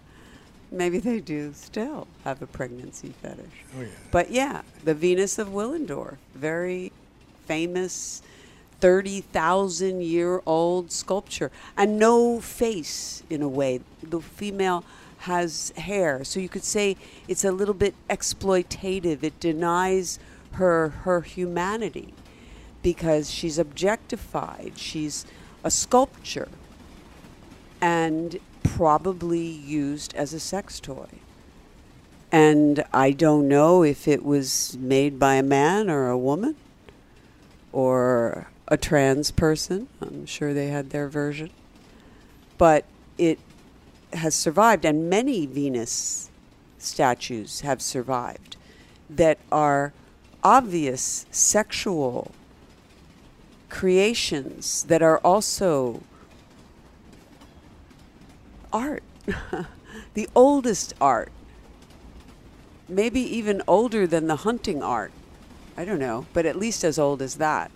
Maybe 0.71 0.99
they 0.99 1.21
do 1.21 1.53
still 1.55 2.07
have 2.25 2.41
a 2.43 2.47
pregnancy 2.47 3.13
fetish. 3.23 3.65
oh 3.77 3.83
yeah 3.83 3.89
But 4.11 4.31
yeah, 4.31 4.63
the 4.85 4.95
Venus 4.95 5.39
of 5.39 5.49
Willendorf, 5.49 6.17
very 6.35 6.93
famous 7.47 8.23
30,000 8.81 10.01
year 10.01 10.41
old 10.47 10.91
sculpture 10.93 11.51
and 11.77 11.99
no 11.99 12.41
face 12.41 13.23
in 13.29 13.43
a 13.43 13.49
way. 13.49 13.81
The 14.03 14.21
female 14.21 14.85
has 15.19 15.71
hair, 15.77 16.25
so 16.25 16.41
you 16.41 16.49
could 16.49 16.65
say 16.65 16.97
it's 17.29 17.45
a 17.45 17.53
little 17.53 17.75
bit 17.75 17.95
exploitative. 18.09 19.23
It 19.23 19.39
denies 19.41 20.19
her 20.53 20.89
her 21.05 21.21
humanity 21.21 22.15
because 22.83 23.31
she's 23.31 23.59
objectified. 23.59 24.73
She's 24.77 25.27
a 25.63 25.71
sculpture 25.71 26.49
and 27.81 28.39
probably 28.63 29.47
used 29.47 30.15
as 30.15 30.33
a 30.33 30.41
sex 30.41 30.81
toy. 30.81 31.09
And 32.33 32.85
I 32.93 33.11
don't 33.11 33.49
know 33.49 33.83
if 33.83 34.07
it 34.07 34.25
was 34.25 34.77
made 34.79 35.19
by 35.19 35.35
a 35.35 35.43
man 35.43 35.91
or 35.91 36.09
a 36.09 36.19
woman 36.19 36.57
or 37.73 38.49
a 38.69 38.77
trans 38.77 39.31
person. 39.31 39.89
I'm 40.01 40.27
sure 40.27 40.55
they 40.55 40.69
had 40.69 40.91
their 40.91 41.09
version. 41.09 41.51
But 42.57 42.85
it 43.19 43.39
has 44.13 44.35
survived, 44.35 44.85
and 44.85 45.11
many 45.11 45.47
Venus 45.47 46.31
statues 46.79 47.61
have 47.61 47.83
survived 47.83 48.57
that 49.09 49.39
are 49.51 49.93
obvious 50.43 51.27
sexual 51.31 52.33
creations 53.69 54.85
that 54.85 55.03
are 55.03 55.19
also 55.19 56.03
art. 58.73 59.03
the 60.15 60.29
oldest 60.35 60.95
art 61.01 61.31
maybe 62.91 63.21
even 63.21 63.63
older 63.67 64.07
than 64.07 64.27
the 64.27 64.37
hunting 64.37 64.83
art. 64.83 65.13
I 65.77 65.85
don't 65.85 65.99
know, 65.99 66.27
but 66.33 66.45
at 66.45 66.57
least 66.57 66.85
as 66.85 66.99
old 66.99 67.23
as 67.23 67.37
that. 67.37 67.71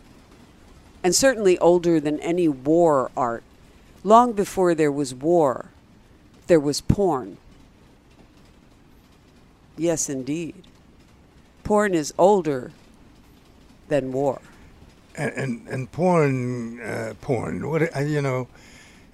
And 1.02 1.14
certainly 1.14 1.58
older 1.58 2.00
than 2.00 2.20
any 2.20 2.48
war 2.48 3.10
art. 3.16 3.42
Long 4.02 4.32
before 4.32 4.74
there 4.74 4.92
was 4.92 5.14
war, 5.14 5.66
there 6.46 6.60
was 6.60 6.80
porn. 6.80 7.38
Yes, 9.76 10.08
indeed. 10.08 10.54
Porn 11.62 11.94
is 11.94 12.12
older 12.18 12.72
than 13.88 14.12
war. 14.12 14.40
and 15.16 15.32
and, 15.32 15.68
and 15.68 15.92
porn 15.92 16.80
uh, 16.80 17.14
porn 17.20 17.68
what 17.70 17.96
uh, 17.96 18.00
you 18.00 18.20
know 18.20 18.48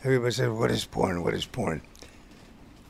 everybody 0.05 0.32
said 0.32 0.51
what 0.51 0.70
is 0.70 0.84
porn? 0.84 1.22
What 1.22 1.34
is 1.34 1.46
porn? 1.46 1.82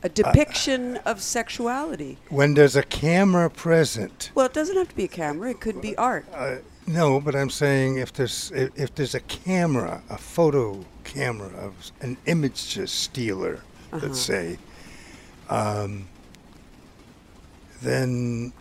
A 0.03 0.09
depiction 0.09 0.97
of 0.97 1.21
sexuality. 1.21 2.17
when 2.29 2.55
there's 2.55 2.75
a 2.75 2.81
camera 2.83 3.49
present. 3.51 4.31
Well, 4.33 4.47
it 4.47 4.53
doesn't 4.53 4.75
have 4.75 4.89
to 4.89 4.95
be 4.95 5.03
a 5.03 5.07
camera, 5.07 5.51
it 5.51 5.59
could 5.59 5.79
be 5.81 5.95
art. 5.95 6.25
uh, 6.33 6.55
no 6.87 7.19
but 7.21 7.35
i'm 7.35 7.49
saying 7.51 7.97
if 7.97 8.11
there's 8.11 8.51
if, 8.55 8.93
there's 8.95 9.13
a 9.13 9.19
camera 9.19 10.01
a 10.09 10.17
photo 10.17 10.83
camera 11.03 11.47
of 11.59 11.91
an 12.01 12.17
image 12.25 12.69
just 12.69 12.95
stealer 13.01 13.61
let's 13.91 14.19
say 14.19 14.57
um, 15.49 16.07
then 17.81 18.51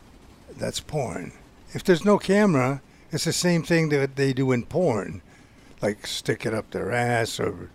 that's 0.58 0.80
porn. 0.80 1.32
If 1.72 1.84
there's 1.84 2.04
no 2.04 2.18
camera 2.18 2.82
it's 3.10 3.24
the 3.24 3.32
same 3.32 3.62
thing 3.62 3.88
that 3.88 4.16
they 4.16 4.32
do 4.34 4.52
in 4.52 4.64
porn 4.64 5.22
like 5.80 6.06
stick 6.06 6.44
it 6.44 6.52
up 6.52 6.70
their 6.72 6.92
ass 6.92 7.40
or 7.40 7.70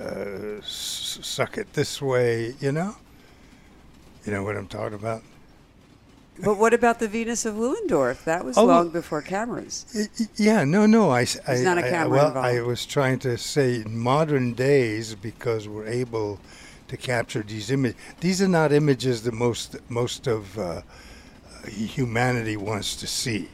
uh, 0.00 0.60
suck 0.62 1.56
it 1.58 1.72
this 1.72 2.00
way 2.02 2.54
you 2.60 2.72
know 2.72 2.94
You 4.24 4.32
know 4.32 4.42
what 4.42 4.56
I'm 4.56 4.66
talking 4.68 4.94
about? 4.94 5.22
But 6.44 6.58
what 6.58 6.74
about 6.74 6.98
the 6.98 7.08
Venus 7.08 7.46
of 7.46 7.54
Willendorf? 7.54 8.24
That 8.24 8.44
was 8.44 8.58
Oh, 8.58 8.66
long 8.66 8.90
before 8.90 9.22
cameras. 9.22 9.86
Yeah, 10.36 10.64
no, 10.64 10.84
no. 10.84 11.10
I, 11.10 11.24
I- 11.48 11.62
not 11.62 11.78
a 11.78 11.86
I- 11.86 11.90
camera 11.90 12.10
well, 12.10 12.36
I 12.36 12.60
was 12.60 12.84
trying 12.84 13.18
to 13.20 13.38
say 13.38 13.76
in 13.76 13.96
modern 13.96 14.52
days 14.52 15.14
because 15.14 15.66
we're 15.66 15.86
able 15.86 16.38
to 16.88 16.96
capture 16.98 17.42
these 17.42 17.70
images. 17.70 17.96
These 18.20 18.42
are 18.42 18.48
not 18.48 18.70
images 18.72 19.22
that 19.22 19.32
most 19.32 19.76
most 19.88 20.26
of 20.26 20.58
uh, 20.58 20.82
humanity 21.66 22.56
wants 22.56 22.96
to 22.96 23.06
see. 23.06 23.48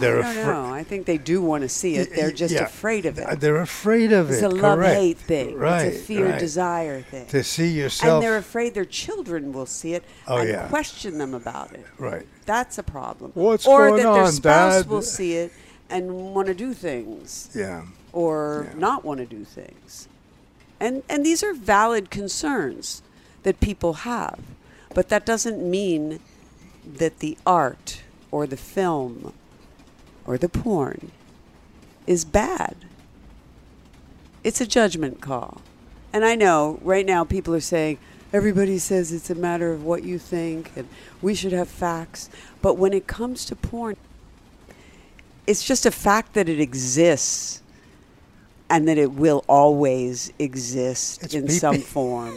They're 0.00 0.20
I 0.20 0.22
don't 0.22 0.36
afra- 0.38 0.52
know. 0.54 0.72
I 0.72 0.84
think 0.84 1.06
they 1.06 1.18
do 1.18 1.42
want 1.42 1.62
to 1.62 1.68
see 1.68 1.96
it. 1.96 2.14
They're 2.14 2.30
just 2.30 2.54
Yeah. 2.54 2.64
afraid 2.64 3.04
of 3.06 3.18
it. 3.18 3.40
They're 3.40 3.60
afraid 3.60 4.12
of 4.12 4.30
It's 4.30 4.40
it. 4.42 4.44
It's 4.44 4.54
a 4.54 4.56
love 4.56 4.80
hate 4.82 5.18
thing. 5.18 5.56
Right. 5.56 5.86
It's 5.86 5.96
a 5.98 6.00
fear 6.04 6.30
right. 6.30 6.38
desire 6.38 7.02
thing. 7.02 7.26
To 7.26 7.42
see 7.42 7.68
yourself. 7.68 8.14
And 8.14 8.22
they're 8.22 8.36
afraid 8.36 8.74
their 8.74 8.84
children 8.84 9.52
will 9.52 9.66
see 9.66 9.94
it 9.94 10.04
Oh, 10.28 10.36
and 10.38 10.48
yeah. 10.48 10.68
question 10.68 11.18
them 11.18 11.34
about 11.34 11.72
it. 11.72 11.84
right. 11.98 12.26
That's 12.46 12.78
a 12.78 12.82
problem. 12.82 13.32
What's 13.34 13.66
or 13.66 13.88
going 13.88 14.02
that 14.04 14.12
their 14.14 14.22
on, 14.22 14.32
spouse 14.32 14.82
Dad? 14.82 14.88
will 14.88 15.02
see 15.02 15.34
it 15.34 15.52
and 15.90 16.34
want 16.34 16.46
to 16.48 16.54
do 16.54 16.72
things 16.74 17.48
Yeah. 17.54 17.82
or 18.12 18.68
Yeah. 18.72 18.78
not 18.78 19.04
want 19.04 19.18
to 19.20 19.26
do 19.26 19.44
things. 19.44 20.06
And 20.80 21.02
and 21.08 21.26
these 21.26 21.42
are 21.42 21.52
valid 21.54 22.10
concerns 22.10 23.02
that 23.42 23.58
people 23.58 23.94
have. 23.94 24.38
But 24.94 25.08
that 25.08 25.26
doesn't 25.26 25.60
mean 25.68 26.20
that 26.86 27.18
the 27.18 27.36
art 27.44 28.00
or 28.30 28.46
the 28.46 28.56
film 28.56 29.32
or 30.28 30.36
the 30.36 30.48
porn 30.48 31.10
is 32.06 32.26
bad. 32.26 32.76
It's 34.44 34.60
a 34.60 34.66
judgment 34.66 35.22
call. 35.22 35.62
And 36.12 36.22
I 36.22 36.34
know 36.34 36.78
right 36.82 37.06
now 37.06 37.24
people 37.24 37.54
are 37.54 37.60
saying 37.60 37.98
everybody 38.30 38.78
says 38.78 39.10
it's 39.10 39.30
a 39.30 39.34
matter 39.34 39.72
of 39.72 39.84
what 39.84 40.04
you 40.04 40.18
think 40.18 40.70
and 40.76 40.86
we 41.22 41.34
should 41.34 41.52
have 41.52 41.66
facts. 41.66 42.28
But 42.60 42.74
when 42.74 42.92
it 42.92 43.06
comes 43.06 43.46
to 43.46 43.56
porn, 43.56 43.96
it's 45.46 45.64
just 45.64 45.86
a 45.86 45.90
fact 45.90 46.34
that 46.34 46.46
it 46.46 46.60
exists 46.60 47.62
and 48.68 48.86
that 48.86 48.98
it 48.98 49.12
will 49.12 49.46
always 49.48 50.30
exist 50.38 51.24
It's 51.24 51.32
in 51.32 51.48
some 51.48 51.78
form. 51.96 52.34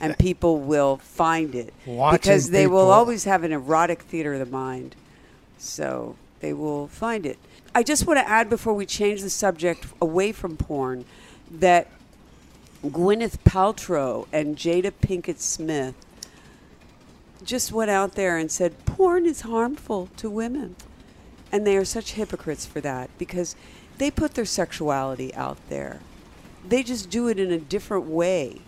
And 0.00 0.18
people 0.18 0.58
will 0.58 0.96
find 0.96 1.54
it 1.54 1.72
Watching 1.86 2.18
because 2.18 2.50
they 2.50 2.66
will 2.66 2.90
always 2.90 3.22
have 3.24 3.44
an 3.44 3.52
erotic 3.52 4.02
theater 4.02 4.34
of 4.34 4.40
the 4.40 4.46
mind. 4.46 4.96
So 5.56 6.16
they 6.40 6.52
will 6.52 6.88
find 6.88 7.26
it. 7.26 7.38
I 7.74 7.82
just 7.82 8.06
want 8.06 8.18
to 8.18 8.28
add 8.28 8.48
before 8.48 8.74
we 8.74 8.86
change 8.86 9.22
the 9.22 9.30
subject 9.30 9.86
away 10.00 10.32
from 10.32 10.56
porn 10.56 11.04
that 11.50 11.88
Gwyneth 12.84 13.38
Paltrow 13.44 14.26
and 14.32 14.56
Jada 14.56 14.92
Pinkett 14.92 15.40
Smith 15.40 15.94
just 17.44 17.72
went 17.72 17.90
out 17.90 18.14
there 18.14 18.36
and 18.36 18.50
said 18.50 18.84
porn 18.84 19.26
is 19.26 19.42
harmful 19.42 20.08
to 20.16 20.30
women. 20.30 20.76
And 21.50 21.66
they 21.66 21.76
are 21.76 21.84
such 21.84 22.12
hypocrites 22.12 22.66
for 22.66 22.80
that 22.80 23.10
because 23.18 23.56
they 23.98 24.10
put 24.10 24.34
their 24.34 24.44
sexuality 24.44 25.34
out 25.34 25.58
there. 25.68 26.00
They 26.68 26.82
just 26.82 27.10
do 27.10 27.28
it 27.28 27.38
in 27.38 27.50
a 27.50 27.58
different 27.58 28.06
way, 28.06 28.60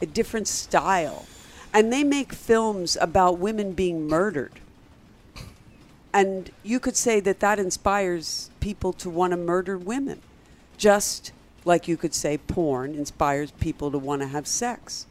a 0.00 0.06
different 0.06 0.48
style. 0.48 1.26
And 1.72 1.92
they 1.92 2.04
make 2.04 2.32
films 2.32 2.96
about 3.00 3.38
women 3.38 3.72
being 3.72 4.06
murdered. 4.06 4.60
And 6.16 6.50
you 6.62 6.80
could 6.80 6.96
say 6.96 7.20
that 7.20 7.40
that 7.40 7.58
inspires 7.58 8.48
people 8.58 8.94
to 8.94 9.10
want 9.10 9.32
to 9.32 9.36
murder 9.36 9.76
women, 9.76 10.22
just 10.78 11.30
like 11.66 11.86
you 11.88 11.98
could 11.98 12.14
say 12.14 12.38
porn 12.38 12.94
inspires 12.94 13.50
people 13.50 13.90
to 13.90 13.98
want 13.98 14.22
to 14.22 14.28
have 14.28 14.46
sex. 14.46 15.04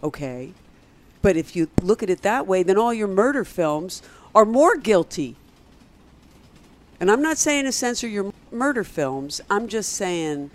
Okay? 0.00 0.52
But 1.22 1.36
if 1.36 1.56
you 1.56 1.68
look 1.82 2.04
at 2.04 2.08
it 2.08 2.22
that 2.22 2.46
way, 2.46 2.62
then 2.62 2.78
all 2.78 2.94
your 2.94 3.08
murder 3.08 3.44
films 3.44 4.00
are 4.32 4.44
more 4.44 4.76
guilty. 4.76 5.34
And 7.00 7.10
I'm 7.10 7.20
not 7.20 7.36
saying 7.36 7.64
to 7.64 7.72
censor 7.72 8.06
your 8.06 8.32
murder 8.52 8.84
films, 8.84 9.40
I'm 9.50 9.66
just 9.66 9.92
saying 9.92 10.52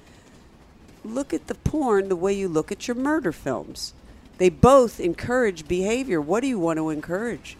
look 1.04 1.34
at 1.34 1.48
the 1.48 1.56
porn 1.56 2.08
the 2.08 2.16
way 2.16 2.32
you 2.32 2.48
look 2.48 2.72
at 2.72 2.88
your 2.88 2.96
murder 2.96 3.34
films. 3.34 3.94
They 4.38 4.48
both 4.48 5.02
encourage 5.02 5.68
behavior. 5.68 6.22
What 6.22 6.40
do 6.40 6.48
you 6.48 6.58
want 6.58 6.78
to 6.78 6.90
encourage? 6.90 7.58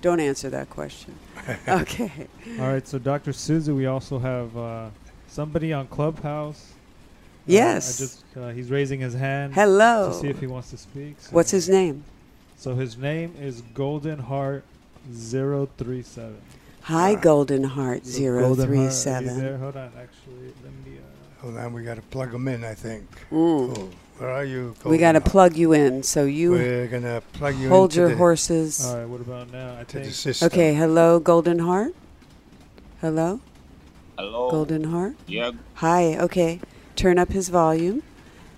Don't 0.00 0.20
answer 0.20 0.50
that 0.50 0.70
question. 0.70 1.14
Okay. 1.68 2.12
All 2.60 2.66
right, 2.68 2.86
so 2.86 2.98
Dr. 2.98 3.32
Susie, 3.32 3.72
we 3.72 3.86
also 3.86 4.18
have 4.18 4.54
uh, 4.56 4.90
somebody 5.28 5.72
on 5.72 5.86
Clubhouse. 5.88 6.72
Uh, 6.72 6.74
Yes. 7.46 7.98
I 7.98 8.04
just 8.04 8.24
uh, 8.36 8.48
he's 8.50 8.70
raising 8.70 9.00
his 9.00 9.14
hand 9.14 9.54
Hello. 9.54 10.10
to 10.10 10.14
see 10.14 10.28
if 10.28 10.38
he 10.38 10.46
wants 10.46 10.68
to 10.70 10.76
speak. 10.76 11.16
So- 11.18 11.30
What's 11.30 11.50
his 11.50 11.68
name? 11.68 12.04
So 12.58 12.74
his 12.74 12.98
name 12.98 13.34
is 13.40 13.62
Golden 13.72 14.18
Heart 14.18 14.64
037. 15.10 16.36
Hi, 16.82 17.14
Golden 17.14 17.64
Heart 17.64 18.04
So 18.06 18.18
Golden 18.40 18.66
Heart, 18.66 18.70
are 18.70 18.74
you 18.74 18.88
037. 18.90 19.38
there? 19.38 19.56
Hold 19.58 19.76
on, 19.76 19.92
actually, 19.98 20.52
let 20.62 20.72
me. 20.84 20.98
Uh, 20.98 21.40
Hold 21.42 21.56
on, 21.56 21.72
we 21.72 21.84
got 21.84 21.94
to 21.96 22.02
plug 22.02 22.32
them 22.32 22.48
in. 22.48 22.64
I 22.64 22.74
think. 22.74 23.06
Mm. 23.30 23.78
Oh, 23.78 23.88
where 24.18 24.30
are 24.30 24.44
you? 24.44 24.74
We 24.84 24.98
got 24.98 25.12
to 25.12 25.20
plug 25.20 25.56
you 25.56 25.72
in. 25.72 26.02
So 26.02 26.24
you 26.24 26.52
We're 26.52 26.88
gonna 26.88 27.22
plug 27.32 27.56
you 27.56 27.68
hold 27.68 27.94
your 27.94 28.10
the, 28.10 28.16
horses. 28.16 28.84
all 28.84 28.98
right, 28.98 29.06
what 29.08 29.20
about 29.20 29.50
now? 29.52 29.76
I 29.78 29.84
to 29.84 29.98
the 29.98 30.04
think 30.04 30.14
system. 30.14 30.46
Okay, 30.46 30.74
hello, 30.74 31.20
Golden 31.20 31.60
Heart. 31.60 31.94
Hello, 33.00 33.40
Hello. 34.18 34.50
Golden 34.50 34.84
Heart. 34.84 35.16
Yeah, 35.26 35.52
Hi, 35.76 36.18
okay. 36.18 36.60
Turn 36.96 37.18
up 37.18 37.30
his 37.32 37.48
volume 37.48 38.02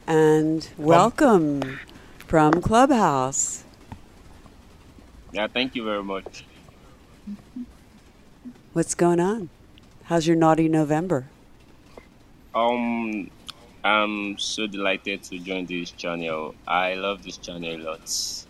and 0.06 0.68
welcome 0.78 1.80
from 2.26 2.62
Clubhouse. 2.62 3.64
yeah. 5.32 5.48
Thank 5.48 5.74
you 5.76 5.84
very 5.84 6.02
much. 6.04 6.46
What's 8.72 8.94
going 8.94 9.20
on? 9.20 9.50
How's 10.04 10.26
your 10.26 10.36
naughty 10.36 10.68
November? 10.68 11.26
Um, 12.54 13.30
I'm 13.83 14.39
so 14.39 14.66
delighted 14.66 15.22
to 15.24 15.39
join 15.39 15.66
this 15.66 15.91
channel. 15.91 16.55
I 16.66 16.95
love 16.95 17.22
this 17.22 17.39
channel 17.39 17.76
a 17.76 17.78
lot. 17.78 18.47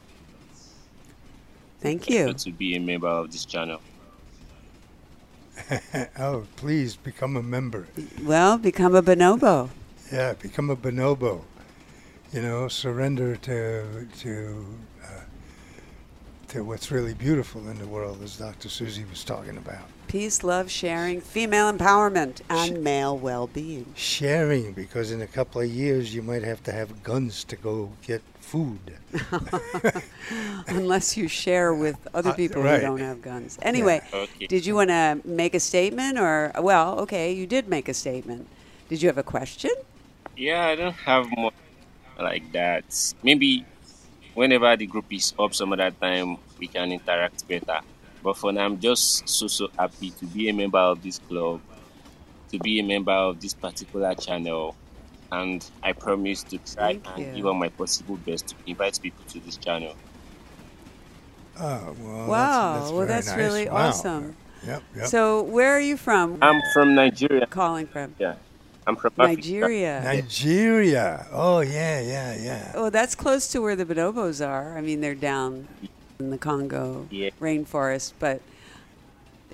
Thank 1.81 2.11
you. 2.11 2.26
Good 2.26 2.39
to 2.39 2.53
be 2.53 2.76
a 2.76 2.81
member 2.81 3.09
of 3.09 3.31
this 3.31 3.45
channel. 3.45 3.81
oh, 6.18 6.47
please 6.57 6.97
become 6.97 7.37
a 7.37 7.43
member. 7.43 7.87
Well, 8.22 8.59
become 8.59 8.95
a 8.95 9.03
bonobo. 9.03 9.70
Yeah, 10.12 10.35
become 10.35 10.70
a 10.70 10.76
bonobo. 10.76 11.43
You 12.33 12.43
know, 12.43 12.68
surrender 12.68 13.37
to 13.37 14.07
to 14.20 14.66
uh, 15.05 15.20
to 16.49 16.64
what's 16.64 16.91
really 16.91 17.14
beautiful 17.14 17.68
in 17.68 17.78
the 17.78 17.87
world, 17.87 18.22
as 18.22 18.37
Dr. 18.37 18.68
Susie 18.68 19.05
was 19.09 19.24
talking 19.24 19.57
about. 19.57 19.85
Peace, 20.11 20.42
love, 20.42 20.68
sharing, 20.68 21.20
female 21.20 21.72
empowerment, 21.72 22.40
and 22.50 22.82
male 22.82 23.16
well 23.16 23.46
being. 23.46 23.86
Sharing, 23.94 24.72
because 24.72 25.12
in 25.12 25.22
a 25.22 25.26
couple 25.28 25.61
of 25.61 25.70
years 25.70 26.12
you 26.12 26.20
might 26.20 26.42
have 26.42 26.61
to 26.64 26.72
have 26.72 27.04
guns 27.04 27.44
to 27.44 27.54
go 27.54 27.92
get 28.04 28.20
food. 28.40 28.80
Unless 30.66 31.16
you 31.16 31.28
share 31.28 31.72
with 31.72 31.94
other 32.12 32.30
Uh, 32.30 32.34
people 32.34 32.61
right. 32.61 32.80
who 32.80 32.86
don't 32.88 32.98
have 32.98 33.22
guns. 33.22 33.56
Anyway, 33.62 34.00
Okay. 34.12 34.46
did 34.48 34.66
you 34.66 34.74
want 34.74 34.90
to 34.90 35.20
make 35.24 35.54
a 35.54 35.61
statement 35.61 36.18
or, 36.18 36.50
well, 36.58 36.98
okay, 37.06 37.30
you 37.32 37.46
did 37.46 37.68
make 37.68 37.88
a 37.88 37.94
statement. 37.94 38.48
Did 38.88 39.02
you 39.02 39.08
have 39.08 39.18
a 39.18 39.22
question? 39.22 39.70
Yeah, 40.36 40.66
I 40.66 40.74
don't 40.74 40.98
have 41.06 41.30
more 41.30 41.52
like 42.18 42.50
that. 42.50 43.14
Maybe 43.22 43.64
whenever 44.34 44.76
the 44.76 44.86
group 44.86 45.06
is 45.12 45.32
up 45.38 45.54
some 45.54 45.72
other 45.72 45.92
time, 45.92 46.38
we 46.58 46.66
can 46.66 46.90
interact 46.90 47.46
better. 47.46 47.78
But 48.22 48.36
for 48.36 48.52
now, 48.52 48.64
I'm 48.66 48.78
just 48.80 49.28
so 49.28 49.46
so 49.48 49.68
happy 49.78 50.12
to 50.20 50.26
be 50.26 50.48
a 50.48 50.52
member 50.54 50.78
of 50.78 51.02
this 51.02 51.18
club, 51.18 51.62
to 52.50 52.58
be 52.58 52.80
a 52.80 52.84
member 52.84 53.12
of 53.12 53.40
this 53.40 53.54
particular 53.54 54.14
channel, 54.14 54.76
and 55.32 55.62
I 55.82 55.92
promise 55.92 56.44
to 56.44 56.58
try 56.58 57.00
Thank 57.02 57.04
and 57.16 57.26
you. 57.26 57.32
give 57.34 57.46
all 57.46 57.54
my 57.54 57.68
possible 57.70 58.18
best 58.18 58.48
to 58.48 58.56
invite 58.66 58.98
people 59.02 59.24
to 59.28 59.40
this 59.40 59.56
channel. 59.58 59.94
Oh, 61.58 61.94
well, 61.98 62.26
Wow, 62.28 62.72
that's, 62.74 62.84
that's 62.84 62.90
well, 62.92 62.98
very 62.98 63.08
that's 63.08 63.26
nice. 63.28 63.36
really 63.36 63.68
Wow. 63.68 63.88
awesome. 63.88 64.36
Yep, 64.66 64.82
yep. 64.94 65.06
So, 65.06 65.42
where 65.42 65.74
are 65.74 65.80
you 65.80 65.96
from? 65.96 66.38
I'm 66.42 66.60
from 66.74 66.94
Nigeria. 66.94 67.46
calling 67.46 67.86
from 67.86 68.14
Yeah, 68.18 68.36
I'm 68.86 68.96
from 68.96 69.12
Africa. 69.18 69.36
Nigeria. 69.36 70.00
Nigeria. 70.04 71.26
Oh, 71.32 71.60
yeah, 71.60 72.00
yeah, 72.00 72.36
yeah. 72.38 72.72
Oh, 72.74 72.90
that's 72.90 73.14
close 73.14 73.48
to 73.48 73.60
where 73.60 73.76
the 73.76 73.84
bonobos 73.86 74.46
are. 74.46 74.76
I 74.76 74.80
mean, 74.80 75.00
they're 75.00 75.14
down 75.14 75.68
in 76.20 76.30
the 76.30 76.38
Congo 76.38 77.06
Yeah. 77.10 77.30
rainforest, 77.40 78.12
but 78.18 78.40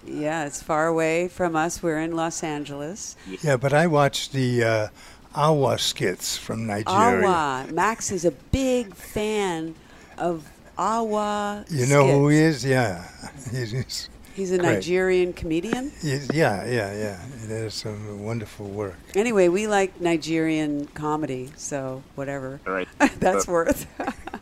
yeah, 0.05 0.45
it's 0.45 0.63
far 0.63 0.87
away 0.87 1.29
from 1.29 1.57
us. 1.57 1.83
We're 1.83 2.01
in 2.01 2.15
Los 2.15 2.43
Angeles. 2.43 3.17
Yeah, 3.43 3.57
but 3.57 3.73
I 3.73 3.87
watched 3.87 4.33
the 4.33 4.63
uh, 4.63 4.89
Awa 5.35 5.79
skits 5.79 6.37
from 6.37 6.67
Nigeria. 6.67 7.27
Awa. 7.27 7.67
Max 7.73 8.11
is 8.13 8.25
a 8.25 8.31
big 8.31 8.95
fan 8.95 9.75
of 10.19 10.49
Awa. 10.79 11.65
You 11.71 11.87
know 11.87 12.07
who 12.07 12.29
he 12.29 12.39
is? 12.39 12.65
Yeah. 12.65 13.05
He's, 13.51 13.71
he's, 13.71 14.09
He's 14.35 14.53
a 14.53 14.59
Great. 14.59 14.75
Nigerian 14.75 15.33
comedian. 15.33 15.91
he's, 16.03 16.29
yeah, 16.35 16.67
yeah, 16.67 16.93
yeah. 16.93 17.19
He 17.41 17.49
does 17.49 17.73
some 17.73 18.23
wonderful 18.23 18.67
work. 18.69 18.99
Anyway, 19.15 19.49
we 19.49 19.67
like 19.67 19.99
Nigerian 19.99 20.85
comedy, 20.89 21.51
so 21.57 22.03
whatever. 22.17 22.61
Right. 22.67 22.87
That's 23.19 23.47
But- 23.47 23.49
worth. 23.53 23.87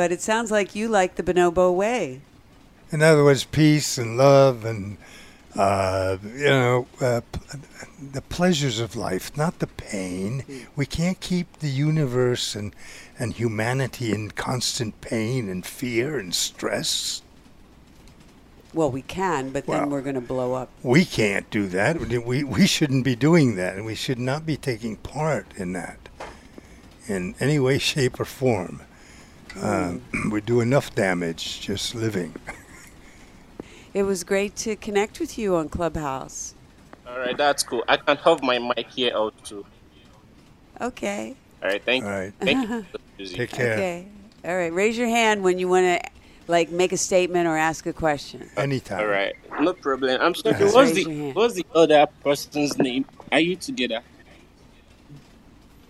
but 0.00 0.10
it 0.10 0.22
sounds 0.22 0.50
like 0.50 0.74
you 0.74 0.88
like 0.88 1.16
the 1.16 1.22
bonobo 1.22 1.70
way. 1.70 2.22
In 2.90 3.02
other 3.02 3.22
words, 3.22 3.44
peace 3.44 3.98
and 3.98 4.16
love 4.16 4.64
and 4.64 4.96
uh, 5.54 6.16
you 6.24 6.44
know 6.48 6.86
uh, 7.02 7.20
p- 7.30 7.58
the 8.12 8.22
pleasures 8.22 8.80
of 8.80 8.96
life, 8.96 9.36
not 9.36 9.58
the 9.58 9.66
pain. 9.66 10.42
We 10.74 10.86
can't 10.86 11.20
keep 11.20 11.58
the 11.58 11.68
universe 11.68 12.54
and 12.54 12.74
and 13.18 13.34
humanity 13.34 14.10
in 14.10 14.30
constant 14.30 14.98
pain 15.02 15.50
and 15.50 15.66
fear 15.66 16.18
and 16.18 16.34
stress. 16.34 17.20
Well, 18.72 18.90
we 18.90 19.02
can, 19.02 19.50
but 19.50 19.66
Well- 19.66 19.80
then 19.80 19.90
we're 19.90 20.00
going 20.00 20.14
to 20.14 20.22
blow 20.34 20.54
up. 20.54 20.70
We 20.82 21.04
can't 21.04 21.50
do 21.50 21.66
that. 21.68 22.00
We 22.24 22.42
we 22.42 22.66
shouldn't 22.66 23.04
be 23.04 23.16
doing 23.16 23.56
that, 23.56 23.76
and 23.76 23.84
we 23.84 23.94
should 23.94 24.18
not 24.18 24.46
be 24.46 24.56
taking 24.56 24.96
part 24.96 25.44
in 25.56 25.74
that 25.74 25.98
in 27.06 27.34
any 27.38 27.58
way, 27.58 27.76
shape, 27.76 28.18
or 28.18 28.24
form. 28.24 28.80
Um, 29.56 30.02
we 30.30 30.40
do 30.40 30.60
enough 30.60 30.94
damage 30.94 31.60
just 31.60 31.94
living. 31.94 32.34
It 33.94 34.04
was 34.04 34.24
great 34.24 34.56
to 34.58 34.76
connect 34.76 35.20
with 35.20 35.38
you 35.38 35.56
on 35.56 35.68
Clubhouse. 35.68 36.54
All 37.06 37.18
right, 37.18 37.36
that's 37.36 37.62
cool. 37.64 37.84
I 37.88 37.96
can 37.98 38.16
have 38.18 38.42
my 38.42 38.58
mic 38.58 38.88
here 38.94 39.12
out 39.16 39.34
too. 39.44 39.66
Okay. 40.80 41.36
All 41.62 41.70
right, 41.70 41.82
thank 41.84 42.04
All 42.04 42.10
you. 42.10 42.16
right. 42.16 42.34
Thank 42.44 42.62
you. 42.62 42.68
for 42.92 42.98
the 42.98 43.00
music. 43.18 43.38
Take 43.38 43.50
care. 43.50 43.74
Okay. 43.74 44.08
All 44.44 44.56
right. 44.56 44.72
Raise 44.72 44.96
your 44.98 45.08
hand 45.08 45.42
when 45.42 45.58
you 45.58 45.68
want 45.68 45.86
to 45.86 46.10
like 46.48 46.70
make 46.70 46.92
a 46.92 46.96
statement 46.96 47.48
or 47.48 47.56
ask 47.56 47.86
a 47.86 47.92
question. 47.92 48.50
Anytime. 48.56 49.00
All 49.00 49.06
right, 49.06 49.34
no 49.60 49.74
problem. 49.74 50.18
I'm 50.20 50.34
sorry. 50.34 50.56
Just 50.56 50.74
What's 50.74 50.92
raise 50.92 50.94
the 50.94 51.06
your 51.06 51.14
hand. 51.14 51.34
what's 51.34 51.54
the 51.54 51.66
other 51.74 52.06
person's 52.24 52.78
name? 52.78 53.06
Are 53.32 53.40
you 53.40 53.56
together? 53.56 54.02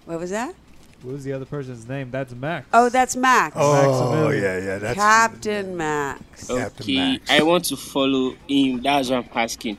What 0.06 0.20
was 0.20 0.30
that? 0.30 0.54
What 1.03 1.14
was 1.14 1.24
the 1.24 1.32
other 1.32 1.46
person's 1.46 1.88
name? 1.88 2.11
That's 2.11 2.34
Max. 2.34 2.66
Oh, 2.74 2.90
that's 2.90 3.16
Max. 3.16 3.57
Oh 3.59 3.72
Maximilian. 3.72 4.42
yeah, 4.42 4.59
yeah. 4.59 4.78
That's 4.78 4.98
Captain 4.98 5.76
Max. 5.76 6.46
Captain 6.48 6.84
okay, 6.84 7.12
Max. 7.12 7.30
I 7.30 7.42
want 7.42 7.64
to 7.66 7.76
follow 7.76 8.34
him. 8.46 8.82
That's 8.82 9.09
what 9.09 9.24
I'm 9.24 9.28
asking. 9.34 9.78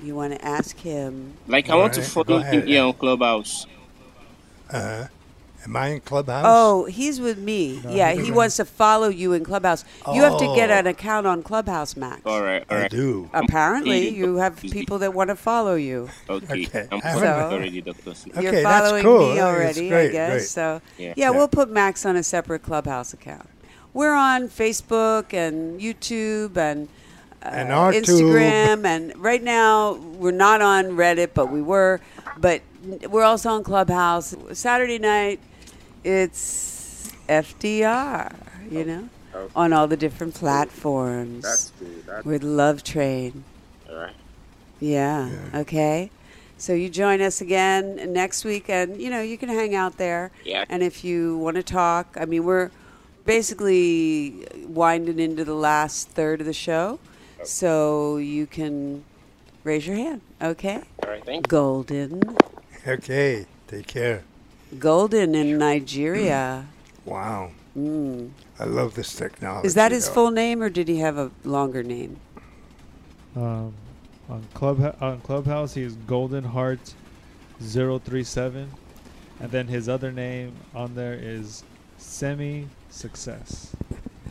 You 0.00 0.14
want 0.14 0.34
to 0.34 0.44
ask 0.44 0.76
him? 0.78 1.34
Like 1.48 1.68
I 1.68 1.74
want 1.74 1.94
to 1.94 2.02
follow 2.02 2.38
him 2.38 2.66
here 2.66 2.84
on 2.84 2.92
Clubhouse. 2.92 3.66
Uh, 4.70 5.06
am 5.64 5.76
I 5.76 5.88
in 5.88 6.00
clubhouse? 6.00 6.44
Oh, 6.46 6.84
he's 6.86 7.20
with 7.20 7.38
me. 7.38 7.80
No, 7.84 7.90
yeah, 7.90 8.12
he 8.12 8.30
wants 8.30 8.56
to 8.56 8.64
follow 8.64 9.08
you 9.08 9.32
in 9.32 9.44
Clubhouse. 9.44 9.84
You 10.12 10.22
have 10.22 10.38
to 10.38 10.54
get 10.54 10.70
Oh. 10.70 10.74
an 10.74 10.86
account 10.86 11.26
on 11.26 11.42
Clubhouse, 11.42 11.96
Max. 11.96 12.22
All 12.24 12.42
right, 12.42 12.64
all 12.70 12.76
I 12.78 12.88
do. 12.88 13.28
Apparently, 13.32 14.08
you 14.08 14.36
have 14.36 14.56
people 14.56 14.98
that 15.00 15.14
want 15.14 15.28
to 15.28 15.36
follow 15.36 15.74
you. 15.74 16.08
Okay, 16.28 16.66
Okay. 16.66 16.88
I'm 16.92 17.00
So- 17.00 17.08
following 17.20 17.52
already, 17.52 17.80
Doctor. 17.80 18.14
Sue. 18.14 18.30
Okay, 18.30 18.42
You're 18.42 18.52
that's 18.62 18.86
following 18.86 19.02
cool. 19.04 19.34
me 19.34 19.40
already, 19.40 19.88
great, 19.88 20.08
I 20.08 20.12
guess. 20.12 20.30
great. 20.32 20.42
So, 20.48 20.80
Yeah. 20.96 21.06
yeah. 21.08 21.14
Yeah. 21.16 21.30
we'll 21.30 21.48
put 21.48 21.70
Max 21.70 22.04
on 22.06 22.16
a 22.16 22.22
separate 22.22 22.62
Clubhouse 22.62 23.12
account. 23.12 23.48
We're 23.94 24.14
on 24.14 24.48
Facebook 24.48 25.32
and 25.32 25.80
YouTube 25.80 26.56
and 26.56 26.88
uh, 27.42 27.48
And 27.50 27.72
our 27.72 27.92
Instagram, 27.92 28.84
and 28.84 29.12
right 29.16 29.42
now 29.42 29.92
we're 29.94 30.32
not 30.32 30.60
on 30.60 30.86
Reddit, 30.96 31.30
but 31.34 31.50
we 31.52 31.62
were. 31.62 32.00
But 32.36 32.62
we're 33.08 33.22
also 33.22 33.50
on 33.50 33.62
Clubhouse. 33.64 34.34
Saturday 34.52 34.98
night, 34.98 35.38
it's 36.04 37.12
FDR. 37.28 38.34
You 38.70 38.84
know, 38.84 39.08
Okay. 39.34 39.52
on 39.56 39.72
all 39.72 39.86
the 39.86 39.96
different 39.96 40.34
platforms 40.34 41.42
That's 41.44 41.72
cool. 41.78 41.88
That's 42.06 42.24
with 42.24 42.42
Love 42.42 42.82
Train. 42.82 43.44
all 43.88 43.96
right. 43.96 44.14
Yeah. 44.80 45.28
Yeah. 45.52 45.60
Okay. 45.60 46.10
So 46.56 46.72
you 46.72 46.88
join 46.88 47.20
us 47.20 47.40
again 47.40 48.12
next 48.12 48.44
week, 48.44 48.68
and 48.68 49.00
you 49.00 49.10
know 49.10 49.20
you 49.20 49.38
can 49.38 49.48
hang 49.48 49.74
out 49.74 49.96
there. 49.96 50.30
Yeah. 50.44 50.64
And 50.68 50.82
if 50.82 51.04
you 51.04 51.38
want 51.38 51.56
to 51.56 51.62
talk, 51.62 52.16
I 52.20 52.24
mean, 52.24 52.44
we're 52.44 52.70
basically 53.24 54.46
winding 54.66 55.18
into 55.20 55.44
the 55.44 55.54
last 55.54 56.08
third 56.08 56.40
of 56.40 56.46
the 56.46 56.52
show, 56.52 56.98
so 57.44 58.16
you 58.16 58.46
can 58.46 59.04
raise 59.64 59.86
your 59.86 59.96
hand. 59.96 60.20
Okay. 60.42 60.82
All 61.04 61.10
right. 61.10 61.24
Thank. 61.24 61.48
Golden. 61.48 62.22
Okay. 62.86 63.46
Take 63.68 63.86
care. 63.86 64.24
Golden 64.78 65.34
in 65.34 65.58
Nigeria. 65.58 66.66
Wow. 67.04 67.52
Mm. 67.74 68.32
I 68.60 68.64
love 68.64 68.94
this 68.94 69.14
technology. 69.14 69.66
Is 69.66 69.72
that 69.74 69.92
his 69.92 70.06
though. 70.08 70.12
full 70.12 70.30
name, 70.30 70.60
or 70.60 70.68
did 70.68 70.88
he 70.88 70.98
have 70.98 71.16
a 71.16 71.30
longer 71.42 71.82
name? 71.82 72.18
Um, 73.34 73.72
on 74.28 74.44
Club 74.52 74.94
on 75.00 75.22
Clubhouse, 75.22 75.72
he's 75.72 75.94
Golden 75.94 76.44
Heart 76.44 76.92
037, 77.62 78.70
and 79.40 79.50
then 79.50 79.68
his 79.68 79.88
other 79.88 80.12
name 80.12 80.52
on 80.74 80.94
there 80.94 81.14
is 81.14 81.64
Semi 81.96 82.66
Success. 82.90 83.74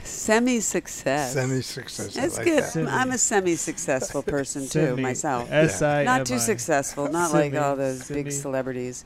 Semi-success. 0.03 1.33
Semi-success. 1.33 2.17
I 2.17 2.21
That's 2.21 2.37
like 2.37 2.45
good. 2.45 2.63
that. 2.63 2.71
Semi. 2.71 2.89
I'm 2.89 3.11
a 3.11 3.17
semi-successful 3.17 4.23
person 4.23 4.67
too, 4.67 4.95
myself. 4.95 5.51
S-I-M-I. 5.51 6.03
not 6.03 6.25
too 6.25 6.39
successful, 6.39 7.09
not 7.09 7.33
like 7.33 7.53
all 7.55 7.75
those 7.75 8.07
big 8.07 8.31
celebrities, 8.31 9.03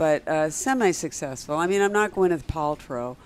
but 0.00 0.26
uh, 0.26 0.48
semi-successful. 0.48 1.54
I 1.54 1.66
mean, 1.66 1.82
I'm 1.82 1.92
not 1.92 2.12
Gwyneth 2.12 2.44
Paltrow, 2.44 3.16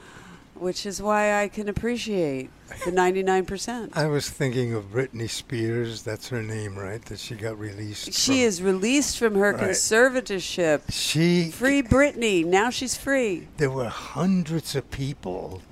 which 0.57 0.85
is 0.85 1.01
why 1.01 1.41
I 1.41 1.47
can 1.47 1.69
appreciate 1.69 2.51
the 2.85 2.91
99%. 2.91 3.97
I 3.97 4.07
was 4.07 4.29
thinking 4.29 4.75
of 4.75 4.87
Britney 4.91 5.31
Spears. 5.31 6.03
That's 6.03 6.31
her 6.31 6.43
name, 6.43 6.75
right? 6.77 7.01
That 7.05 7.21
she 7.21 7.37
got 7.37 7.57
released. 7.61 8.13
She 8.13 8.33
from. 8.33 8.41
is 8.41 8.61
released 8.61 9.19
from 9.21 9.37
her 9.37 9.53
Right. 9.53 9.63
conservatorship. 9.71 10.81
She. 10.91 11.53
Free 11.53 11.81
Britney. 11.81 12.45
Now 12.45 12.71
she's 12.71 12.97
free. 12.97 13.47
There 13.59 13.71
were 13.71 13.89
hundreds 13.89 14.75
of 14.75 14.91
people 14.91 15.63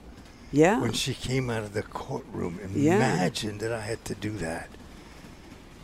Yeah. 0.53 0.81
when 0.81 0.93
she 0.93 1.15
came 1.15 1.51
out 1.51 1.65
of 1.65 1.73
the 1.75 1.83
courtroom. 1.83 2.61
Yeah. 2.73 2.95
Imagine 2.95 3.59
that 3.59 3.73
I 3.73 3.81
had 3.81 4.05
to 4.05 4.15
do 4.15 4.31
that. 4.39 4.69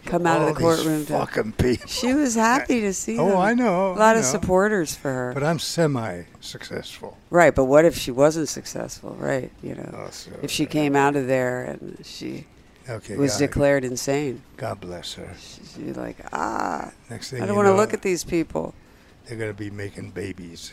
Come 0.08 0.26
out 0.26 0.40
All 0.40 0.48
of 0.48 0.54
the 0.54 0.60
courtroom. 0.60 1.04
to- 1.06 1.12
Fucking 1.12 1.52
people. 1.52 1.86
She 1.86 2.14
was 2.14 2.34
happy 2.34 2.80
to 2.80 2.94
see 2.94 3.18
Oh, 3.18 3.28
them. 3.28 3.36
I 3.38 3.52
know. 3.52 3.88
A 3.88 3.92
lot 3.92 4.16
I 4.16 4.20
of 4.20 4.24
know. 4.24 4.30
supporters 4.30 4.94
for 4.94 5.12
her. 5.12 5.30
But 5.34 5.42
I'm 5.44 5.58
semi-successful. 5.58 7.16
right, 7.30 7.54
but 7.54 7.64
what 7.64 7.84
if 7.84 7.96
she 7.96 8.10
wasn't 8.10 8.48
successful, 8.48 9.14
right? 9.18 9.50
You 9.62 9.74
know, 9.74 10.04
Oh, 10.06 10.10
so- 10.10 10.30
if 10.42 10.50
she 10.50 10.64
came 10.64 10.96
out 10.96 11.14
of 11.14 11.26
there 11.26 11.62
and 11.64 11.98
she 12.04 12.46
Okay. 12.88 13.16
was 13.16 13.32
God, 13.32 13.38
declared 13.38 13.84
insane. 13.84 14.40
God 14.56 14.80
bless 14.80 15.12
her. 15.14 15.28
She's 15.38 15.96
like, 15.96 16.16
ah, 16.32 16.90
Next 17.10 17.30
thing 17.30 17.42
I 17.42 17.46
don't 17.46 17.56
want 17.56 17.68
to 17.68 17.74
look 17.74 17.92
at 17.92 18.00
these 18.02 18.24
people. 18.24 18.72
They're 19.26 19.36
gonna 19.36 19.52
be 19.52 19.68
making 19.70 20.12
babies. 20.12 20.72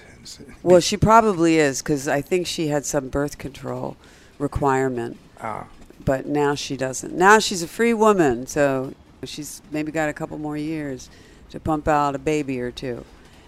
Well, 0.63 0.79
she 0.79 0.95
probably 0.95 1.59
is 1.59 1.81
because 1.81 2.07
I 2.07 2.21
think 2.21 2.47
she 2.47 2.69
had 2.69 2.85
some 2.85 3.09
birth 3.09 3.37
control 3.37 3.97
requirement, 4.39 5.17
Ah, 5.41 5.65
but 6.05 6.25
now 6.25 6.55
she 6.55 6.77
doesn't. 6.77 7.13
Now 7.13 7.39
she's 7.39 7.61
a 7.61 7.67
free 7.67 7.93
woman, 7.93 8.47
so 8.47 8.93
she's 9.25 9.61
maybe 9.71 9.91
got 9.91 10.09
a 10.09 10.13
couple 10.13 10.37
more 10.37 10.57
years 10.57 11.09
to 11.49 11.59
pump 11.59 11.87
out 11.87 12.15
a 12.15 12.19
baby 12.19 12.59
or 12.61 12.71
two. 12.71 13.03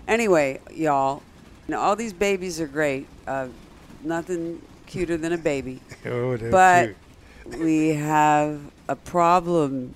Anyway, 0.07 0.59
y'all, 0.73 1.21
you 1.67 1.73
know, 1.73 1.79
all 1.81 1.95
these 1.95 2.13
babies 2.13 2.59
are 2.61 2.67
great. 2.67 3.07
Uh, 3.27 3.47
nothing 4.03 4.61
cuter 4.85 5.17
than 5.17 5.33
a 5.33 5.37
baby. 5.37 5.81
oh, 6.05 6.37
But 6.37 6.95
cute. 7.45 7.59
we 7.59 7.89
have 7.89 8.61
a 8.87 8.95
problem 8.95 9.93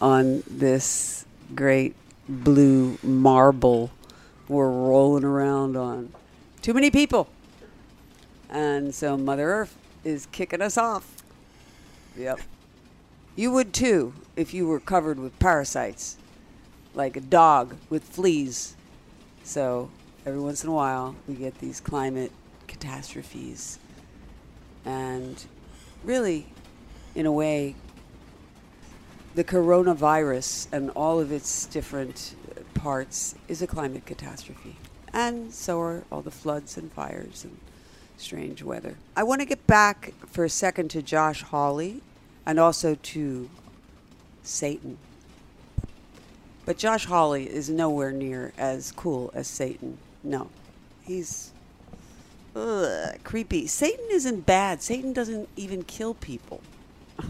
on 0.00 0.42
this 0.48 1.24
great 1.54 1.94
blue 2.28 2.98
marble 3.02 3.90
we're 4.48 4.70
rolling 4.70 5.24
around 5.24 5.76
on. 5.76 6.12
Too 6.62 6.74
many 6.74 6.90
people. 6.90 7.28
And 8.48 8.94
so 8.94 9.16
Mother 9.16 9.48
Earth 9.48 9.76
is 10.04 10.26
kicking 10.32 10.60
us 10.60 10.76
off. 10.76 11.22
Yep. 12.16 12.40
You 13.36 13.52
would 13.52 13.72
too 13.72 14.12
if 14.36 14.52
you 14.52 14.66
were 14.66 14.80
covered 14.80 15.18
with 15.18 15.38
parasites, 15.38 16.16
like 16.94 17.16
a 17.16 17.20
dog 17.20 17.76
with 17.88 18.04
fleas. 18.04 18.74
So 19.44 19.90
every 20.26 20.40
once 20.40 20.64
in 20.64 20.70
a 20.70 20.72
while, 20.72 21.14
we 21.28 21.34
get 21.34 21.58
these 21.58 21.80
climate 21.80 22.32
catastrophes. 22.66 23.78
And 24.84 25.44
really, 26.04 26.46
in 27.14 27.26
a 27.26 27.32
way, 27.32 27.76
the 29.34 29.44
coronavirus 29.44 30.66
and 30.72 30.90
all 30.90 31.20
of 31.20 31.30
its 31.30 31.66
different 31.66 32.34
uh, 32.56 32.62
parts 32.74 33.36
is 33.46 33.62
a 33.62 33.66
climate 33.66 34.06
catastrophe. 34.06 34.76
And 35.12 35.52
so 35.52 35.80
are 35.80 36.04
all 36.10 36.22
the 36.22 36.30
floods 36.30 36.76
and 36.76 36.92
fires 36.92 37.44
and 37.44 37.58
strange 38.16 38.62
weather. 38.62 38.96
I 39.16 39.22
want 39.22 39.40
to 39.40 39.46
get 39.46 39.66
back 39.66 40.12
for 40.26 40.44
a 40.44 40.50
second 40.50 40.88
to 40.90 41.02
Josh 41.02 41.42
Hawley 41.42 42.02
and 42.50 42.58
also 42.58 42.96
to 42.96 43.48
Satan. 44.42 44.98
But 46.66 46.78
Josh 46.78 47.04
Hawley 47.04 47.48
is 47.48 47.70
nowhere 47.70 48.10
near 48.10 48.52
as 48.58 48.90
cool 48.90 49.30
as 49.34 49.46
Satan. 49.46 49.98
No. 50.24 50.50
He's 51.04 51.52
ugh, 52.56 53.14
creepy. 53.22 53.68
Satan 53.68 54.04
isn't 54.10 54.46
bad. 54.46 54.82
Satan 54.82 55.12
doesn't 55.12 55.48
even 55.54 55.84
kill 55.84 56.14
people. 56.14 56.60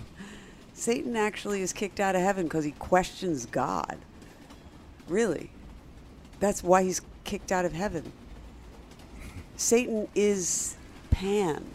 Satan 0.72 1.14
actually 1.16 1.60
is 1.60 1.74
kicked 1.74 2.00
out 2.00 2.16
of 2.16 2.22
heaven 2.22 2.44
because 2.44 2.64
he 2.64 2.70
questions 2.70 3.44
God. 3.44 3.98
Really. 5.06 5.50
That's 6.38 6.64
why 6.64 6.82
he's 6.82 7.02
kicked 7.24 7.52
out 7.52 7.66
of 7.66 7.74
heaven. 7.74 8.10
Satan 9.58 10.08
is 10.14 10.76
Pan. 11.10 11.66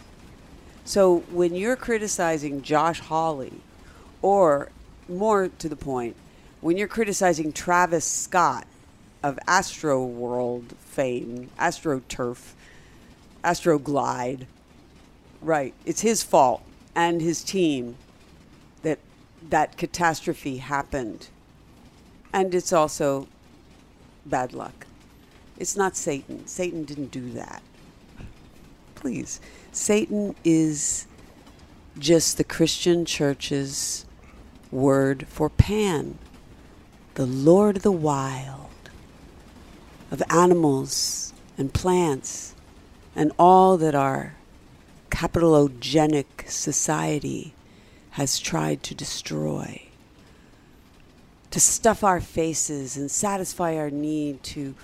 So 0.86 1.24
when 1.32 1.56
you're 1.56 1.74
criticizing 1.74 2.62
Josh 2.62 3.00
Hawley, 3.00 3.52
or 4.22 4.70
more 5.08 5.48
to 5.48 5.68
the 5.68 5.74
point, 5.74 6.14
when 6.60 6.76
you're 6.76 6.86
criticizing 6.86 7.52
Travis 7.52 8.04
Scott 8.04 8.68
of 9.20 9.36
Astroworld 9.48 10.76
fame, 10.76 11.50
AstroTurf, 11.58 12.52
Astroglide, 13.42 14.46
right? 15.42 15.74
It's 15.84 16.02
his 16.02 16.22
fault 16.22 16.62
and 16.94 17.20
his 17.20 17.42
team 17.42 17.96
that 18.82 19.00
that 19.50 19.76
catastrophe 19.76 20.58
happened. 20.58 21.28
And 22.32 22.54
it's 22.54 22.72
also 22.72 23.26
bad 24.24 24.52
luck. 24.52 24.86
It's 25.58 25.76
not 25.76 25.96
Satan. 25.96 26.46
Satan 26.46 26.84
didn't 26.84 27.10
do 27.10 27.32
that. 27.32 27.60
Please. 28.94 29.40
Satan 29.76 30.34
is 30.42 31.06
just 31.98 32.38
the 32.38 32.44
Christian 32.44 33.04
church's 33.04 34.06
word 34.72 35.26
for 35.28 35.50
Pan, 35.50 36.18
the 37.14 37.26
Lord 37.26 37.76
of 37.76 37.82
the 37.82 37.92
wild, 37.92 38.70
of 40.10 40.22
animals 40.30 41.34
and 41.58 41.74
plants, 41.74 42.54
and 43.14 43.32
all 43.38 43.76
that 43.76 43.94
our 43.94 44.36
capitalogenic 45.10 46.48
society 46.48 47.52
has 48.12 48.38
tried 48.38 48.82
to 48.82 48.94
destroy. 48.94 49.82
To 51.50 51.60
stuff 51.60 52.02
our 52.02 52.22
faces 52.22 52.96
and 52.96 53.10
satisfy 53.10 53.76
our 53.76 53.90
need 53.90 54.42
to 54.44 54.74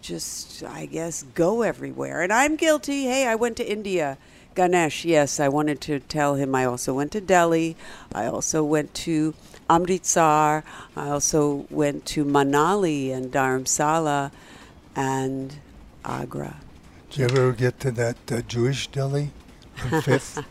just, 0.00 0.62
I 0.62 0.86
guess, 0.86 1.22
go 1.34 1.62
everywhere. 1.62 2.22
And 2.22 2.32
I'm 2.32 2.56
guilty. 2.56 3.04
Hey, 3.04 3.26
I 3.26 3.34
went 3.34 3.56
to 3.58 3.70
India. 3.70 4.18
Ganesh, 4.54 5.04
yes, 5.04 5.38
I 5.38 5.48
wanted 5.48 5.80
to 5.82 6.00
tell 6.00 6.34
him 6.34 6.54
I 6.54 6.64
also 6.64 6.94
went 6.94 7.12
to 7.12 7.20
Delhi. 7.20 7.76
I 8.12 8.26
also 8.26 8.64
went 8.64 8.94
to 8.94 9.34
Amritsar. 9.68 10.64
I 10.96 11.08
also 11.08 11.66
went 11.70 12.04
to 12.06 12.24
Manali 12.24 13.12
and 13.12 13.32
Dharamsala 13.32 14.32
and 14.96 15.56
Agra. 16.04 16.56
Did 17.10 17.18
you 17.18 17.24
ever 17.24 17.52
get 17.52 17.80
to 17.80 17.90
that 17.92 18.16
uh, 18.30 18.42
Jewish 18.42 18.88
deli 18.88 19.30
on 19.84 20.02
Fifth? 20.02 20.44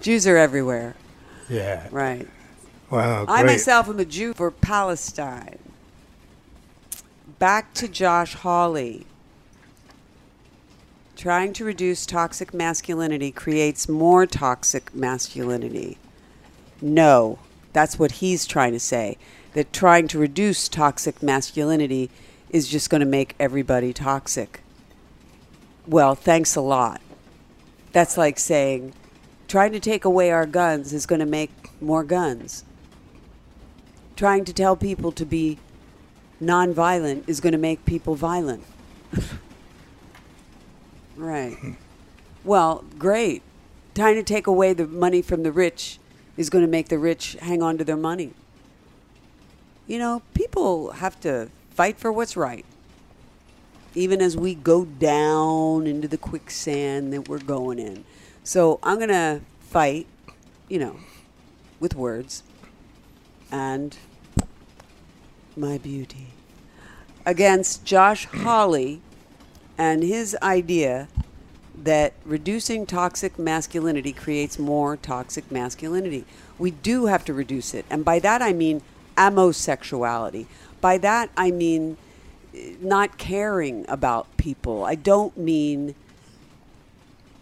Jews 0.00 0.26
are 0.26 0.36
everywhere, 0.36 0.94
yeah. 1.48 1.88
right? 1.90 2.28
Wow. 2.90 3.24
Great. 3.24 3.34
I 3.34 3.42
myself 3.42 3.88
am 3.88 3.98
a 3.98 4.04
Jew 4.04 4.34
for 4.34 4.50
Palestine. 4.50 5.58
Back 7.38 7.72
to 7.74 7.86
Josh 7.86 8.34
Hawley. 8.34 9.06
Trying 11.16 11.52
to 11.52 11.64
reduce 11.64 12.04
toxic 12.04 12.52
masculinity 12.52 13.30
creates 13.30 13.88
more 13.88 14.26
toxic 14.26 14.92
masculinity. 14.92 15.98
No, 16.80 17.38
that's 17.72 17.98
what 17.98 18.12
he's 18.12 18.44
trying 18.44 18.72
to 18.72 18.80
say. 18.80 19.18
That 19.54 19.72
trying 19.72 20.08
to 20.08 20.18
reduce 20.18 20.68
toxic 20.68 21.22
masculinity 21.22 22.10
is 22.50 22.66
just 22.66 22.90
going 22.90 23.00
to 23.00 23.06
make 23.06 23.36
everybody 23.38 23.92
toxic. 23.92 24.60
Well, 25.86 26.16
thanks 26.16 26.56
a 26.56 26.60
lot. 26.60 27.00
That's 27.92 28.16
like 28.16 28.38
saying 28.38 28.94
trying 29.46 29.72
to 29.72 29.80
take 29.80 30.04
away 30.04 30.30
our 30.30 30.46
guns 30.46 30.92
is 30.92 31.06
going 31.06 31.20
to 31.20 31.26
make 31.26 31.52
more 31.80 32.02
guns 32.02 32.64
trying 34.18 34.44
to 34.44 34.52
tell 34.52 34.74
people 34.74 35.12
to 35.12 35.24
be 35.24 35.56
nonviolent 36.40 37.28
is 37.28 37.40
going 37.40 37.52
to 37.52 37.58
make 37.58 37.84
people 37.84 38.14
violent. 38.14 38.64
right. 41.16 41.56
Well, 42.44 42.84
great. 42.98 43.42
Trying 43.94 44.16
to 44.16 44.22
take 44.22 44.46
away 44.46 44.72
the 44.72 44.86
money 44.86 45.22
from 45.22 45.42
the 45.42 45.52
rich 45.52 45.98
is 46.36 46.50
going 46.50 46.62
to 46.62 46.70
make 46.70 46.88
the 46.88 46.98
rich 46.98 47.36
hang 47.40 47.62
on 47.62 47.78
to 47.78 47.84
their 47.84 47.96
money. 47.96 48.32
You 49.86 49.98
know, 49.98 50.22
people 50.34 50.92
have 50.92 51.18
to 51.20 51.50
fight 51.70 51.98
for 51.98 52.12
what's 52.12 52.36
right. 52.36 52.64
Even 53.94 54.20
as 54.20 54.36
we 54.36 54.54
go 54.54 54.84
down 54.84 55.86
into 55.86 56.06
the 56.06 56.18
quicksand 56.18 57.12
that 57.12 57.28
we're 57.28 57.38
going 57.38 57.78
in. 57.78 58.04
So 58.44 58.78
I'm 58.82 58.96
going 58.96 59.08
to 59.08 59.40
fight, 59.60 60.06
you 60.68 60.78
know, 60.78 60.96
with 61.80 61.94
words 61.94 62.42
and 63.50 63.96
my 65.58 65.78
beauty 65.78 66.28
against 67.26 67.84
Josh 67.84 68.26
Hawley 68.26 69.00
and 69.76 70.02
his 70.02 70.36
idea 70.42 71.08
that 71.76 72.12
reducing 72.24 72.86
toxic 72.86 73.38
masculinity 73.38 74.12
creates 74.12 74.58
more 74.58 74.96
toxic 74.96 75.50
masculinity. 75.50 76.24
We 76.58 76.70
do 76.70 77.06
have 77.06 77.24
to 77.26 77.34
reduce 77.34 77.74
it. 77.74 77.84
And 77.90 78.04
by 78.04 78.18
that 78.20 78.42
I 78.42 78.52
mean 78.52 78.82
ammosexuality. 79.16 80.46
By 80.80 80.98
that 80.98 81.30
I 81.36 81.50
mean 81.50 81.96
eh, 82.54 82.74
not 82.80 83.18
caring 83.18 83.84
about 83.88 84.36
people. 84.36 84.84
I 84.84 84.94
don't 84.94 85.36
mean, 85.36 85.94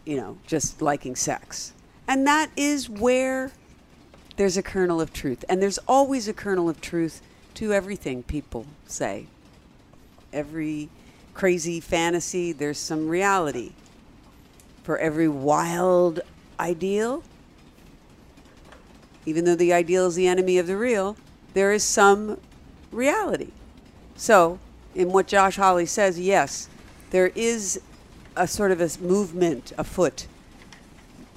you 0.05 0.17
know, 0.17 0.39
just 0.47 0.83
liking 0.83 1.17
sex. 1.17 1.73
And 2.09 2.27
that 2.27 2.51
is 2.57 2.91
where 2.91 3.53
there's 4.37 4.57
a 4.57 4.62
kernel 4.62 5.01
of 5.01 5.12
truth. 5.12 5.45
And 5.49 5.62
there's 5.62 5.79
always 5.89 6.29
a 6.29 6.35
kernel 6.35 6.69
of 6.69 6.81
truth 6.81 7.23
to 7.57 7.73
everything 7.73 8.23
people 8.23 8.67
say. 8.87 9.27
Every 10.33 10.89
crazy 11.35 11.81
fantasy, 11.81 12.53
there's 12.53 12.79
some 12.79 13.09
reality. 13.09 13.73
For 14.83 14.99
every 14.99 15.29
wild 15.29 16.21
ideal, 16.59 17.23
even 19.25 19.45
though 19.45 19.57
the 19.57 19.73
ideal 19.73 20.07
is 20.07 20.15
the 20.15 20.29
enemy 20.29 20.59
of 20.59 20.67
the 20.67 20.77
real, 20.77 21.17
there 21.55 21.73
is 21.73 21.83
some 21.83 22.39
reality. 22.93 23.51
So, 24.15 24.59
in 24.95 25.13
what 25.13 25.27
Josh 25.27 25.57
Hawley 25.57 25.87
says, 25.87 26.19
yes, 26.19 26.69
there 27.11 27.33
is 27.35 27.81
a 28.37 28.47
sort 28.47 28.71
of 28.71 28.81
a 28.81 28.91
movement 29.01 29.73
afoot 29.77 30.27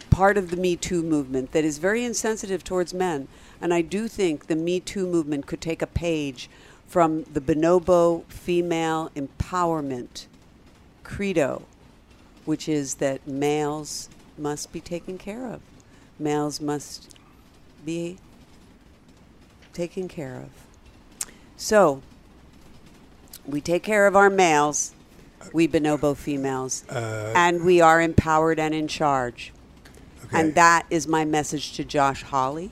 part 0.09 0.37
of 0.37 0.51
the 0.51 0.57
Me 0.57 0.75
Too 0.75 1.01
movement 1.01 1.53
that 1.53 1.63
is 1.63 1.77
very 1.77 2.03
insensitive 2.03 2.63
towards 2.63 2.93
men. 2.93 3.27
And 3.61 3.73
I 3.73 3.81
do 3.81 4.07
think 4.07 4.47
the 4.47 4.55
Me 4.55 4.79
Too 4.79 5.05
movement 5.05 5.45
could 5.45 5.61
take 5.61 5.81
a 5.81 5.87
page 5.87 6.49
from 6.87 7.23
the 7.23 7.41
bonobo 7.41 8.23
female 8.25 9.11
empowerment 9.15 10.25
credo, 11.03 11.63
which 12.45 12.67
is 12.69 12.95
that 12.95 13.27
males 13.27 14.09
must 14.37 14.71
be 14.71 14.79
taken 14.79 15.17
care 15.17 15.45
of. 15.47 15.61
Males 16.17 16.59
must 16.61 17.15
be 17.85 18.17
taken 19.73 20.07
care 20.07 20.35
of. 20.37 20.49
So, 21.57 22.01
we 23.45 23.61
take 23.61 23.83
care 23.83 24.07
of 24.07 24.15
our 24.15 24.29
males, 24.29 24.93
we 25.53 25.67
bonobo 25.67 26.15
females, 26.15 26.83
Uh, 26.89 27.33
and 27.35 27.63
we 27.63 27.81
are 27.81 28.01
empowered 28.01 28.59
and 28.59 28.73
in 28.73 28.87
charge. 28.87 29.51
okay. 30.25 30.39
And 30.39 30.55
that 30.55 30.85
is 30.89 31.07
my 31.07 31.25
message 31.25 31.73
to 31.73 31.83
Josh 31.83 32.23
Hawley. 32.23 32.71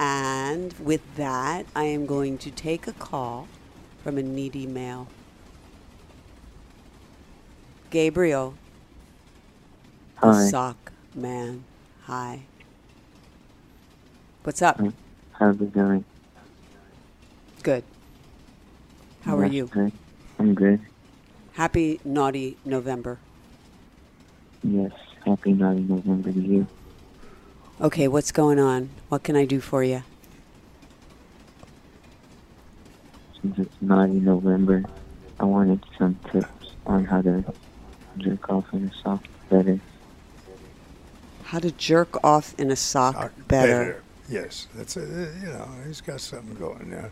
And 0.00 0.72
with 0.78 1.02
that, 1.16 1.66
I 1.76 1.84
am 1.84 2.06
going 2.06 2.38
to 2.38 2.50
take 2.50 2.86
a 2.86 2.92
call 2.94 3.48
from 4.02 4.16
a 4.16 4.22
needy 4.22 4.66
male. 4.66 5.08
Gabriel, 7.90 8.54
the 10.22 10.32
Hi, 10.32 10.48
sock 10.48 10.92
man. 11.14 11.64
Hi. 12.04 12.40
What's 14.42 14.62
up? 14.62 14.80
How's 15.32 15.60
it 15.60 15.70
going? 15.74 16.06
Good. 17.62 17.84
How 19.20 19.38
are 19.38 19.44
you? 19.44 19.66
good. 19.66 19.92
I'm 20.38 20.54
good. 20.54 20.80
Happy 21.52 22.00
naughty 22.06 22.56
November. 22.64 23.18
Yes, 24.62 24.92
happy 25.26 25.52
naughty 25.52 25.80
November 25.80 26.32
to 26.32 26.40
you. 26.40 26.66
Okay, 27.80 28.08
what's 28.08 28.30
going 28.30 28.58
on? 28.58 28.90
What 29.08 29.22
can 29.22 29.36
I 29.36 29.46
do 29.46 29.58
for 29.58 29.82
you? 29.82 30.02
Since 33.40 33.58
it's 33.58 33.74
naughty 33.80 34.20
November, 34.20 34.84
I 35.38 35.44
wanted 35.46 35.82
some 35.96 36.18
tips 36.30 36.72
on 36.84 37.06
how 37.06 37.22
to 37.22 37.42
jerk 38.18 38.50
off 38.50 38.66
in 38.74 38.84
a 38.84 38.92
sock 39.02 39.24
better. 39.48 39.80
How 41.44 41.58
to 41.58 41.70
jerk 41.70 42.22
off 42.22 42.54
in 42.58 42.70
a 42.70 42.76
sock, 42.76 43.14
Sock 43.14 43.32
better. 43.48 44.02
Yes, 44.28 44.68
that's 44.74 44.98
a, 44.98 45.00
you 45.00 45.46
know 45.46 45.66
he's 45.86 46.02
got 46.02 46.20
something 46.20 46.54
going 46.56 46.90
there. 46.90 47.10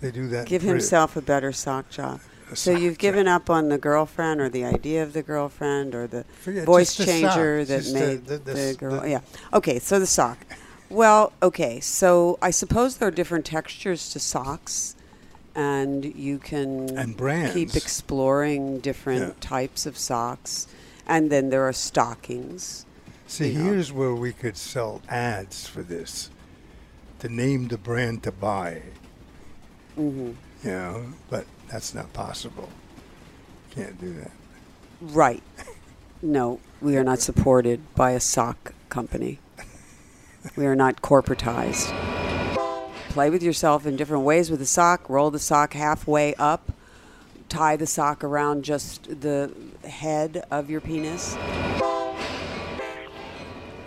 They 0.00 0.10
do 0.10 0.28
that. 0.28 0.46
Give 0.46 0.60
himself 0.60 1.16
a 1.16 1.22
better 1.22 1.52
sock 1.52 1.88
job. 1.88 2.20
So 2.54 2.70
you've 2.76 2.98
given 2.98 3.26
up 3.28 3.48
on 3.50 3.68
the 3.68 3.78
girlfriend 3.78 4.40
or 4.40 4.48
the 4.48 4.64
idea 4.64 5.02
of 5.02 5.12
the 5.12 5.22
girlfriend 5.22 5.94
or 5.94 6.06
the 6.06 6.24
Forget- 6.40 6.64
voice 6.66 6.94
changer 6.96 7.64
that 7.64 7.82
just 7.82 7.94
made 7.94 8.26
the- 8.26 8.38
the, 8.38 8.52
the- 8.52 8.76
girl. 8.78 9.00
the- 9.00 9.10
yeah. 9.10 9.20
Okay, 9.52 9.78
so 9.78 9.98
the 9.98 10.06
sock. 10.06 10.38
Well, 10.90 11.32
okay, 11.42 11.80
so 11.80 12.38
I 12.42 12.50
suppose 12.50 12.98
there 12.98 13.08
are 13.08 13.12
different 13.12 13.44
textures 13.46 14.10
to 14.10 14.18
socks. 14.20 14.94
and 15.54 16.06
you 16.16 16.38
can 16.38 16.96
And 16.96 17.14
brands. 17.14 17.52
keep 17.52 17.76
exploring 17.76 18.80
different 18.80 19.20
Yeah. 19.20 19.32
types 19.40 19.84
of 19.84 19.98
socks. 19.98 20.66
And 21.06 21.30
then 21.30 21.50
there 21.50 21.62
are 21.68 21.74
stockings. 21.74 22.86
See, 23.26 23.48
you 23.50 23.58
know. 23.58 23.64
here's 23.64 23.92
where 23.92 24.14
we 24.14 24.32
could 24.32 24.56
sell 24.56 25.02
ads 25.10 25.66
for 25.66 25.82
this 25.82 26.30
to 27.18 27.28
name 27.28 27.68
the 27.68 27.76
brand 27.76 28.22
to 28.22 28.32
buy. 28.32 28.80
Mm-hmm. 29.98 30.30
You 30.64 30.70
know, 30.70 31.04
but 31.28 31.44
that's 31.72 31.94
not 31.94 32.12
possible. 32.12 32.68
Can't 33.70 33.98
do 33.98 34.12
that. 34.12 34.30
Right. 35.00 35.42
No, 36.20 36.60
we 36.82 36.98
are 36.98 37.02
not 37.02 37.20
supported 37.20 37.80
by 37.94 38.10
a 38.10 38.20
sock 38.20 38.74
company. 38.90 39.38
We 40.54 40.66
are 40.66 40.76
not 40.76 41.00
corporatized. 41.00 41.88
Play 43.08 43.30
with 43.30 43.42
yourself 43.42 43.86
in 43.86 43.96
different 43.96 44.24
ways 44.24 44.50
with 44.50 44.60
the 44.60 44.66
sock. 44.66 45.08
Roll 45.08 45.30
the 45.30 45.38
sock 45.38 45.72
halfway 45.72 46.34
up. 46.34 46.72
Tie 47.48 47.76
the 47.76 47.86
sock 47.86 48.22
around 48.22 48.64
just 48.64 49.20
the 49.22 49.52
head 49.88 50.44
of 50.50 50.68
your 50.68 50.80
penis. 50.80 51.36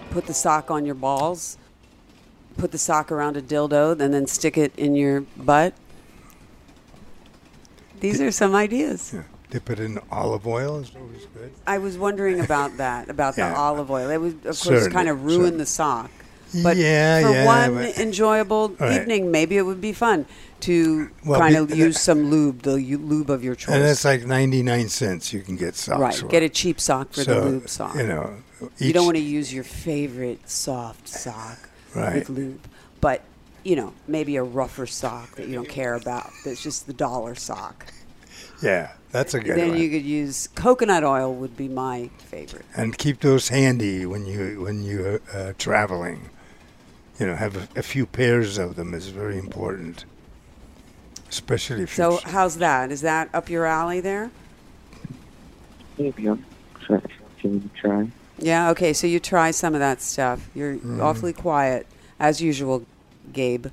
Put 0.10 0.26
the 0.26 0.34
sock 0.34 0.72
on 0.72 0.86
your 0.86 0.96
balls. 0.96 1.58
Put 2.58 2.72
the 2.72 2.78
sock 2.78 3.12
around 3.12 3.38
a 3.38 3.42
dildo 3.42 4.00
and 4.00 4.14
then 4.14 4.26
stick 4.28 4.58
it 4.58 4.74
in 4.76 4.96
your 4.96 5.22
butt. 5.22 5.74
These 8.00 8.22
are 8.22 8.32
some 8.32 8.56
ideas. 8.56 9.12
Yeah. 9.14 9.24
Dip 9.52 9.70
it 9.70 9.80
in 9.80 10.00
olive 10.12 10.48
oil 10.48 10.80
is 10.80 10.92
always 11.00 11.26
good. 11.34 11.52
I 11.68 11.78
was 11.78 11.98
wondering 11.98 12.40
about 12.40 12.78
that, 12.84 13.10
about 13.10 13.38
Yeah. 13.38 13.50
the 13.52 13.56
olive 13.58 13.90
oil. 13.92 14.10
It 14.10 14.18
would, 14.18 14.34
of 14.38 14.44
course, 14.44 14.60
Certainly, 14.60 14.92
kind 14.92 15.10
of 15.10 15.24
ruin 15.24 15.40
certainly. 15.42 15.58
the 15.60 15.66
sock. 15.66 16.12
But 16.64 16.78
yeah, 16.78 17.22
for 17.22 17.32
yeah. 17.34 17.46
one 17.46 17.78
enjoyable 18.00 18.70
Right. 18.80 19.02
evening, 19.02 19.30
maybe 19.30 19.58
it 19.58 19.64
would 19.64 19.82
be 19.82 19.92
fun 19.94 20.26
to 20.62 21.10
Well, 21.26 21.40
kind 21.40 21.56
of 21.58 21.76
use 21.76 22.00
some 22.00 22.30
lube, 22.32 22.62
the 22.62 22.76
lube 22.78 23.30
of 23.30 23.44
your 23.44 23.56
choice. 23.56 23.76
and 23.76 23.84
it's 23.84 24.06
like 24.06 24.26
99 24.26 24.88
cents 24.90 25.34
you 25.34 25.42
can 25.42 25.58
get 25.58 25.76
socks 25.76 26.00
right. 26.00 26.16
for. 26.16 26.28
Get 26.28 26.44
a 26.44 26.50
cheap 26.50 26.80
sock 26.80 27.12
for 27.14 27.24
so, 27.24 27.42
the 27.42 27.46
lube 27.50 27.70
sock. 27.70 27.96
You 27.96 28.08
know, 28.08 28.34
you 28.78 28.94
don't 28.94 29.06
want 29.06 29.18
to 29.18 29.24
use 29.24 29.54
your 29.54 29.64
favorite 29.66 30.50
soft 30.50 31.08
sock 31.10 31.58
Right. 31.94 32.16
with 32.16 32.30
lube, 32.30 32.62
but 33.02 33.22
you 33.66 33.76
know, 33.76 33.94
maybe 34.08 34.38
a 34.38 34.44
rougher 34.44 34.86
sock 34.86 35.36
that 35.36 35.48
you 35.50 35.56
don't 35.56 35.68
care 35.68 35.96
about. 35.96 36.32
That's 36.46 36.62
just 36.62 36.88
the 36.88 36.94
dollar 36.94 37.36
sock. 37.36 37.88
Yeah, 38.62 38.92
that's 39.12 39.34
a 39.34 39.40
good 39.42 39.58
then 39.58 39.70
one. 39.70 39.78
you 39.80 39.90
could 39.90 40.04
use 40.04 40.48
coconut 40.56 41.04
oil. 41.04 41.34
Would 41.34 41.58
be 41.58 41.68
my 41.68 42.10
favorite. 42.20 42.66
and 42.76 42.98
keep 42.98 43.20
those 43.22 43.50
handy 43.50 44.06
when 44.06 44.26
you 44.26 44.62
when 44.62 44.84
you're 44.84 45.20
uh, 45.34 45.54
traveling. 45.58 46.30
You 47.20 47.28
know, 47.28 47.36
have 47.36 47.56
a, 47.56 47.68
a 47.80 47.84
few 47.84 48.06
pairs 48.06 48.58
of 48.58 48.76
them 48.76 48.94
is 48.94 49.08
very 49.08 49.38
important, 49.38 50.06
especially 51.30 51.84
if 51.84 51.96
So 51.96 52.12
you 52.12 52.20
how's 52.26 52.58
that? 52.58 52.92
Is 52.92 53.02
that 53.02 53.30
up 53.34 53.50
your 53.50 53.66
alley 53.66 54.00
there? 54.00 54.32
Maybe 55.98 56.28
I'll 56.28 56.40
try, 56.82 57.00
give 57.42 57.56
it 57.56 57.64
a 57.66 57.70
try. 57.70 58.08
Yeah, 58.38 58.70
okay, 58.72 58.92
so 58.94 59.08
you 59.08 59.20
try 59.20 59.52
some 59.52 59.74
of 59.74 59.80
that 59.80 60.02
stuff. 60.02 60.50
You're 60.54 60.80
Mm-hmm. 60.84 61.02
awfully 61.02 61.34
quiet, 61.34 61.88
as 62.20 62.42
usual, 62.42 62.86
Gabe. 63.36 63.68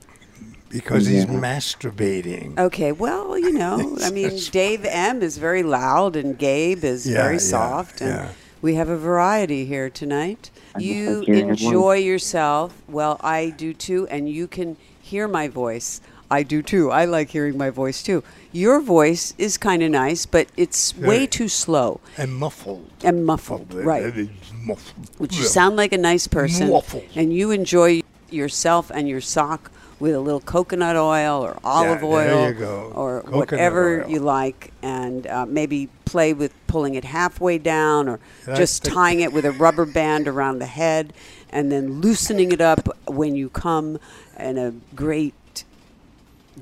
because 0.69 1.07
he's 1.07 1.25
Yeah. 1.27 1.31
masturbating. 1.47 2.59
Okay, 2.59 2.93
well, 2.93 3.39
you 3.39 3.53
know, 3.53 3.97
I 4.03 4.11
mean, 4.11 4.39
Dave 4.51 4.85
M 4.87 5.23
is 5.23 5.37
very 5.39 5.63
loud 5.63 6.17
and 6.17 6.39
Gabe 6.39 6.83
is 6.85 7.07
Yeah, 7.07 7.23
very 7.23 7.35
yeah, 7.35 7.41
soft, 7.55 8.01
and 8.01 8.11
yeah. 8.11 8.29
we 8.63 8.75
have 8.77 8.89
a 8.89 8.97
variety 8.97 9.65
here 9.67 9.91
tonight. 9.91 10.51
I 10.75 10.79
guess 10.81 10.87
You 10.89 11.23
enjoy 11.25 11.97
yourself. 11.97 12.73
Well, 12.89 13.19
I 13.21 13.51
do 13.51 13.75
too, 13.75 14.07
and 14.11 14.29
you 14.29 14.47
can 14.47 14.77
hear 15.01 15.29
my 15.29 15.47
voice. 15.49 16.01
I 16.31 16.43
do 16.43 16.63
too. 16.63 16.91
I 16.91 17.05
like 17.05 17.29
hearing 17.29 17.59
my 17.59 17.69
voice 17.69 18.03
too. 18.03 18.25
Your 18.53 18.81
voice 18.81 19.35
is 19.37 19.59
kind 19.59 19.83
of 19.83 19.91
nice, 19.91 20.25
but 20.25 20.47
it's 20.57 20.97
way 20.97 21.27
too 21.27 21.49
slow 21.49 22.01
and 22.17 22.35
muffled. 22.35 22.89
and 23.05 23.27
muffled, 23.27 23.69
Muffled. 23.69 23.85
right? 23.85 24.03
It's 24.17 24.53
muffled. 24.65 25.11
Which 25.19 25.37
you 25.37 25.45
sound 25.45 25.77
like 25.77 25.93
a 25.93 25.99
nice 25.99 26.27
person, 26.27 26.71
Muffled. 26.71 27.05
and 27.15 27.35
you 27.35 27.51
enjoy 27.51 28.01
yourself 28.33 28.91
and 28.93 29.09
your 29.09 29.21
sock 29.21 29.71
with 29.99 30.15
a 30.15 30.21
little 30.21 30.41
coconut 30.41 30.97
oil 30.97 31.43
or 31.45 31.57
olive 31.63 32.01
there 32.01 32.09
oil 32.11 32.49
you 32.49 32.55
go. 32.55 32.93
or 32.95 33.21
Coconut 33.21 33.39
whatever 33.39 34.03
oil. 34.05 34.11
you 34.11 34.19
like, 34.19 34.73
and 34.83 35.27
uh, 35.29 35.47
maybe 35.47 35.89
play 36.05 36.33
with 36.33 36.53
pulling 36.67 36.95
it 36.95 37.05
halfway 37.05 37.57
down 37.59 38.09
or 38.09 38.19
And 38.47 38.55
I 38.55 38.57
just 38.57 38.83
think- 38.83 38.95
tying 38.95 39.21
it 39.21 39.33
with 39.33 39.45
a 39.45 39.53
rubber 39.53 39.85
band 39.87 40.27
around 40.27 40.59
the 40.59 40.67
head, 40.67 41.13
and 41.51 41.71
then 41.71 42.01
loosening 42.01 42.51
it 42.53 42.61
up 42.61 42.89
when 43.07 43.35
you 43.37 43.49
come, 43.49 43.99
in 44.39 44.59
a 44.59 44.73
great 44.97 45.65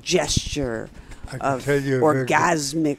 gesture 0.01 0.89
I 1.27 1.31
can 1.31 1.41
of 1.41 1.63
tell 1.65 1.79
you 1.79 1.97
a 1.97 1.99
very 2.13 2.25
good- 2.25 2.27
orgasmic 2.35 2.97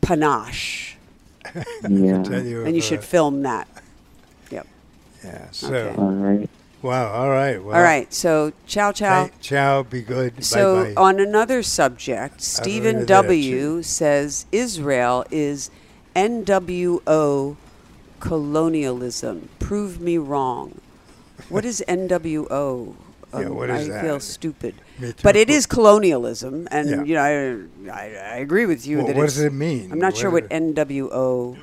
panache. 0.00 0.96
Yeah. 1.88 2.22
Tell 2.24 2.42
you 2.44 2.64
And 2.64 2.74
you 2.74 2.80
of, 2.80 2.84
should 2.84 3.04
film 3.04 3.42
that. 3.42 3.68
Yep. 4.50 4.66
Yeah. 5.24 5.46
So, 5.52 5.72
Okay. 5.74 5.96
All 6.00 6.10
right. 6.10 6.50
Wow. 6.86 7.12
All 7.12 7.28
right. 7.30 7.62
Well, 7.62 7.76
All 7.76 7.82
right. 7.82 8.12
So, 8.12 8.52
ciao, 8.66 8.92
ciao. 8.92 9.24
Hey, 9.24 9.30
ciao. 9.40 9.82
Be 9.82 10.02
good. 10.02 10.44
So, 10.44 10.84
bye 10.84 10.94
bye. 10.94 11.02
on 11.02 11.20
another 11.20 11.62
subject, 11.62 12.40
Stephen 12.40 13.04
W. 13.04 13.82
says 13.82 14.46
Israel 14.52 15.24
is 15.30 15.70
NWO 16.14 17.56
colonialism. 18.20 19.48
Prove 19.58 20.00
me 20.00 20.18
wrong. 20.18 20.80
What 21.48 21.64
is 21.64 21.84
NWO? 21.88 22.94
Yeah, 23.34 23.40
um, 23.46 23.54
what 23.54 23.68
is 23.70 23.90
I 23.90 24.00
feel 24.00 24.20
stupid. 24.20 24.74
But 25.22 25.36
it 25.36 25.50
is 25.50 25.66
colonialism, 25.66 26.66
and 26.70 26.88
Yeah. 26.88 27.02
you 27.04 27.14
know 27.14 27.22
I, 27.90 27.92
I, 27.92 28.04
I 28.34 28.36
agree 28.38 28.64
with 28.64 28.86
you 28.86 28.98
Well, 28.98 29.06
that 29.08 29.16
what 29.16 29.24
does 29.24 29.38
it 29.40 29.52
mean? 29.52 29.92
I'm 29.92 29.98
not 29.98 30.16
sure 30.16 30.30
what? 30.30 30.48
NWO. 30.48 31.56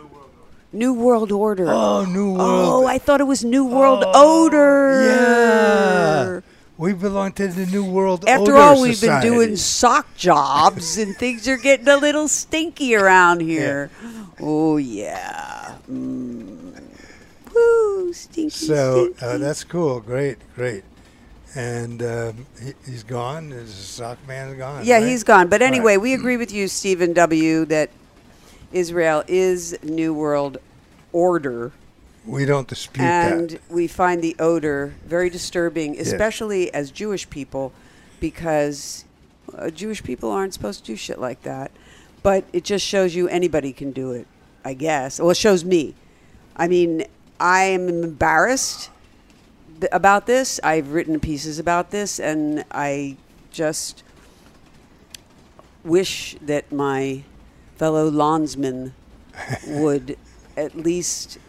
New 0.73 0.93
World 0.93 1.31
Order. 1.31 1.67
Oh, 1.69 2.03
New 2.05 2.33
World. 2.33 2.39
Oh, 2.41 2.85
I 2.87 2.97
thought 2.97 3.21
it 3.21 3.25
was 3.25 3.43
New 3.43 3.63
World 3.65 4.03
Oh, 4.07 4.45
Odor. 4.47 5.03
Yeah. 5.05 6.39
We 6.77 6.93
belong 6.93 7.33
to 7.33 7.47
the 7.47 7.67
New 7.67 7.85
World 7.85 8.25
After 8.27 8.53
Odor 8.53 8.57
all, 8.57 8.81
we've 8.81 8.95
Society. 8.97 9.29
been 9.29 9.37
doing 9.37 9.55
sock 9.55 10.07
jobs, 10.17 10.97
and 10.97 11.15
things 11.15 11.47
are 11.47 11.55
getting 11.57 11.87
a 11.87 11.97
little 11.97 12.27
stinky 12.27 12.95
around 12.95 13.41
here. 13.41 13.91
Oh 14.41 14.77
yeah. 14.77 15.75
Mm. 15.89 16.81
Woo, 17.53 18.11
stinky. 18.13 18.49
So 18.49 19.13
stinky. 19.13 19.23
uh, 19.25 19.37
that's 19.37 19.63
cool. 19.63 19.99
Great, 20.01 20.37
great. 20.55 20.83
And 21.55 22.01
um, 22.01 22.47
he, 22.59 22.73
he's 22.89 23.03
gone. 23.03 23.51
His 23.51 23.71
sock 23.71 24.17
man's 24.27 24.57
gone. 24.57 24.83
yeah, 24.83 24.95
right? 24.97 25.07
he's 25.07 25.23
gone. 25.23 25.49
But 25.49 25.61
Right. 25.61 25.67
anyway, 25.67 25.97
we 25.97 26.13
agree 26.15 26.37
with 26.37 26.51
you, 26.51 26.67
Stephen 26.67 27.13
W. 27.13 27.65
That 27.65 27.91
Israel 28.73 29.23
is 29.27 29.77
New 29.83 30.13
World 30.13 30.57
Order. 31.11 31.71
We 32.25 32.45
don't 32.45 32.67
dispute 32.67 33.03
and 33.03 33.49
that. 33.49 33.53
And 33.53 33.59
we 33.69 33.87
find 33.87 34.21
the 34.21 34.35
odor 34.39 34.93
very 35.05 35.29
disturbing, 35.29 35.99
especially 35.99 36.73
as 36.73 36.89
Jewish 36.91 37.29
people, 37.29 37.71
because 38.19 39.05
uh, 39.57 39.69
Jewish 39.69 40.03
people 40.03 40.31
aren't 40.31 40.53
supposed 40.53 40.79
to 40.81 40.85
do 40.85 40.95
shit 40.95 41.19
like 41.19 41.43
that. 41.43 41.71
But 42.23 42.45
it 42.53 42.63
just 42.63 42.85
shows 42.85 43.13
you 43.13 43.27
anybody 43.27 43.73
can 43.73 43.91
do 43.91 44.11
it, 44.11 44.25
I 44.63 44.73
guess. 44.73 45.19
Well, 45.19 45.31
it 45.31 45.37
shows 45.37 45.63
me. 45.63 45.93
I 46.55 46.67
mean, 46.67 47.05
I 47.39 47.63
am 47.63 47.89
embarrassed 47.89 48.89
th- 49.81 49.91
about 49.91 50.25
this. 50.25 50.59
I've 50.63 50.93
written 50.93 51.19
pieces 51.19 51.59
about 51.59 51.91
this, 51.91 52.19
and 52.19 52.63
I 52.71 53.17
just 53.51 54.03
wish 55.83 56.37
that 56.41 56.71
my 56.71 57.23
fellow 57.75 58.09
landsmen 58.09 58.93
would 59.67 60.17
at 60.57 60.75
least 60.75 61.39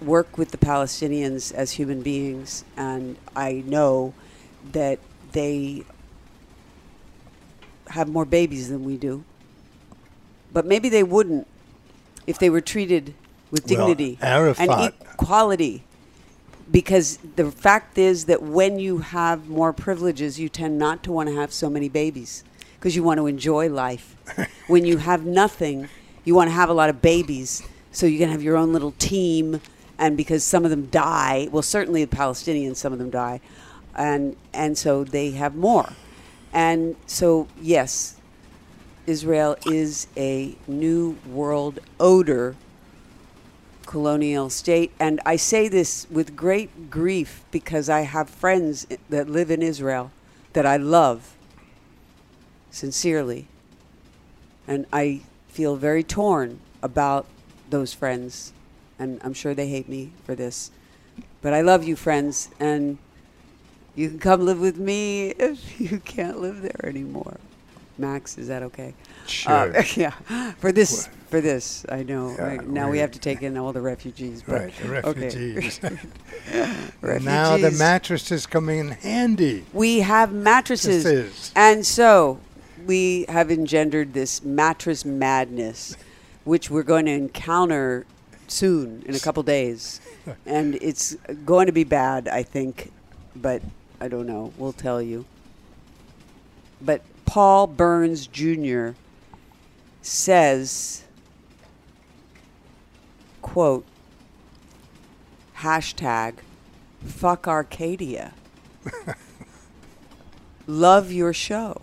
work 0.00 0.36
with 0.36 0.50
the 0.50 0.58
Palestinians 0.58 1.52
as 1.52 1.72
human 1.72 2.02
beings, 2.02 2.64
and 2.76 3.16
I 3.36 3.62
know 3.66 4.14
that 4.72 4.98
they 5.32 5.84
have 7.88 8.08
more 8.08 8.24
babies 8.24 8.68
than 8.68 8.84
we 8.84 8.96
do. 8.96 9.24
But 10.52 10.66
maybe 10.66 10.88
they 10.88 11.02
wouldn't 11.02 11.46
if 12.26 12.38
they 12.38 12.50
were 12.50 12.60
treated 12.60 13.14
with 13.50 13.68
Well, 13.68 13.86
dignity 13.86 14.18
and 14.20 14.92
equality. 15.12 15.84
Because 16.70 17.18
the 17.36 17.50
fact 17.50 17.98
is 17.98 18.24
that 18.26 18.42
when 18.42 18.78
you 18.78 18.98
have 18.98 19.48
more 19.48 19.72
privileges, 19.74 20.40
you 20.40 20.48
tend 20.48 20.78
not 20.78 21.02
to 21.02 21.12
want 21.12 21.28
to 21.28 21.34
have 21.34 21.52
so 21.52 21.68
many 21.68 21.88
babies 21.88 22.44
because 22.78 22.96
you 22.96 23.02
want 23.02 23.18
to 23.18 23.26
enjoy 23.26 23.68
life. 23.68 24.11
When 24.68 24.84
you 24.84 24.98
have 24.98 25.24
nothing, 25.26 25.88
you 26.24 26.34
want 26.34 26.48
to 26.48 26.54
have 26.54 26.68
a 26.68 26.74
lot 26.74 26.90
of 26.90 27.02
babies 27.02 27.62
so 27.92 28.06
you 28.06 28.18
can 28.18 28.30
have 28.30 28.42
your 28.42 28.56
own 28.56 28.72
little 28.72 28.92
team. 28.92 29.60
And 29.98 30.16
because 30.16 30.44
some 30.44 30.64
of 30.64 30.70
them 30.70 30.86
die, 30.86 31.48
well, 31.52 31.62
certainly 31.62 32.04
the 32.04 32.16
Palestinians, 32.16 32.76
some 32.76 32.92
of 32.92 32.98
them 32.98 33.10
die, 33.10 33.40
and 33.94 34.36
and 34.52 34.76
so 34.78 35.04
they 35.04 35.32
have 35.32 35.54
more. 35.54 35.92
And 36.52 36.96
so, 37.06 37.48
yes, 37.60 38.16
Israel 39.06 39.56
is 39.66 40.06
a 40.16 40.56
new 40.66 41.18
world 41.26 41.80
odor 42.00 42.56
colonial 43.86 44.50
state. 44.50 44.92
And 44.98 45.20
I 45.26 45.36
say 45.36 45.68
this 45.68 46.06
with 46.10 46.36
great 46.36 46.90
grief 46.90 47.44
because 47.50 47.88
I 47.88 48.02
have 48.02 48.30
friends 48.30 48.86
that 49.10 49.28
live 49.28 49.50
in 49.50 49.62
Israel 49.62 50.10
that 50.54 50.66
I 50.66 50.76
love. 50.78 51.36
sincerely. 52.70 53.46
And 54.66 54.86
I 54.92 55.22
feel 55.48 55.76
very 55.76 56.02
torn 56.02 56.60
about 56.82 57.26
those 57.70 57.92
friends, 57.92 58.52
and 58.98 59.20
I'm 59.24 59.34
sure 59.34 59.54
they 59.54 59.68
hate 59.68 59.88
me 59.88 60.12
for 60.24 60.34
this. 60.34 60.70
But 61.40 61.52
I 61.52 61.60
love 61.60 61.84
you, 61.84 61.96
friends, 61.96 62.48
and 62.60 62.98
you 63.94 64.08
can 64.08 64.18
come 64.18 64.44
live 64.44 64.60
with 64.60 64.78
me 64.78 65.28
if 65.38 65.80
you 65.80 65.98
can't 66.00 66.40
live 66.40 66.62
there 66.62 66.84
anymore. 66.84 67.36
Max, 67.98 68.38
is 68.38 68.48
that 68.48 68.62
okay? 68.62 68.94
Sure. 69.26 69.76
Uh, 69.76 69.82
yeah. 69.96 70.12
For 70.58 70.72
this, 70.72 71.08
for 71.28 71.40
this, 71.40 71.84
I 71.90 72.02
know. 72.02 72.30
Yeah, 72.30 72.44
right? 72.44 72.66
Now 72.66 72.90
we 72.90 72.98
have 72.98 73.12
to 73.12 73.18
take 73.18 73.42
in 73.42 73.56
all 73.58 73.72
the 73.72 73.82
refugees. 73.82 74.42
But, 74.46 74.52
Right, 74.62 74.74
the 74.76 75.06
okay. 75.08 75.20
refugees. 75.20 75.80
refugees. 75.82 77.24
now 77.24 77.56
the 77.58 77.70
mattresses 77.72 78.46
come 78.46 78.68
in 78.70 78.88
handy. 78.88 79.66
We 79.72 80.00
have 80.00 80.32
mattresses. 80.32 81.04
Is. 81.04 81.52
And 81.54 81.84
so 81.84 82.40
we 82.86 83.24
have 83.28 83.50
engendered 83.50 84.12
this 84.12 84.42
mattress 84.42 85.04
madness, 85.04 85.96
which 86.44 86.70
we're 86.70 86.82
going 86.82 87.06
to 87.06 87.12
encounter 87.12 88.06
soon 88.48 89.02
in 89.06 89.14
a 89.14 89.20
couple 89.20 89.42
days. 89.42 90.00
And 90.46 90.76
it's 90.76 91.16
going 91.44 91.66
to 91.66 91.72
be 91.72 91.82
bad, 91.82 92.28
I 92.28 92.44
think, 92.44 92.92
but 93.34 93.60
I 94.00 94.06
don't 94.06 94.26
know. 94.26 94.52
We'll 94.56 94.72
tell 94.72 95.02
you. 95.02 95.24
But 96.80 97.02
Paul 97.26 97.66
Burns 97.66 98.28
Jr. 98.28 98.90
says, 100.00 101.02
quote, 103.40 103.84
hashtag, 105.58 106.34
fuck 107.04 107.48
Arcadia. 107.48 108.32
Love 110.68 111.10
your 111.10 111.32
show. 111.32 111.80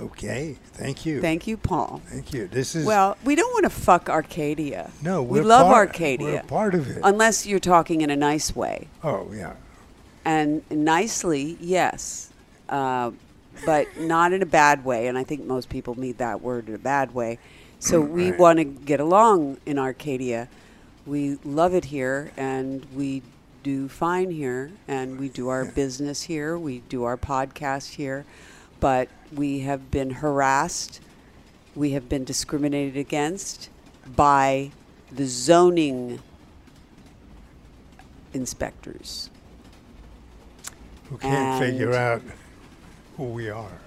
Okay, 0.00 0.56
thank 0.74 1.04
you. 1.04 1.20
Thank 1.20 1.46
you, 1.46 1.56
Paul. 1.56 2.00
Thank 2.06 2.32
you. 2.32 2.46
This 2.46 2.74
is 2.76 2.86
Well, 2.86 3.16
we 3.24 3.34
don't 3.34 3.52
want 3.52 3.64
to 3.64 3.70
fuck 3.70 4.08
Arcadia. 4.08 4.90
no. 5.02 5.22
we 5.22 5.40
love 5.40 5.66
part- 5.66 5.88
Arcadia. 5.88 6.26
We're 6.26 6.42
part 6.42 6.74
of 6.74 6.88
it. 6.88 7.00
Unless 7.02 7.46
you're 7.46 7.58
talking 7.58 8.00
in 8.02 8.10
a 8.10 8.16
nice 8.16 8.54
way. 8.54 8.88
oh 9.02 9.30
yeah. 9.34 9.54
And 10.24 10.62
nicely, 10.70 11.56
yes. 11.60 12.30
Uh, 12.68 13.12
but 13.66 13.86
not 13.98 14.32
in 14.32 14.42
a 14.42 14.46
bad 14.46 14.84
way. 14.84 15.08
And 15.08 15.16
I 15.18 15.24
think 15.24 15.44
most 15.44 15.68
people 15.68 15.98
mean 15.98 16.14
that 16.18 16.42
word 16.42 16.68
in 16.68 16.74
a 16.74 16.78
bad 16.78 17.12
way. 17.14 17.38
So 17.80 18.00
we 18.00 18.30
Right. 18.30 18.38
want 18.38 18.58
to 18.58 18.64
get 18.64 19.00
along 19.00 19.56
in 19.66 19.78
Arcadia. 19.78 20.48
We 21.06 21.38
love 21.44 21.74
it 21.74 21.86
here 21.86 22.30
and 22.36 22.84
we 22.94 23.22
do 23.64 23.88
fine 23.88 24.30
here 24.30 24.70
and 24.86 25.18
we 25.18 25.28
do 25.28 25.48
our 25.48 25.64
business 25.64 26.22
here. 26.22 26.56
We 26.58 26.80
do 26.88 27.04
our 27.04 27.16
podcast 27.16 27.94
here. 27.94 28.24
But 28.80 29.08
we 29.34 29.60
have 29.60 29.90
been 29.90 30.10
harassed. 30.10 31.00
We 31.74 31.90
have 31.92 32.08
been 32.08 32.24
discriminated 32.24 32.96
against 32.96 33.70
by 34.16 34.70
the 35.10 35.26
zoning 35.26 36.20
inspectors. 38.32 39.30
Who 41.10 41.16
can't 41.18 41.62
figure 41.62 41.94
out 41.94 42.22
who 43.16 43.24
we 43.24 43.48
are? 43.48 43.78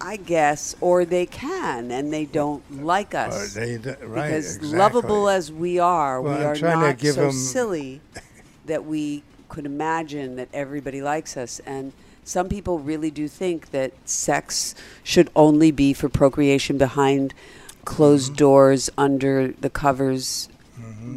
I 0.00 0.16
guess, 0.16 0.74
or 0.80 1.04
they 1.04 1.24
can, 1.24 1.90
and 1.90 2.12
they 2.12 2.24
don't 2.24 2.82
like 2.82 3.14
us. 3.14 3.54
they, 3.54 3.76
right, 3.76 3.98
because 4.02 4.56
exactly. 4.56 4.78
lovable 4.78 5.28
as 5.28 5.52
we 5.52 5.78
are, 5.78 6.20
Well, 6.20 6.36
we 6.38 6.44
I'm 6.44 6.64
are 6.64 6.92
not 6.92 7.00
so 7.00 7.30
silly 7.30 8.00
that 8.66 8.84
we 8.84 9.22
could 9.48 9.66
imagine 9.66 10.36
that 10.36 10.48
everybody 10.52 11.00
likes 11.00 11.36
us. 11.36 11.60
And 11.64 11.92
some 12.24 12.48
people 12.48 12.78
really 12.78 13.10
do 13.10 13.28
think 13.28 13.70
that 13.70 13.92
sex 14.04 14.74
should 15.02 15.30
only 15.36 15.70
be 15.70 15.92
for 15.92 16.08
procreation 16.08 16.78
behind 16.78 17.34
closed 17.84 18.28
Mm-hmm. 18.32 18.36
doors, 18.36 18.90
under 18.96 19.48
the 19.48 19.70
covers, 19.70 20.48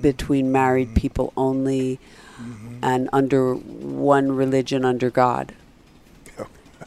between 0.01 0.51
married 0.51 0.89
Mm-hmm. 0.89 0.95
people 0.99 1.34
only, 1.38 1.99
and 2.82 3.10
under 3.12 3.55
one 3.55 4.32
religion, 4.34 4.86
under 4.86 5.10
God. 5.10 5.53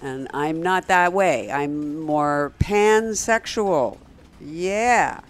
And 0.03 0.29
I'm 0.33 0.63
not 0.63 0.87
that 0.87 1.13
way. 1.13 1.51
I'm 1.51 2.01
more 2.01 2.53
pansexual. 2.61 3.99
Yeah. 4.41 5.21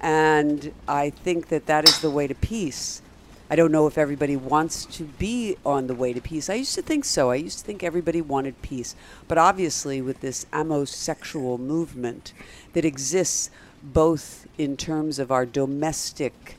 And 0.00 0.72
I 0.86 1.10
think 1.10 1.48
that 1.48 1.66
that 1.66 1.88
is 1.88 2.00
the 2.00 2.10
way 2.10 2.26
to 2.28 2.34
peace. 2.34 3.02
I 3.50 3.56
don't 3.56 3.72
know 3.72 3.86
if 3.86 3.96
everybody 3.96 4.36
wants 4.36 4.84
to 4.84 5.04
be 5.04 5.56
on 5.64 5.86
the 5.86 5.94
way 5.94 6.12
to 6.12 6.20
peace. 6.20 6.50
I 6.50 6.54
used 6.54 6.74
to 6.74 6.82
think 6.82 7.04
so. 7.04 7.30
I 7.30 7.36
used 7.36 7.60
to 7.60 7.64
think 7.64 7.82
everybody 7.82 8.20
wanted 8.20 8.60
peace. 8.60 8.94
But 9.26 9.38
obviously, 9.38 10.02
with 10.02 10.20
this 10.20 10.44
ammosexual 10.52 11.58
movement 11.58 12.34
that 12.74 12.84
exists 12.84 13.50
both 13.82 14.46
in 14.58 14.76
terms 14.76 15.18
of 15.18 15.30
our 15.30 15.46
domestic 15.46 16.56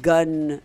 gun 0.00 0.60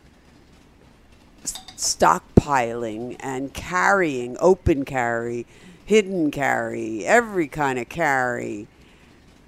stockpiling 1.44 3.16
and 3.20 3.54
carrying, 3.54 4.38
open 4.40 4.86
carry, 4.86 5.46
hidden 5.86 6.30
carry, 6.30 7.06
every 7.06 7.48
kind 7.48 7.80
of 7.80 7.90
carry. 7.90 8.68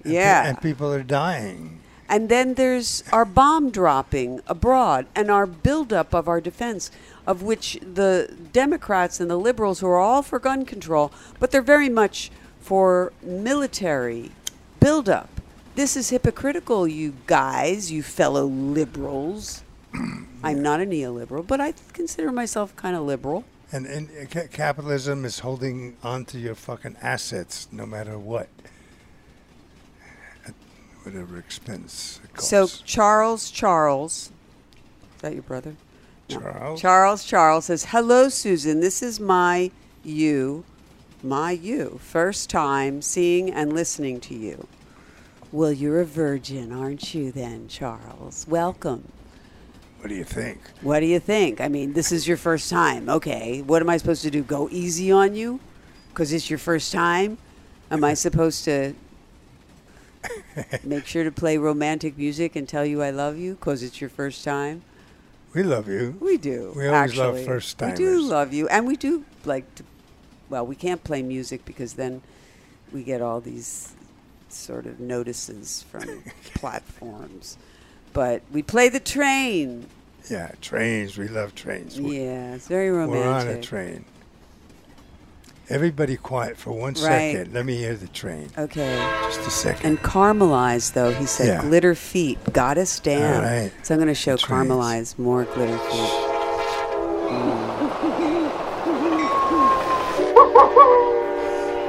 Yeah. 0.04 0.46
and 0.46 0.60
people 0.60 0.92
are 0.92 1.02
dying. 1.02 1.80
And 2.08 2.28
then 2.28 2.54
there's 2.54 3.02
our 3.12 3.24
bomb 3.24 3.70
dropping 3.70 4.40
abroad 4.46 5.06
and 5.14 5.30
our 5.30 5.46
buildup 5.46 6.14
of 6.14 6.28
our 6.28 6.40
defense, 6.40 6.90
of 7.26 7.42
which 7.42 7.78
the 7.82 8.34
Democrats 8.52 9.20
and 9.20 9.30
the 9.30 9.38
liberals 9.38 9.80
who 9.80 9.88
are 9.88 9.98
all 9.98 10.22
for 10.22 10.38
gun 10.38 10.64
control, 10.64 11.12
but 11.40 11.50
they're 11.50 11.62
very 11.62 11.88
much 11.88 12.30
for 12.60 13.12
military 13.22 14.30
buildup. 14.80 15.28
This 15.74 15.96
is 15.96 16.10
hypocritical, 16.10 16.88
you 16.88 17.14
guys, 17.26 17.92
you 17.92 18.02
fellow 18.02 18.46
liberals. 18.46 19.62
I'm 20.42 20.62
not 20.62 20.80
a 20.80 20.84
neoliberal, 20.84 21.46
but 21.46 21.60
I 21.60 21.74
consider 21.92 22.32
myself 22.32 22.74
kind 22.76 22.96
of 22.96 23.02
liberal. 23.02 23.44
And, 23.72 23.84
and 23.86 24.08
uh, 24.10 24.26
ca- 24.26 24.46
capitalism 24.50 25.24
is 25.24 25.40
holding 25.40 25.96
on 26.02 26.24
to 26.26 26.38
your 26.38 26.54
fucking 26.54 26.96
assets 27.02 27.68
no 27.72 27.84
matter 27.84 28.18
what. 28.18 28.48
At 31.06 31.12
whatever 31.12 31.38
expense 31.38 32.20
it 32.24 32.34
costs. 32.34 32.50
So 32.50 32.66
Charles 32.84 33.50
Charles, 33.50 34.32
is 35.14 35.22
that 35.22 35.34
your 35.34 35.42
brother? 35.42 35.76
No. 36.28 36.40
Charles? 36.40 36.80
Charles 36.80 37.24
Charles 37.24 37.64
says, 37.66 37.84
"Hello, 37.86 38.28
Susan. 38.28 38.80
This 38.80 39.02
is 39.02 39.20
my 39.20 39.70
you, 40.02 40.64
my 41.22 41.52
you. 41.52 42.00
First 42.02 42.50
time 42.50 43.02
seeing 43.02 43.52
and 43.52 43.72
listening 43.72 44.18
to 44.22 44.34
you. 44.34 44.66
Well, 45.52 45.72
you're 45.72 46.00
a 46.00 46.04
virgin, 46.04 46.72
aren't 46.72 47.14
you? 47.14 47.30
Then, 47.30 47.68
Charles. 47.68 48.44
Welcome. 48.48 49.12
What 50.00 50.08
do 50.08 50.16
you 50.16 50.24
think? 50.24 50.58
What 50.82 51.00
do 51.00 51.06
you 51.06 51.20
think? 51.20 51.60
I 51.60 51.68
mean, 51.68 51.92
this 51.92 52.10
is 52.10 52.26
your 52.26 52.36
first 52.36 52.68
time. 52.68 53.08
Okay. 53.08 53.62
What 53.62 53.80
am 53.80 53.88
I 53.88 53.96
supposed 53.96 54.22
to 54.22 54.30
do? 54.30 54.42
Go 54.42 54.68
easy 54.72 55.12
on 55.12 55.36
you? 55.36 55.60
Because 56.08 56.32
it's 56.32 56.50
your 56.50 56.58
first 56.58 56.92
time? 56.92 57.38
Am 57.92 58.02
I 58.02 58.14
supposed 58.14 58.64
to 58.64 58.94
make 60.84 61.06
sure 61.06 61.24
to 61.24 61.32
play 61.32 61.56
romantic 61.58 62.16
music 62.16 62.56
and 62.56 62.68
tell 62.68 62.84
you 62.84 63.02
I 63.02 63.10
love 63.10 63.38
you 63.38 63.54
because 63.54 63.82
it's 63.82 64.00
your 64.00 64.10
first 64.10 64.44
time? 64.44 64.82
We 65.54 65.62
love 65.62 65.88
you. 65.88 66.16
We 66.20 66.36
do. 66.36 66.72
We 66.76 66.86
always 66.88 67.16
love 67.16 67.34
first 67.44 67.78
first 67.78 67.80
We 67.80 67.92
do 67.92 68.20
love 68.20 68.52
you, 68.52 68.68
and 68.68 68.86
we 68.86 68.96
do 68.96 69.24
like. 69.44 69.74
To, 69.76 69.84
well, 70.50 70.66
we 70.66 70.76
can't 70.76 71.02
play 71.02 71.22
music 71.22 71.64
because 71.64 71.94
then 71.94 72.22
we 72.92 73.02
get 73.02 73.22
all 73.22 73.40
these 73.40 73.94
sort 74.48 74.86
of 74.86 75.00
notices 75.00 75.84
from 75.90 76.22
platforms. 76.54 77.56
But 78.12 78.42
we 78.52 78.62
play 78.62 78.88
the 78.88 79.00
train. 79.00 79.86
Yeah, 80.30 80.52
trains. 80.60 81.16
We 81.16 81.28
love 81.28 81.54
trains. 81.54 81.98
Yeah, 81.98 82.54
it's 82.54 82.66
very 82.66 82.90
romantic. 82.90 83.24
We're 83.24 83.52
on 83.52 83.58
a 83.58 83.62
train. 83.62 84.04
Everybody 85.68 86.16
quiet 86.16 86.56
for 86.56 86.70
one 86.72 86.94
Right. 86.94 87.32
second. 87.34 87.52
Let 87.52 87.66
me 87.66 87.76
hear 87.76 87.94
the 87.96 88.06
train. 88.06 88.50
Okay. 88.56 88.96
Just 89.24 89.40
a 89.46 89.50
second. 89.50 89.84
And 89.86 89.98
caramelize, 89.98 90.92
though, 90.92 91.10
he 91.12 91.26
said, 91.26 91.46
Yeah. 91.48 91.60
glitter 91.62 91.94
feet. 91.96 92.38
Goddess 92.52 93.00
damn. 93.00 93.36
All 93.36 93.42
right. 93.42 93.72
So 93.82 93.94
I'm 93.94 93.98
going 93.98 94.06
to 94.08 94.14
show 94.14 94.36
The 94.36 94.42
trains. 94.42 94.68
caramelize 94.70 95.18
more 95.18 95.44
glitter 95.44 95.76
feet. 95.78 96.22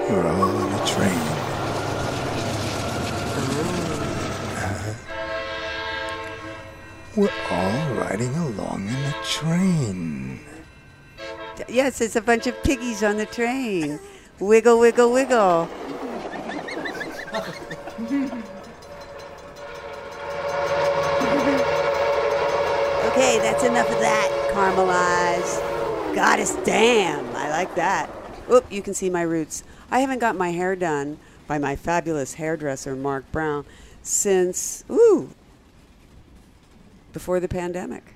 We're 0.10 0.26
all 0.26 0.42
on 0.42 0.74
a 0.74 0.86
train. 0.88 1.20
Uh, 4.58 4.94
we're 7.16 7.30
all 7.52 7.94
riding 7.96 8.34
along 8.36 8.88
in 8.88 8.96
a 8.96 9.14
train. 9.24 10.40
Yes, 11.68 12.02
it's 12.02 12.16
a 12.16 12.22
bunch 12.22 12.48
of 12.48 12.62
piggies 12.64 13.04
on 13.04 13.18
the 13.18 13.26
train. 13.26 14.00
Wiggle, 14.40 14.80
wiggle, 14.80 15.12
wiggle. 15.12 15.68
okay, 23.08 23.40
that's 23.40 23.64
enough 23.64 23.90
of 23.90 24.00
that. 24.00 24.52
Caramelize. 24.54 26.16
Goddess 26.16 26.56
damn. 26.64 27.26
I 27.36 27.50
like 27.50 27.74
that. 27.76 28.10
Oop, 28.52 28.72
you 28.72 28.82
can 28.82 28.94
see 28.94 29.10
my 29.10 29.22
roots. 29.24 29.64
I 29.92 30.00
haven't 30.00 30.20
got 30.20 30.36
my 30.36 30.52
hair 30.52 30.76
done, 30.76 31.18
by 31.48 31.58
my 31.58 31.76
fabulous 31.76 32.36
hairdresser, 32.36 32.96
Mark 32.96 33.30
Brown, 33.32 33.66
since, 34.04 34.84
ooh, 34.90 35.30
before 37.14 37.40
the 37.40 37.48
pandemic. 37.48 38.16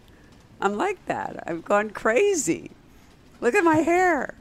I'm 0.59 0.77
like 0.77 1.03
that. 1.07 1.43
I've 1.47 1.65
gone 1.65 1.89
crazy. 1.89 2.71
Look 3.41 3.55
at 3.55 3.63
my 3.63 3.77
hair. 3.77 4.35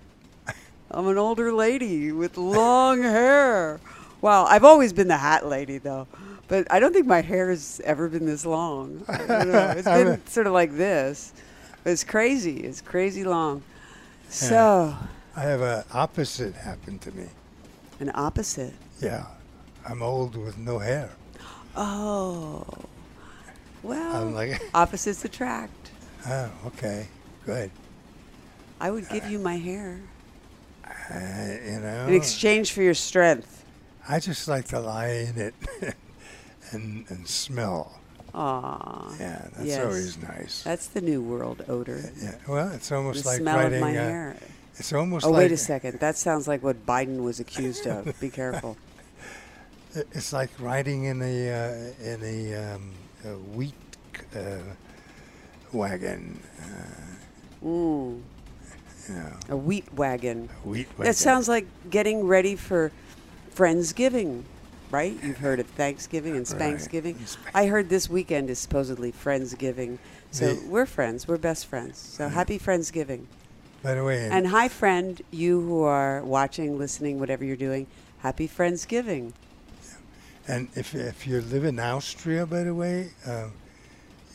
I'm 0.91 1.07
an 1.07 1.19
older 1.19 1.53
lady 1.53 2.13
with 2.13 2.37
long 2.37 3.03
hair. 3.03 3.81
Wow, 4.21 4.45
I've 4.45 4.65
always 4.65 4.93
been 4.93 5.09
the 5.09 5.17
hat 5.17 5.47
lady 5.47 5.79
though, 5.79 6.07
but 6.49 6.67
I 6.71 6.81
don't 6.81 6.93
think 6.93 7.07
my 7.07 7.23
hair 7.23 7.49
has 7.49 7.81
ever 7.85 8.09
been 8.09 8.27
this 8.27 8.45
long. 8.45 9.03
I 9.09 9.17
don't 9.19 9.49
know. 9.53 9.71
It's 9.77 9.87
been 9.89 10.27
sort 10.27 10.47
of 10.47 10.53
like 10.53 10.77
this. 10.77 11.33
But 11.83 11.91
it's 11.91 12.05
crazy. 12.05 12.59
It's 12.59 12.83
crazy 12.83 13.25
long. 13.25 13.63
So, 14.29 14.95
I 15.35 15.41
have 15.41 15.63
an 15.63 15.85
opposite 15.95 16.55
happen 16.55 16.99
to 17.01 17.11
me. 17.13 17.27
an 18.01 18.11
opposite. 18.15 18.75
Yeah, 19.01 19.27
I'm 19.89 20.03
old 20.03 20.37
with 20.37 20.59
no 20.59 20.79
hair. 20.79 21.11
Oh, 21.75 22.67
well, 23.83 24.23
I'm 24.23 24.35
like, 24.35 24.61
opposites 24.75 25.25
attract. 25.25 25.91
oh, 26.29 26.51
okay, 26.67 27.07
good. 27.47 27.71
I 28.81 28.91
would 28.91 29.09
give 29.09 29.27
you 29.31 29.39
my 29.39 29.57
hair 29.59 30.01
Uh, 30.85 31.15
you 31.71 31.81
know, 31.81 32.07
in 32.09 32.15
exchange 32.15 32.73
for 32.73 32.83
your 32.83 32.95
strength. 32.95 33.65
I 34.09 34.19
just 34.21 34.49
like 34.49 34.67
to 34.69 34.81
lie 34.81 35.27
in 35.29 35.37
it 35.39 35.55
and 36.73 37.05
and 37.11 37.27
smell. 37.29 38.01
Aw. 38.35 39.15
Yeah, 39.19 39.49
that's 39.55 39.65
yes. 39.67 39.85
always 39.85 40.19
nice. 40.19 40.63
That's 40.63 40.87
the 40.87 41.01
new 41.01 41.21
world 41.23 41.65
odor. 41.69 42.01
yeah, 42.23 42.37
well, 42.49 42.71
it's 42.73 42.91
almost 42.93 43.23
The 43.25 43.31
like 43.31 43.41
smell 43.41 43.57
writing. 43.59 43.75
of 43.75 43.81
my 43.81 43.91
uh, 43.97 44.03
hair. 44.09 44.37
It's 44.79 44.93
almost 44.93 45.27
Oh, 45.27 45.31
like 45.31 45.39
wait 45.51 45.53
a 45.53 45.57
second. 45.59 45.99
That 46.01 46.17
sounds 46.17 46.47
like 46.49 46.63
what 46.63 46.87
Biden 46.87 47.23
was 47.23 47.41
accused 47.41 47.87
of. 47.87 48.19
Be 48.21 48.31
careful. 48.31 48.77
It's 50.15 50.33
like 50.33 50.51
riding 50.61 51.05
in 51.11 51.19
a 51.21 51.37
uh, 51.51 52.11
in 52.13 52.19
a, 52.23 52.39
um, 52.75 52.95
a 53.27 53.35
wheat 53.57 53.75
uh, 54.35 54.63
wagon. 55.73 56.39
Uh, 56.63 57.19
Mm, 57.63 58.23
know, 59.15 59.33
a 59.51 59.57
wheat 59.57 59.93
wagon. 59.95 60.49
a 60.65 60.69
wheat 60.69 60.89
wagon. 60.91 61.05
That 61.05 61.17
sounds 61.17 61.49
like 61.49 61.67
getting 61.91 62.27
ready 62.27 62.57
for 62.57 62.93
Friendsgiving, 63.55 64.43
right? 64.91 65.17
You've 65.23 65.39
heard 65.39 65.61
of 65.61 65.67
Thanksgiving 65.67 66.37
and 66.37 66.49
Right. 66.51 66.61
Spanksgiving. 66.79 67.17
Spank- 67.27 67.55
I 67.55 67.67
heard 67.67 67.89
this 67.89 68.09
weekend 68.09 68.51
is 68.51 68.59
supposedly 68.59 69.13
Friendsgiving. 69.13 69.99
So 70.31 70.55
The- 70.55 70.67
we're 70.69 70.87
friends. 70.87 71.27
We're 71.29 71.37
best 71.39 71.67
friends. 71.67 71.99
So 71.99 72.29
happy 72.29 72.59
Friendsgiving. 72.59 73.25
By 73.83 73.95
the 73.95 74.05
way, 74.05 74.29
And 74.31 74.49
hi, 74.49 74.69
friend, 74.69 75.21
you 75.31 75.61
who 75.63 75.83
are 75.83 76.23
watching, 76.23 76.79
listening, 76.79 77.19
whatever 77.19 77.45
you're 77.45 77.57
doing, 77.57 77.87
happy 78.19 78.47
Friendsgiving. 78.47 79.33
And 80.47 80.69
if 80.75 80.95
if 80.95 81.27
you 81.27 81.41
live 81.41 81.65
in 81.65 81.79
Austria, 81.79 82.45
by 82.47 82.63
the 82.65 82.75
way, 82.75 83.11
um, 83.27 83.53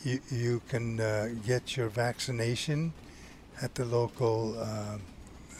you 0.03 0.19
you 0.31 0.61
can 0.69 0.99
uh, 0.99 1.29
get 1.45 1.75
your 1.77 1.89
vaccination 1.89 2.93
at 3.61 3.75
the 3.75 3.85
local 3.85 4.59
um, 4.61 5.01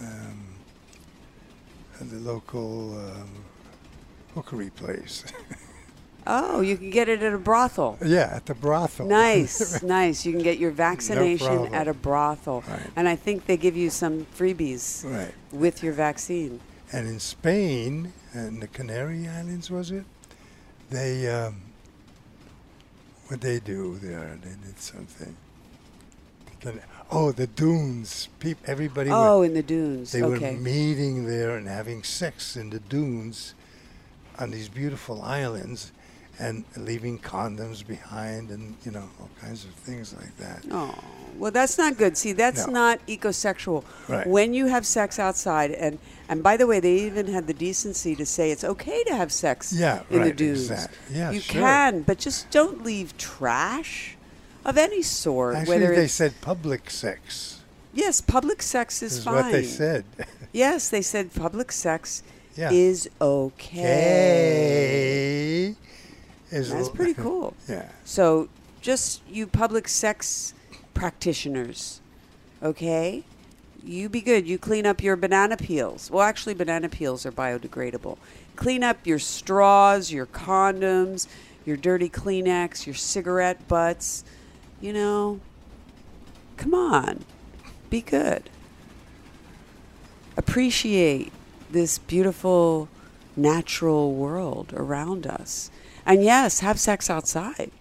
um, 0.01 0.45
at 1.99 2.09
the 2.09 2.17
local 2.17 2.97
um, 2.97 3.29
hookery 4.35 4.73
place. 4.75 5.23
Oh, 6.27 6.61
you 6.61 6.75
can 6.75 6.89
get 6.89 7.07
it 7.07 7.21
at 7.21 7.33
a 7.33 7.37
brothel. 7.37 7.99
yeah, 8.03 8.31
at 8.33 8.47
the 8.47 8.55
brothel. 8.55 9.05
Nice, 9.05 9.83
nice. 9.83 10.25
You 10.25 10.31
can 10.31 10.41
get 10.41 10.57
your 10.57 10.71
vaccination 10.71 11.45
problem. 11.45 11.73
at 11.75 11.87
a 11.87 11.93
brothel. 11.93 12.63
Right. 12.67 12.79
And 12.95 13.07
I 13.07 13.15
think 13.15 13.45
they 13.45 13.57
give 13.57 13.77
you 13.77 13.91
some 13.91 14.25
freebies 14.35 15.05
right. 15.05 15.31
with 15.51 15.83
your 15.83 15.93
vaccine. 15.93 16.59
And 16.91 17.07
in 17.07 17.19
Spain, 17.19 18.11
and 18.33 18.59
the 18.59 18.67
Canary 18.67 19.27
Islands, 19.27 19.69
was 19.69 19.91
it? 19.91 20.03
They 20.89 21.29
um, 21.29 21.61
what 23.27 23.41
they 23.41 23.59
do 23.59 23.97
there? 23.99 24.37
They 24.41 24.55
did 24.65 24.79
something. 24.79 25.35
Oh, 27.17 27.31
the 27.31 27.47
dunes. 27.47 28.27
Peop, 28.39 28.57
everybody. 28.65 29.09
were- 29.09 29.15
Oh, 29.15 29.41
in 29.41 29.53
the 29.53 29.63
dunes. 29.63 30.11
They 30.11 30.21
okay. 30.21 30.53
were 30.55 30.59
meeting 30.59 31.25
there 31.27 31.55
and 31.55 31.67
having 31.67 32.03
sex 32.03 32.57
in 32.57 32.69
the 32.71 32.79
dunes 32.79 33.53
on 34.37 34.51
these 34.51 34.67
beautiful 34.67 35.21
islands 35.21 35.93
and 36.37 36.65
leaving 36.75 37.17
condoms 37.17 37.87
behind 37.87 38.49
and, 38.51 38.75
you 38.83 38.91
know, 38.91 39.07
all 39.21 39.29
kinds 39.41 39.63
of 39.63 39.71
things 39.75 40.13
like 40.19 40.35
that. 40.37 40.65
Oh, 40.69 40.93
well, 41.37 41.51
that's 41.51 41.77
not 41.77 41.97
good. 41.97 42.17
See, 42.17 42.33
that's 42.33 42.67
No. 42.67 42.73
not 42.73 42.99
ecosexual. 43.07 43.85
Right. 44.09 44.27
When 44.27 44.53
you 44.53 44.65
have 44.67 44.85
sex 44.85 45.17
outside, 45.17 45.71
and 45.71 45.97
and 46.27 46.43
by 46.43 46.57
the 46.57 46.65
way, 46.67 46.79
they 46.81 46.95
even 46.95 47.27
had 47.27 47.45
the 47.47 47.53
decency 47.53 48.13
to 48.15 48.25
say 48.25 48.51
it's 48.51 48.63
okay 48.65 49.03
to 49.05 49.15
have 49.15 49.31
sex 49.31 49.71
Yeah, 49.71 50.01
in 50.09 50.23
the 50.23 50.33
dunes. 50.33 50.69
exact- 50.69 50.95
yeah, 51.13 51.31
you 51.31 51.39
sure. 51.39 51.61
can, 51.61 52.01
but 52.01 52.17
just 52.17 52.49
don't 52.49 52.83
leave 52.83 53.15
trash 53.17 54.14
of 54.65 54.77
any 54.77 55.01
sort. 55.01 55.55
Actually, 55.55 55.79
whether 55.79 55.95
they 55.95 56.07
said 56.07 56.33
public 56.41 56.89
sex 56.89 57.55
yes, 57.95 58.21
public 58.21 58.61
sex 58.61 59.01
is, 59.01 59.17
is 59.17 59.23
fine. 59.23 59.35
what 59.35 59.51
they 59.51 59.63
said. 59.63 60.05
Yes, 60.51 60.89
they 60.89 61.01
said 61.01 61.33
public 61.33 61.71
sex 61.71 62.21
Yeah. 62.55 62.69
is 62.71 63.09
okay. 63.19 63.85
Is 66.49 66.69
That's 66.71 66.87
pretty 66.87 67.13
cool. 67.21 67.53
Yeah. 67.67 67.89
So, 68.05 68.47
just 68.79 69.21
you 69.27 69.47
public 69.47 69.89
sex 69.89 70.53
practitioners, 70.93 71.99
okay? 72.63 73.25
You 73.83 74.07
be 74.07 74.21
good. 74.21 74.47
You 74.47 74.57
clean 74.57 74.85
up 74.85 75.03
your 75.03 75.17
banana 75.17 75.57
peels. 75.57 76.09
Well, 76.09 76.21
actually, 76.23 76.53
banana 76.53 76.87
peels 76.87 77.25
are 77.25 77.33
biodegradable. 77.33 78.17
Clean 78.55 78.81
up 78.81 79.05
your 79.05 79.19
straws, 79.19 80.13
your 80.13 80.25
condoms, 80.25 81.27
your 81.65 81.75
dirty 81.75 82.07
Kleenex, 82.07 82.85
your 82.85 82.95
cigarette 82.95 83.67
butts. 83.67 84.23
You 84.81 84.93
know, 84.93 85.39
come 86.57 86.73
on, 86.73 87.23
be 87.89 88.01
good. 88.01 88.49
Appreciate 90.37 91.31
this 91.71 91.97
beautiful 91.97 92.89
natural 93.35 94.13
world 94.13 94.73
around 94.75 95.25
us. 95.25 95.71
And 96.05 96.23
yes, 96.23 96.59
have 96.59 96.79
sex 96.79 97.09
outside. 97.09 97.71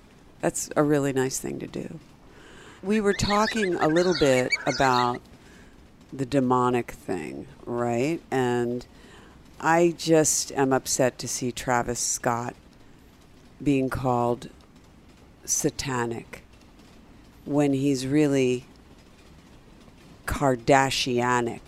That's 0.41 0.71
a 0.77 0.83
really 0.83 1.13
nice 1.13 1.39
thing 1.39 1.59
to 1.59 1.67
do. 1.67 1.99
We 2.83 3.01
were 3.01 3.15
talking 3.15 3.75
a 3.77 3.89
little 3.89 4.15
bit 4.19 4.53
about 4.67 5.21
the 6.13 6.27
demonic 6.27 6.93
thing, 6.93 7.47
right? 7.67 8.21
And 8.31 8.87
I 9.61 9.95
just 9.97 10.53
am 10.53 10.73
upset 10.73 11.19
to 11.19 11.29
see 11.29 11.51
Travis 11.51 11.99
Scott 11.99 12.55
being 13.63 13.89
called 13.89 14.51
satanic 15.45 16.44
when 17.45 17.73
he's 17.73 18.07
really 18.07 18.65
Kardashianic 20.27 21.61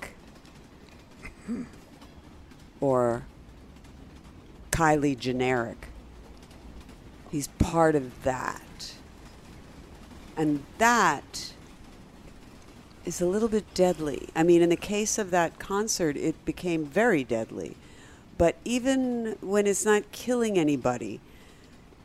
or 2.81 3.25
Kylie 4.71 5.19
generic. 5.19 5.89
He's 7.31 7.49
part 7.49 7.95
of 7.95 8.23
that. 8.23 8.95
And 10.37 10.65
that 10.79 11.53
is 13.05 13.21
a 13.21 13.27
little 13.27 13.49
bit 13.49 13.73
deadly. 13.75 14.29
I 14.35 14.43
mean, 14.43 14.63
in 14.63 14.69
the 14.69 14.77
case 14.77 15.19
of 15.19 15.31
that 15.31 15.59
concert, 15.59 16.17
it 16.17 16.43
became 16.45 16.85
very 16.85 17.25
deadly. 17.25 17.77
But 18.39 18.57
even 18.65 19.37
when 19.41 19.67
it's 19.67 19.85
not 19.85 20.11
killing 20.13 20.59
anybody, 20.59 21.21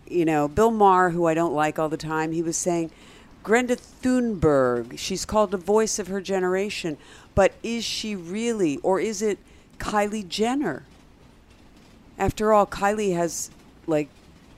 you 0.07 0.25
know, 0.25 0.47
Bill 0.47 0.71
Maher, 0.71 1.09
who 1.09 1.25
I 1.25 1.33
don't 1.33 1.53
like 1.53 1.79
all 1.79 1.89
the 1.89 1.97
time, 1.97 2.31
he 2.31 2.41
was 2.41 2.55
saying, 2.55 2.91
Greta 3.43 3.75
Thunberg, 3.75 4.97
she's 4.97 5.25
called 5.25 5.51
the 5.51 5.57
voice 5.57 5.97
of 5.97 6.07
her 6.07 6.21
generation, 6.21 6.97
but 7.33 7.53
is 7.63 7.83
she 7.83 8.15
really, 8.15 8.77
or 8.77 8.99
is 8.99 9.21
it 9.21 9.39
Kylie 9.79 10.27
Jenner? 10.27 10.83
After 12.17 12.53
all, 12.53 12.67
Kylie 12.67 13.15
has 13.15 13.49
like 13.87 14.09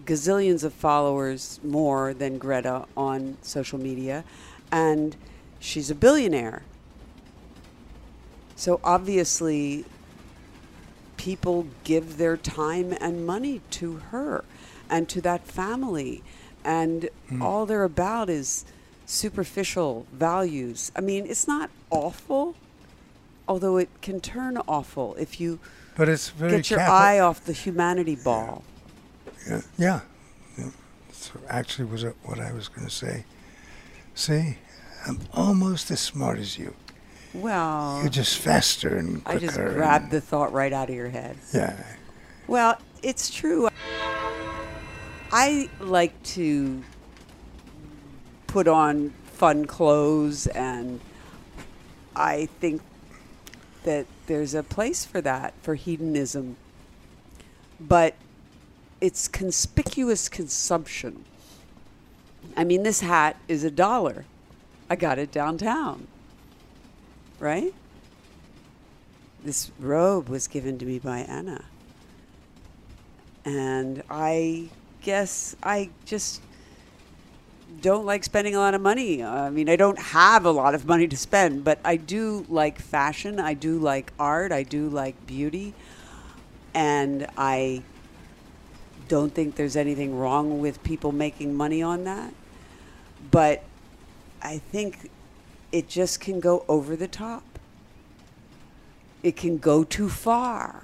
gazillions 0.05 0.63
of 0.65 0.73
followers 0.73 1.61
more 1.63 2.13
than 2.13 2.37
Greta 2.37 2.85
on 2.97 3.37
social 3.41 3.79
media, 3.79 4.25
and 4.71 5.15
she's 5.59 5.89
a 5.89 5.95
billionaire. 5.95 6.63
So 8.57 8.81
obviously, 8.83 9.85
people 11.15 11.67
give 11.85 12.17
their 12.17 12.35
time 12.35 12.93
and 12.99 13.25
money 13.25 13.61
to 13.71 13.95
her 14.11 14.43
and 14.89 15.07
to 15.07 15.21
that 15.21 15.47
family, 15.47 16.21
and 16.63 17.09
hmm. 17.29 17.41
all 17.41 17.65
they're 17.65 17.83
about 17.83 18.29
is 18.29 18.65
superficial 19.05 20.05
values. 20.13 20.91
I 20.95 21.01
mean, 21.01 21.25
it's 21.25 21.47
not 21.47 21.69
awful, 21.89 22.55
although 23.47 23.77
it 23.77 23.89
can 24.01 24.19
turn 24.19 24.57
awful 24.67 25.15
if 25.15 25.39
you 25.39 25.59
But 25.95 26.09
it's 26.09 26.29
very 26.29 26.57
get 26.57 26.69
your 26.69 26.79
capital- 26.79 26.97
eye 26.97 27.19
off 27.19 27.43
the 27.45 27.53
humanity 27.53 28.15
ball. 28.15 28.63
Yeah, 29.47 29.61
yeah. 29.77 29.99
yeah. 30.57 30.69
So 31.11 31.39
actually, 31.49 31.85
was 31.85 32.05
what 32.23 32.39
I 32.39 32.51
was 32.53 32.67
going 32.67 32.87
to 32.87 32.93
say? 32.93 33.25
See, 34.15 34.57
I'm 35.05 35.19
almost 35.33 35.91
as 35.91 35.99
smart 35.99 36.39
as 36.39 36.57
you. 36.57 36.73
Well, 37.33 37.99
You're 38.01 38.11
just 38.11 38.37
faster 38.37 38.95
and 38.95 39.23
quicker. 39.23 39.37
I 39.37 39.39
just 39.39 39.55
grabbed 39.55 40.11
the 40.11 40.21
thought 40.21 40.53
right 40.53 40.71
out 40.71 40.89
of 40.89 40.95
your 40.95 41.09
head. 41.09 41.35
Yeah, 41.51 41.75
Well, 42.47 42.79
it's 43.01 43.31
true. 43.31 43.69
I 45.35 45.67
like 45.79 46.21
to 46.23 46.83
put 48.45 48.67
on 48.67 49.15
fun 49.25 49.65
clothes, 49.65 50.45
and 50.45 50.99
I 52.15 52.45
think 52.59 52.83
that 53.83 54.05
there's 54.27 54.53
a 54.53 54.61
place 54.61 55.05
for 55.05 55.21
that, 55.21 55.55
for 55.63 55.73
hedonism. 55.73 56.55
But 57.79 58.13
it's 59.01 59.27
conspicuous 59.27 60.29
consumption. 60.29 61.25
I 62.55 62.63
mean, 62.63 62.83
this 62.83 62.99
hat 62.99 63.35
is 63.47 63.63
a 63.63 63.71
dollar. 63.71 64.25
I 64.87 64.95
got 64.95 65.17
it 65.17 65.31
downtown. 65.31 66.05
Right? 67.39 67.73
This 69.43 69.71
robe 69.79 70.29
was 70.29 70.47
given 70.47 70.77
to 70.77 70.85
me 70.85 70.99
by 70.99 71.21
Anna. 71.21 71.65
And 73.43 74.03
I 74.11 74.69
guess 75.03 75.55
I 75.61 75.89
just 76.05 76.41
don't 77.81 78.05
like 78.05 78.23
spending 78.23 78.55
a 78.55 78.59
lot 78.59 78.73
of 78.73 78.81
money. 78.81 79.23
I 79.23 79.49
mean, 79.49 79.69
I 79.69 79.75
don't 79.75 79.99
have 79.99 80.45
a 80.45 80.51
lot 80.51 80.73
of 80.73 80.85
money 80.85 81.07
to 81.07 81.17
spend, 81.17 81.63
but 81.63 81.79
I 81.83 81.97
do 81.97 82.45
like 82.49 82.79
fashion. 82.79 83.39
I 83.39 83.53
do 83.53 83.77
like 83.77 84.13
art. 84.17 84.51
I 84.51 84.63
do 84.63 84.89
like 84.89 85.27
beauty. 85.27 85.73
And 86.73 87.27
I 87.37 87.83
don't 89.07 89.33
think 89.35 89.55
there's 89.55 89.75
anything 89.75 90.17
wrong 90.17 90.59
with 90.59 90.81
people 90.83 91.11
making 91.11 91.53
money 91.53 91.83
on 91.83 92.05
that. 92.05 92.33
But 93.29 93.63
I 94.41 94.57
think 94.57 95.11
it 95.71 95.87
just 95.87 96.19
can 96.19 96.39
go 96.39 96.63
over 96.67 96.95
the 96.95 97.07
top. 97.07 97.43
It 99.21 99.35
can 99.35 99.57
go 99.57 99.83
too 99.83 100.09
far. 100.09 100.83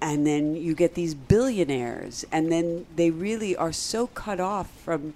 And 0.00 0.26
then 0.26 0.54
you 0.56 0.74
get 0.74 0.94
these 0.94 1.14
billionaires, 1.14 2.24
and 2.30 2.52
then 2.52 2.86
they 2.96 3.10
really 3.10 3.56
are 3.56 3.72
so 3.72 4.06
cut 4.08 4.40
off 4.40 4.70
from 4.70 5.14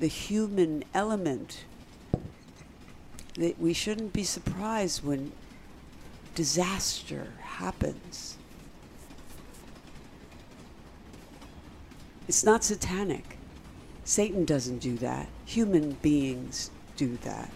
the 0.00 0.08
human 0.08 0.84
element 0.92 1.64
that 3.36 3.58
we 3.60 3.72
shouldn't 3.72 4.12
be 4.12 4.24
surprised 4.24 5.04
when 5.04 5.32
disaster 6.34 7.28
happens. 7.40 8.36
It's 12.26 12.44
not 12.44 12.64
satanic. 12.64 13.38
Satan 14.04 14.44
doesn't 14.44 14.78
do 14.78 14.96
that. 14.98 15.28
Human 15.46 15.92
beings 16.02 16.70
do 16.96 17.16
that. 17.18 17.50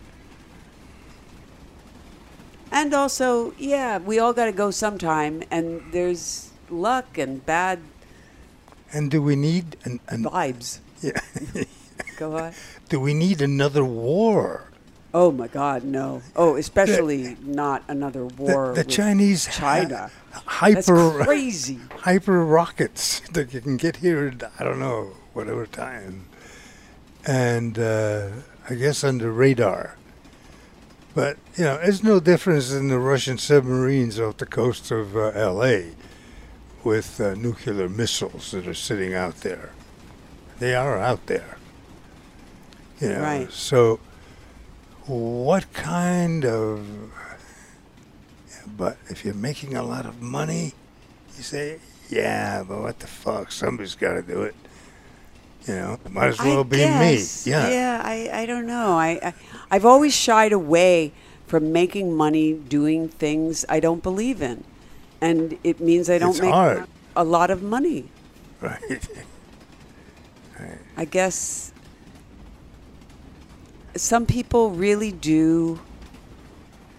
And 2.71 2.93
also, 2.95 3.53
yeah, 3.59 3.99
we 3.99 4.19
all 4.19 4.33
got 4.33 4.45
to 4.47 4.53
go 4.53 4.71
sometime, 4.71 5.43
and 5.51 5.83
there's 5.93 6.51
luck 6.71 7.17
and 7.19 7.45
bad 7.47 7.79
And 8.93 9.11
do 9.11 9.23
we 9.23 9.37
need 9.37 9.77
an, 9.85 10.01
an 10.09 10.25
vibes. 10.25 10.81
yeah. 11.03 11.21
Go 12.17 12.37
on. 12.37 12.53
do 12.89 13.01
we 13.01 13.15
need 13.15 13.41
another 13.43 13.85
war? 13.85 14.65
Oh 15.15 15.33
my 15.33 15.49
God, 15.49 15.85
no. 15.85 16.21
Oh, 16.37 16.57
especially 16.57 17.37
not 17.43 17.83
another 17.89 18.27
war. 18.27 18.75
the, 18.75 18.83
the 18.85 18.91
Chinese 18.91 19.49
China. 19.51 20.11
ha- 20.33 20.69
That's 20.69 20.87
hyper 20.89 21.25
crazy. 21.25 21.79
hyper 21.99 22.45
rockets 22.45 23.21
that 23.33 23.55
you 23.55 23.61
can 23.63 23.77
get 23.79 23.97
here 23.97 24.29
in, 24.29 24.41
I 24.59 24.65
don't 24.65 24.79
know 24.79 25.13
whatever 25.33 25.65
time, 25.67 26.27
and 27.27 27.79
uh, 27.79 28.29
I 28.69 28.75
guess 28.75 29.03
under 29.03 29.33
radar. 29.33 29.97
But 31.15 31.37
you 31.57 31.65
know, 31.65 31.79
there's 31.79 32.03
no 32.05 32.21
difference 32.21 32.73
in 32.73 32.89
the 32.89 32.99
Russian 32.99 33.39
submarines 33.39 34.21
off 34.21 34.37
the 34.37 34.47
coast 34.47 34.91
of 34.91 35.17
uh, 35.17 35.31
L.A. 35.35 35.93
with 36.85 37.21
uh, 37.21 37.35
nuclear 37.35 37.89
missiles 37.89 38.51
that 38.53 38.67
are 38.69 38.75
sitting 38.75 39.15
out 39.15 39.37
there. 39.41 39.71
They 40.59 40.75
are 40.75 40.99
out 40.99 41.27
there. 41.27 41.57
You 43.01 43.11
know, 43.11 43.21
Right. 43.21 43.51
so 43.53 44.01
what 45.07 45.73
kind 45.73 46.45
of 46.45 46.87
but 48.77 48.99
if 49.09 49.25
you're 49.25 49.35
making 49.35 49.75
a 49.77 49.83
lot 49.83 50.05
of 50.05 50.21
money, 50.21 50.75
you 51.37 51.43
say, 51.43 51.79
yeah, 52.11 52.63
but 52.67 52.81
what 52.81 52.99
the 52.99 53.07
fuck? 53.07 53.51
Somebody's 53.51 53.95
got 53.95 54.15
to 54.15 54.23
do 54.23 54.43
it. 54.43 54.55
You 55.69 55.75
know, 55.75 55.99
might 56.11 56.29
as 56.29 56.39
well 56.39 56.61
I 56.61 56.63
be 56.65 56.77
guess. 56.79 57.47
me. 57.47 57.53
Yeah. 57.53 57.69
Yeah, 57.71 58.03
I, 58.05 58.31
I 58.43 58.47
don't 58.47 58.67
know. 58.67 58.93
I, 58.93 59.21
I 59.23 59.35
I've 59.71 59.85
always 59.85 60.15
shied 60.17 60.53
away 60.53 61.13
from 61.47 61.73
making 61.73 62.15
money 62.17 62.55
doing 62.55 63.09
things 63.09 63.65
I 63.69 63.79
don't 63.81 64.03
believe 64.03 64.41
in. 64.43 64.65
And 65.21 65.59
it 65.65 65.81
means 65.81 66.09
I 66.09 66.19
don't 66.19 66.31
It's 66.31 66.41
make 66.41 66.53
hard. 66.53 66.87
a 67.17 67.25
lot 67.25 67.51
of 67.51 67.63
money. 67.63 68.09
Right. 68.61 69.07
I 70.97 71.05
guess 71.05 71.73
some 73.95 74.27
people 74.27 74.71
really 74.71 75.13
do 75.13 75.79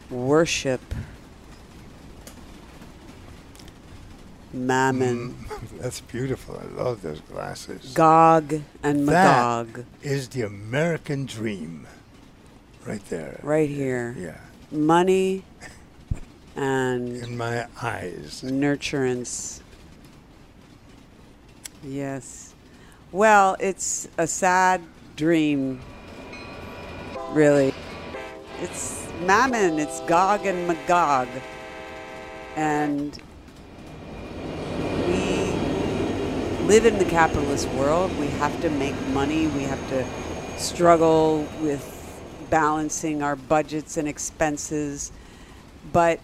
worship 0.10 0.82
Mammon, 4.68 5.34
mm, 5.34 5.80
That's 5.82 6.02
beautiful. 6.02 6.60
I 6.62 6.82
love 6.82 7.02
those 7.02 7.22
glasses. 7.22 7.94
Gog 7.94 8.62
and 8.84 9.06
Magog, 9.06 9.86
Is 10.02 10.30
the 10.30 10.42
American 10.44 11.26
dream 11.26 11.88
right 12.86 13.04
there. 13.10 13.40
right 13.44 13.70
here. 13.70 14.16
Yeah. 14.18 14.38
Money 14.72 15.44
and 16.56 17.18
In 17.18 17.38
my 17.38 17.66
eyes. 17.82 18.42
nurturance. 18.46 19.62
Yes. 21.84 22.54
Well, 23.12 23.56
it's 23.60 24.08
a 24.18 24.28
sad 24.28 24.82
dream, 25.16 25.80
really. 27.32 27.74
It's 28.62 29.08
Mammon, 29.22 29.80
it's 29.80 30.02
Gog 30.02 30.46
and 30.46 30.68
Magog. 30.68 31.28
And 32.56 33.18
we 35.08 35.54
live 36.70 36.86
in 36.86 37.00
the 37.00 37.06
capitalist 37.06 37.68
world. 37.70 38.16
We 38.20 38.28
have 38.28 38.62
to 38.62 38.70
make 38.70 38.96
money. 39.08 39.48
We 39.48 39.64
have 39.64 39.90
to 39.90 40.06
struggle 40.56 41.48
with 41.62 41.84
balancing 42.52 43.24
our 43.24 43.36
budgets 43.36 43.98
and 43.98 44.08
expenses. 44.08 45.12
But 45.92 46.20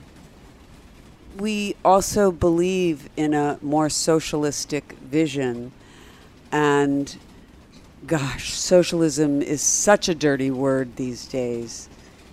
we 1.39 1.76
also 1.84 2.31
believe 2.31 3.09
in 3.17 3.34
a 3.34 3.57
more 3.63 3.89
socialistic 3.89 4.91
vision. 5.01 5.72
And 6.51 7.17
gosh, 8.05 8.53
socialism 8.53 9.41
is 9.41 9.63
such 9.63 10.09
a 10.09 10.13
dirty 10.13 10.51
word 10.51 10.95
these 10.95 11.26
days. 11.26 11.89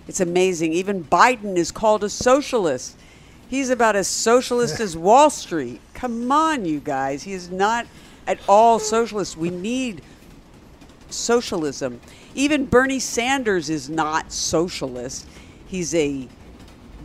It's 0.07 0.19
amazing. 0.19 0.73
Even 0.73 1.03
Biden 1.03 1.55
is 1.57 1.71
called 1.71 2.03
a 2.03 2.09
socialist. 2.09 2.95
He's 3.53 3.69
about 3.69 3.95
as 3.95 4.07
socialist 4.07 4.79
as 4.79 4.97
Wall 4.97 5.29
Street. 5.29 5.79
Come 5.93 6.31
on, 6.31 6.65
you 6.65 6.79
guys. 6.79 7.21
He 7.21 7.33
is 7.33 7.51
not 7.51 7.85
at 8.25 8.39
all 8.49 8.79
socialist. 8.79 9.37
We 9.37 9.51
need 9.51 10.01
socialism. 11.11 12.01
Even 12.33 12.65
Bernie 12.65 12.99
Sanders 12.99 13.69
is 13.69 13.91
not 13.91 14.31
socialist. 14.31 15.27
He's 15.67 15.93
a 15.93 16.27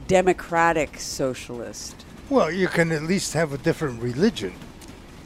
democratic 0.07 0.99
socialist. 0.99 2.07
Well, 2.31 2.51
you 2.51 2.69
can 2.69 2.93
at 2.93 3.03
least 3.03 3.35
have 3.35 3.53
a 3.53 3.59
different 3.59 4.01
religion. 4.03 4.55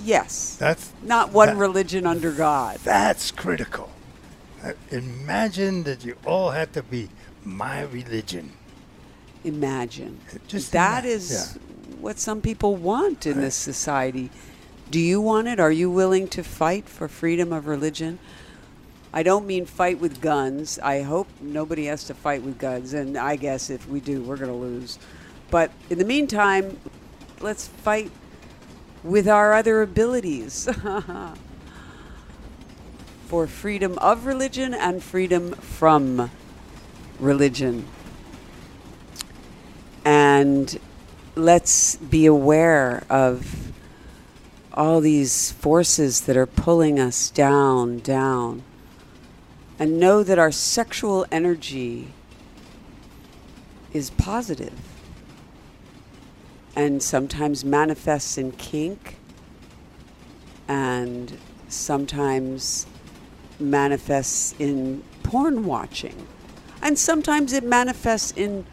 Yes. 0.02 0.56
That's 0.58 0.92
Not 1.04 1.30
one 1.30 1.50
that- 1.50 1.56
religion 1.56 2.04
under 2.04 2.32
God. 2.32 2.80
That's 2.82 3.30
critical. 3.30 3.90
Uh, 4.60 4.72
Imagine 4.90 5.84
that 5.84 6.04
you 6.04 6.16
all 6.26 6.50
had 6.50 6.72
to 6.72 6.82
be 6.82 7.10
my 7.44 7.82
religion. 7.82 8.54
Imagine. 9.44 10.20
Just 10.46 10.72
that 10.72 11.04
ima- 11.04 11.14
is 11.14 11.58
what 12.00 12.18
some 12.18 12.40
people 12.40 12.76
want 12.76 13.26
in 13.26 13.40
this 13.40 13.54
society. 13.54 14.30
Do 14.90 15.00
you 15.00 15.20
want 15.20 15.48
it? 15.48 15.58
Are 15.58 15.72
you 15.72 15.90
willing 15.90 16.28
to 16.28 16.42
fight 16.42 16.88
for 16.88 17.08
freedom 17.08 17.52
of 17.52 17.66
religion? 17.66 18.18
I 19.12 19.22
don't 19.22 19.46
mean 19.46 19.66
fight 19.66 20.00
with 20.00 20.20
guns. 20.20 20.78
I 20.78 21.02
hope 21.02 21.28
nobody 21.40 21.86
has 21.86 22.04
to 22.04 22.14
fight 22.14 22.42
with 22.42 22.58
guns. 22.58 22.94
And 22.94 23.18
I 23.18 23.36
guess 23.36 23.70
if 23.70 23.88
we 23.88 24.00
do, 24.00 24.22
we're 24.22 24.36
going 24.36 24.50
to 24.50 24.56
lose. 24.56 24.98
But 25.50 25.70
in 25.90 25.98
the 25.98 26.04
meantime, 26.04 26.78
let's 27.40 27.68
fight 27.68 28.10
with 29.02 29.28
our 29.28 29.52
other 29.52 29.82
abilities 29.82 30.68
for 33.26 33.46
freedom 33.46 33.98
of 33.98 34.26
religion 34.26 34.72
and 34.72 35.02
freedom 35.02 35.52
from 35.52 36.30
religion. 37.18 37.86
And 40.04 40.78
let's 41.36 41.96
be 41.96 42.26
aware 42.26 43.04
of 43.08 43.72
all 44.74 45.00
these 45.00 45.52
forces 45.52 46.22
that 46.22 46.36
are 46.36 46.46
pulling 46.46 46.98
us 46.98 47.30
down, 47.30 47.98
down. 47.98 48.62
And 49.78 49.98
know 49.98 50.22
that 50.22 50.38
our 50.38 50.52
sexual 50.52 51.26
energy 51.30 52.08
is 53.92 54.10
and 56.74 57.02
sometimes 57.02 57.64
manifests 57.64 58.38
in 58.38 58.52
kink 58.52 59.16
and 60.68 61.36
sometimes 61.68 62.86
manifests 63.58 64.54
in 64.58 65.02
porn 65.22 65.64
watching. 65.64 66.26
And 66.80 66.98
sometimes 66.98 67.52
it 67.52 67.64
manifests 67.64 68.32
in 68.32 68.66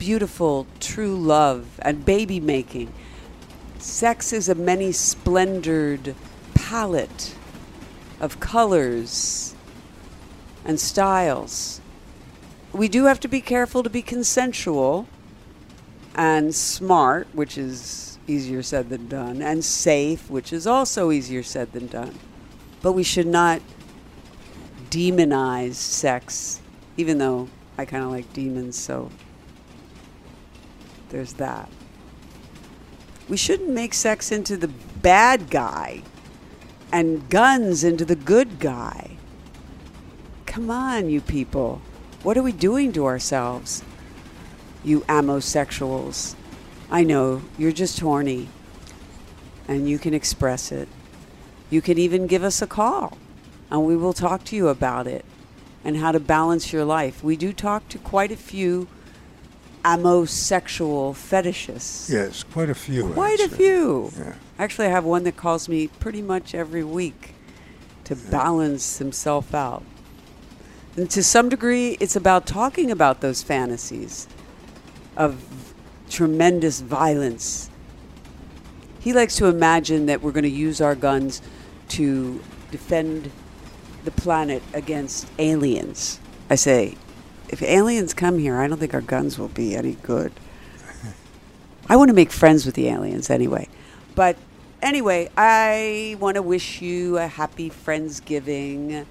beautiful, 0.00 0.66
true 0.80 1.14
love 1.14 1.78
and 1.82 2.04
baby 2.06 2.40
making. 2.40 2.90
Sex 3.78 4.32
is 4.32 4.48
a 4.48 4.54
many 4.54 4.90
splendored 4.90 6.16
palette 6.54 7.34
of 8.18 8.40
colors 8.40 9.54
and 10.64 10.80
styles. 10.80 11.82
We 12.72 12.88
do 12.88 13.04
have 13.04 13.20
to 13.20 13.28
be 13.28 13.42
careful 13.42 13.82
to 13.82 13.90
be 13.90 14.00
consensual 14.00 15.06
and 16.14 16.54
smart, 16.54 17.28
which 17.34 17.58
is 17.58 18.18
easier 18.26 18.62
said 18.62 18.88
than 18.88 19.06
done, 19.06 19.42
and 19.42 19.62
safe, 19.62 20.30
which 20.30 20.50
is 20.50 20.66
also 20.66 21.10
easier 21.10 21.42
said 21.42 21.72
than 21.72 21.88
done. 21.88 22.18
But 22.80 22.92
we 22.92 23.02
should 23.02 23.26
not 23.26 23.60
demonize 24.88 25.74
sex, 25.74 26.62
even 26.96 27.18
though 27.18 27.50
I 27.76 27.84
kind 27.84 28.02
of 28.02 28.10
like 28.10 28.32
demons, 28.32 28.78
so 28.78 29.10
there's 31.10 31.34
that. 31.34 31.68
We 33.28 33.36
shouldn't 33.36 33.70
make 33.70 33.94
sex 33.94 34.32
into 34.32 34.56
the 34.56 34.68
bad 34.68 35.50
guy 35.50 36.02
and 36.92 37.28
guns 37.28 37.84
into 37.84 38.04
the 38.04 38.16
good 38.16 38.58
guy. 38.58 39.16
Come 40.46 40.70
on, 40.70 41.08
you 41.08 41.20
people. 41.20 41.80
What 42.22 42.36
are 42.36 42.42
we 42.42 42.52
doing 42.52 42.92
to 42.94 43.06
ourselves? 43.06 43.84
You 44.82 45.00
ammosexuals. 45.02 46.34
I 46.90 47.04
know, 47.04 47.42
you're 47.56 47.70
just 47.70 48.00
horny. 48.00 48.48
And 49.68 49.88
you 49.88 49.98
can 49.98 50.12
express 50.12 50.72
it. 50.72 50.88
You 51.70 51.80
can 51.80 51.98
even 51.98 52.26
give 52.26 52.42
us 52.42 52.60
a 52.60 52.66
call, 52.66 53.16
and 53.70 53.86
we 53.86 53.96
will 53.96 54.12
talk 54.12 54.42
to 54.46 54.56
you 54.56 54.66
about 54.66 55.06
it 55.06 55.24
and 55.84 55.96
how 55.96 56.10
to 56.10 56.18
balance 56.18 56.72
your 56.72 56.84
life. 56.84 57.22
We 57.22 57.36
do 57.36 57.52
talk 57.52 57.88
to 57.90 57.98
quite 57.98 58.32
a 58.32 58.36
few 58.36 58.88
ammosexual 59.84 61.14
fetishists. 61.14 62.10
Yes, 62.10 62.42
quite 62.42 62.70
a 62.70 62.74
few. 62.74 63.08
Quite 63.12 63.40
a 63.40 63.48
few. 63.48 64.12
Yeah. 64.16 64.34
Actually, 64.58 64.88
I 64.88 64.90
have 64.90 65.04
one 65.04 65.24
that 65.24 65.36
calls 65.36 65.68
me 65.68 65.88
pretty 65.88 66.22
much 66.22 66.54
every 66.54 66.84
week 66.84 67.34
to 68.04 68.16
balance 68.16 68.98
himself 68.98 69.54
out. 69.54 69.82
And 70.96 71.08
to 71.10 71.22
some 71.22 71.48
degree, 71.48 71.96
it's 72.00 72.16
about 72.16 72.46
talking 72.46 72.90
about 72.90 73.20
those 73.20 73.42
fantasies 73.42 74.28
of 75.16 75.72
tremendous 76.10 76.80
violence. 76.80 77.70
He 78.98 79.12
likes 79.12 79.36
to 79.36 79.46
imagine 79.46 80.06
that 80.06 80.20
we're 80.20 80.32
going 80.32 80.44
to 80.44 80.50
use 80.50 80.80
our 80.80 80.94
guns 80.94 81.40
to 81.90 82.42
defend 82.70 83.30
the 84.04 84.10
planet 84.10 84.62
against 84.74 85.26
aliens. 85.38 86.20
I 86.50 86.56
say, 86.56 86.96
if 87.50 87.62
aliens 87.62 88.14
come 88.14 88.38
here, 88.38 88.56
I 88.56 88.68
don't 88.68 88.78
think 88.78 88.94
our 88.94 89.00
guns 89.00 89.38
will 89.38 89.48
be 89.48 89.74
any 89.74 89.94
good. 90.02 90.32
I 91.88 91.96
want 91.96 92.08
to 92.08 92.14
make 92.14 92.30
friends 92.30 92.64
with 92.64 92.76
the 92.76 92.88
aliens 92.88 93.30
anyway. 93.30 93.68
But 94.14 94.36
anyway, 94.80 95.28
I 95.36 96.16
want 96.20 96.36
to 96.36 96.42
wish 96.42 96.80
you 96.80 97.18
a 97.18 97.26
happy 97.26 97.68
Friendsgiving. 97.68 99.04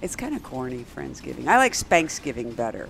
It's 0.00 0.14
kind 0.14 0.34
of 0.36 0.42
corny, 0.44 0.84
Friendsgiving. 0.94 1.48
I 1.48 1.56
like 1.58 1.72
Spanksgiving 1.72 2.54
better. 2.54 2.88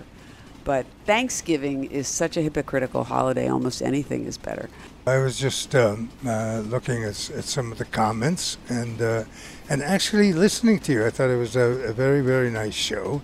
But 0.63 0.85
Thanksgiving 1.05 1.85
is 1.85 2.07
such 2.07 2.37
a 2.37 2.41
hypocritical 2.41 3.03
holiday, 3.03 3.49
almost 3.49 3.81
anything 3.81 4.25
is 4.25 4.37
better. 4.37 4.69
I 5.05 5.17
was 5.17 5.37
just 5.37 5.75
um, 5.75 6.09
uh, 6.25 6.61
looking 6.65 7.03
at, 7.03 7.29
at 7.31 7.43
some 7.43 7.71
of 7.71 7.77
the 7.79 7.85
comments 7.85 8.57
and 8.69 9.01
uh, 9.01 9.25
and 9.67 9.83
actually 9.83 10.31
listening 10.31 10.79
to 10.79 10.93
you. 10.93 11.05
I 11.05 11.09
thought 11.09 11.29
it 11.29 11.37
was 11.37 11.57
a, 11.57 11.89
a 11.89 11.91
very 11.91 12.21
very 12.21 12.49
nice 12.49 12.73
show. 12.73 13.21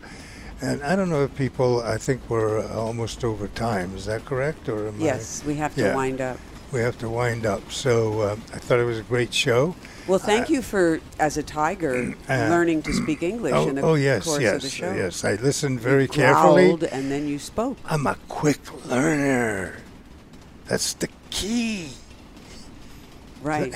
And 0.61 0.83
I 0.83 0.95
don't 0.95 1.09
know 1.09 1.23
if 1.23 1.35
people. 1.35 1.81
I 1.81 1.97
think 1.97 2.21
we're 2.29 2.59
uh, 2.59 2.73
almost 2.77 3.23
over 3.23 3.47
time. 3.47 3.95
Is 3.95 4.05
that 4.05 4.25
correct? 4.25 4.67
Or 4.67 4.87
am 4.89 4.95
I- 5.01 5.05
Yes, 5.05 5.41
we 5.45 5.55
have 5.55 5.73
to 5.75 5.81
Yeah. 5.81 5.95
wind 5.95 6.19
up. 6.21 6.37
we 6.71 6.81
have 6.81 6.99
to 6.99 7.09
wind 7.09 7.45
up. 7.47 7.71
So 7.71 8.21
uh, 8.21 8.35
I 8.53 8.59
thought 8.59 8.77
it 8.79 8.83
was 8.83 8.99
a 8.99 9.03
great 9.03 9.33
show. 9.33 9.73
Well, 10.05 10.19
thank 10.19 10.49
you 10.51 10.61
for, 10.61 10.99
as 11.19 11.35
a 11.37 11.41
tiger, 11.43 12.13
uh, 12.29 12.33
learning 12.49 12.81
to 12.83 12.93
speak 12.93 13.23
English 13.23 13.53
Oh, 13.55 13.69
in 13.69 13.75
the 13.75 13.81
oh 13.81 13.95
yes, 13.95 14.23
course 14.25 14.41
yes, 14.41 14.55
of 14.57 14.61
the 14.63 14.69
show. 14.69 14.93
yes. 14.93 15.23
I 15.25 15.33
listened 15.35 15.79
very 15.79 16.03
you 16.03 16.07
carefully. 16.09 16.71
and 16.91 17.09
then 17.11 17.27
you 17.27 17.39
spoke. 17.39 17.77
I'm 17.85 18.05
a 18.05 18.15
quick 18.27 18.59
learner. 18.85 19.77
That's 20.67 20.93
the 20.93 21.09
key. 21.31 21.89
Right. 23.41 23.73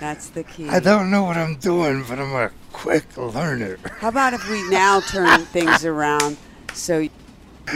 That's 0.00 0.28
the 0.30 0.42
key. 0.44 0.68
I 0.76 0.80
don't 0.80 1.10
know 1.10 1.22
what 1.24 1.36
I'm 1.36 1.56
doing, 1.56 2.04
but 2.08 2.18
I'm 2.18 2.32
a 2.34 2.50
quick 2.76 3.16
learner. 3.16 3.78
How 4.00 4.08
about 4.08 4.34
if 4.34 4.48
we 4.50 4.68
now 4.68 5.00
turn 5.00 5.40
things 5.56 5.84
around 5.84 6.36
so 6.74 7.08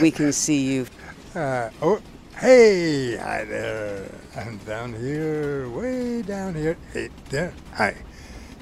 we 0.01 0.11
can 0.11 0.33
see 0.33 0.63
you? 0.73 0.87
Uh, 1.35 1.71
oh, 1.81 2.01
hey, 2.39 3.17
hi 3.17 3.45
there. 3.45 4.11
I'm 4.37 4.59
down 4.59 4.93
here, 4.95 5.69
way 5.71 6.23
down 6.23 6.55
here. 6.55 6.77
Hey, 6.93 7.09
there. 7.31 7.55
Hi. 7.75 7.97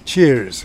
Cheers. 0.05 0.65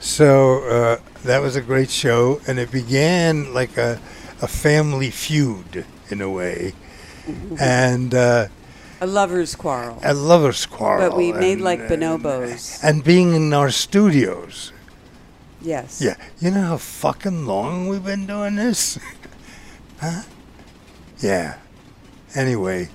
So 0.00 0.62
uh, 0.64 0.96
that 1.24 1.40
was 1.40 1.56
a 1.56 1.60
great 1.62 1.90
show, 1.90 2.40
and 2.46 2.58
it 2.58 2.70
began 2.70 3.52
like 3.54 3.76
a, 3.78 3.98
a 4.42 4.46
family 4.48 5.10
feud 5.10 5.84
in 6.10 6.20
a 6.20 6.30
way, 6.30 6.74
and 7.60 8.14
uh, 8.14 8.46
A 9.00 9.06
lover's 9.06 9.54
quarrel. 9.56 9.98
a 10.04 10.12
lover's 10.14 10.66
quarrel. 10.66 11.08
But 11.10 11.16
we 11.16 11.32
made 11.32 11.54
and- 11.54 11.62
like 11.62 11.80
and- 11.80 11.88
bonobos. 11.90 12.80
And 12.84 13.02
being 13.02 13.34
in 13.34 13.52
our 13.54 13.70
studios. 13.70 14.72
Yes. 15.62 16.00
Yeah. 16.00 16.16
You 16.38 16.50
know 16.50 16.62
how 16.62 16.76
fucking 16.78 17.46
long 17.46 17.88
we've 17.88 18.04
been 18.04 18.26
doing 18.26 18.56
this? 18.56 18.98
huh? 20.00 20.22
Yeah. 21.18 21.58
Anyway, 22.34 22.88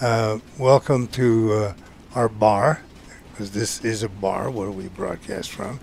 uh, 0.00 0.38
welcome 0.58 1.06
to 1.08 1.52
uh, 1.52 1.74
our 2.14 2.28
bar, 2.28 2.82
because 3.30 3.52
this 3.52 3.84
is 3.84 4.02
a 4.02 4.08
bar 4.08 4.50
where 4.50 4.70
we 4.70 4.88
broadcast 4.88 5.52
from. 5.52 5.78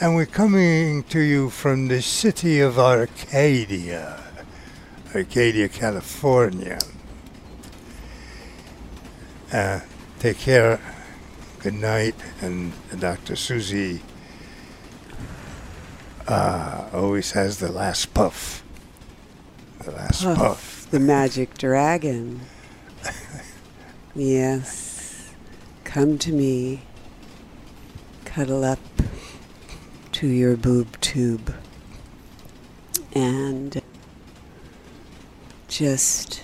And 0.00 0.14
we're 0.16 0.26
coming 0.26 1.04
to 1.04 1.20
you 1.20 1.48
from 1.48 1.88
the 1.88 2.02
city 2.02 2.60
of 2.60 2.78
Arcadia, 2.78 4.22
Arcadia, 5.14 5.68
California. 5.68 6.78
Uh, 9.50 9.80
take 10.18 10.38
care. 10.38 10.80
Good 11.60 11.74
night. 11.74 12.16
And 12.42 12.72
Dr. 12.98 13.36
Susie 13.36 14.02
uh, 16.28 16.88
always 16.92 17.32
has 17.32 17.58
the 17.58 17.70
last 17.70 18.14
puff. 18.14 18.62
The 19.80 19.90
last 19.92 20.22
Puff. 20.24 20.36
puff. 20.38 20.90
The 20.90 21.00
magic 21.00 21.58
dragon. 21.58 22.40
yes. 24.14 25.30
Come 25.84 26.18
to 26.18 26.32
me. 26.32 26.82
Cuddle 28.24 28.64
up 28.64 28.78
to 30.12 30.26
your 30.26 30.56
boob 30.56 31.00
tube. 31.00 31.54
And 33.14 33.80
just 35.68 36.42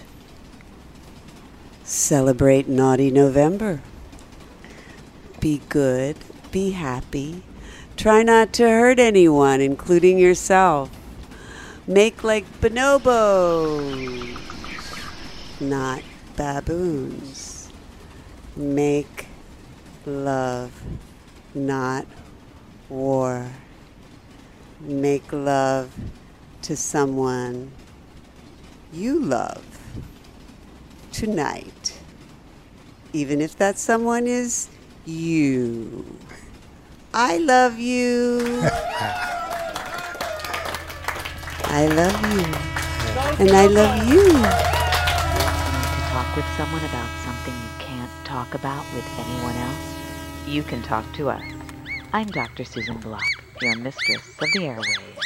celebrate 1.84 2.68
Naughty 2.68 3.10
November. 3.10 3.80
Be 5.40 5.62
good. 5.68 6.16
Be 6.52 6.72
happy. 6.72 7.42
Try 8.00 8.22
not 8.22 8.54
to 8.54 8.62
hurt 8.62 8.98
anyone, 8.98 9.60
including 9.60 10.16
yourself. 10.16 10.88
Make 11.86 12.24
like 12.24 12.46
bonobos, 12.62 14.38
not 15.60 16.00
baboons. 16.34 17.70
Make 18.56 19.26
love, 20.06 20.72
not 21.52 22.06
war. 22.88 23.50
Make 24.80 25.30
love 25.30 25.94
to 26.62 26.78
someone 26.78 27.70
you 28.94 29.20
love 29.20 29.62
tonight, 31.12 32.00
even 33.12 33.42
if 33.42 33.58
that 33.58 33.78
someone 33.78 34.26
is 34.26 34.70
you. 35.04 36.16
I 37.12 37.38
love 37.38 37.76
you. 37.80 38.38
I 41.64 41.86
love 41.88 42.22
you. 42.32 42.44
And 43.44 43.50
I 43.50 43.66
love 43.66 44.08
you. 44.08 44.28
to 44.28 44.40
talk 46.12 46.36
with 46.36 46.44
someone 46.56 46.84
about 46.84 47.10
something 47.24 47.52
you 47.52 47.70
can't 47.80 48.10
talk 48.24 48.54
about 48.54 48.84
with 48.94 49.04
anyone 49.18 49.56
else, 49.56 49.96
you 50.46 50.62
can 50.62 50.82
talk 50.82 51.04
to 51.14 51.30
us. 51.30 51.42
I'm 52.12 52.28
Dr. 52.28 52.64
Susan 52.64 52.98
Block, 52.98 53.26
your 53.60 53.74
mistress 53.76 54.28
of 54.40 54.52
the 54.52 54.60
airwaves. 54.60 55.18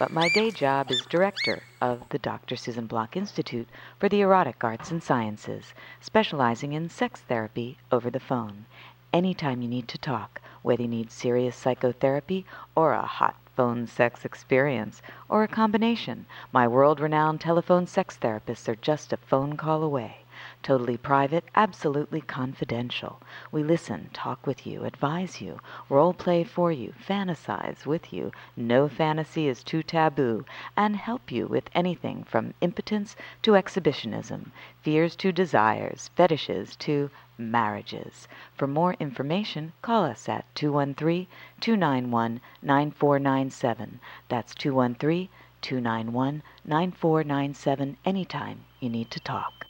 but 0.00 0.10
my 0.10 0.28
day 0.30 0.50
job 0.50 0.90
is 0.90 1.00
director 1.02 1.62
of 1.80 2.08
the 2.08 2.18
Dr. 2.18 2.56
Susan 2.56 2.86
Block 2.86 3.16
Institute 3.16 3.68
for 4.00 4.08
the 4.08 4.20
Erotic 4.20 4.64
Arts 4.64 4.90
and 4.90 5.00
Sciences, 5.00 5.74
specializing 6.00 6.72
in 6.72 6.90
sex 6.90 7.20
therapy 7.20 7.78
over 7.92 8.10
the 8.10 8.18
phone. 8.18 8.66
Anytime 9.12 9.62
you 9.62 9.68
need 9.68 9.86
to 9.88 9.98
talk, 9.98 10.40
whether 10.62 10.82
you 10.82 10.88
need 10.88 11.10
serious 11.10 11.56
psychotherapy 11.56 12.44
or 12.74 12.92
a 12.92 13.02
hot 13.02 13.36
phone 13.56 13.86
sex 13.86 14.24
experience, 14.24 15.02
or 15.28 15.42
a 15.42 15.48
combination, 15.48 16.24
my 16.52 16.66
world 16.66 17.00
renowned 17.00 17.40
telephone 17.40 17.86
sex 17.86 18.16
therapists 18.16 18.68
are 18.68 18.76
just 18.76 19.12
a 19.12 19.16
phone 19.16 19.56
call 19.56 19.82
away. 19.82 20.16
Totally 20.62 20.96
private, 20.96 21.44
absolutely 21.54 22.22
confidential. 22.22 23.20
We 23.52 23.62
listen, 23.62 24.08
talk 24.14 24.46
with 24.46 24.66
you, 24.66 24.84
advise 24.84 25.42
you, 25.42 25.60
role 25.90 26.14
play 26.14 26.44
for 26.44 26.72
you, 26.72 26.94
fantasize 26.98 27.84
with 27.84 28.12
you. 28.12 28.32
No 28.56 28.88
fantasy 28.88 29.48
is 29.48 29.62
too 29.62 29.82
taboo, 29.82 30.46
and 30.76 30.96
help 30.96 31.30
you 31.30 31.46
with 31.46 31.68
anything 31.74 32.24
from 32.24 32.54
impotence 32.62 33.16
to 33.42 33.54
exhibitionism, 33.54 34.52
fears 34.80 35.14
to 35.16 35.32
desires, 35.32 36.10
fetishes 36.14 36.76
to 36.76 37.10
marriages. 37.40 38.28
For 38.54 38.66
more 38.66 38.94
information, 39.00 39.72
call 39.82 40.04
us 40.04 40.28
at 40.28 40.44
213 40.54 41.26
291 41.60 42.40
9497. 42.62 44.00
That's 44.28 44.54
213 44.54 45.28
291 45.62 46.42
9497 46.64 47.96
anytime 48.04 48.64
you 48.80 48.88
need 48.88 49.10
to 49.10 49.20
talk. 49.20 49.66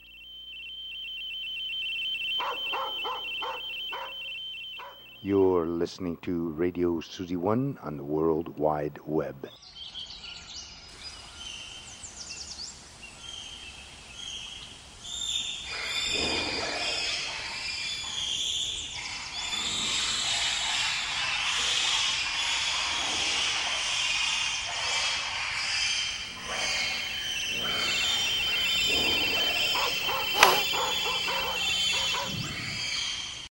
You're 5.23 5.67
listening 5.67 6.17
to 6.23 6.49
Radio 6.49 6.99
Susie 6.99 7.35
One 7.35 7.77
on 7.83 7.97
the 7.97 8.03
World 8.03 8.57
Wide 8.57 8.97
Web. 9.05 9.49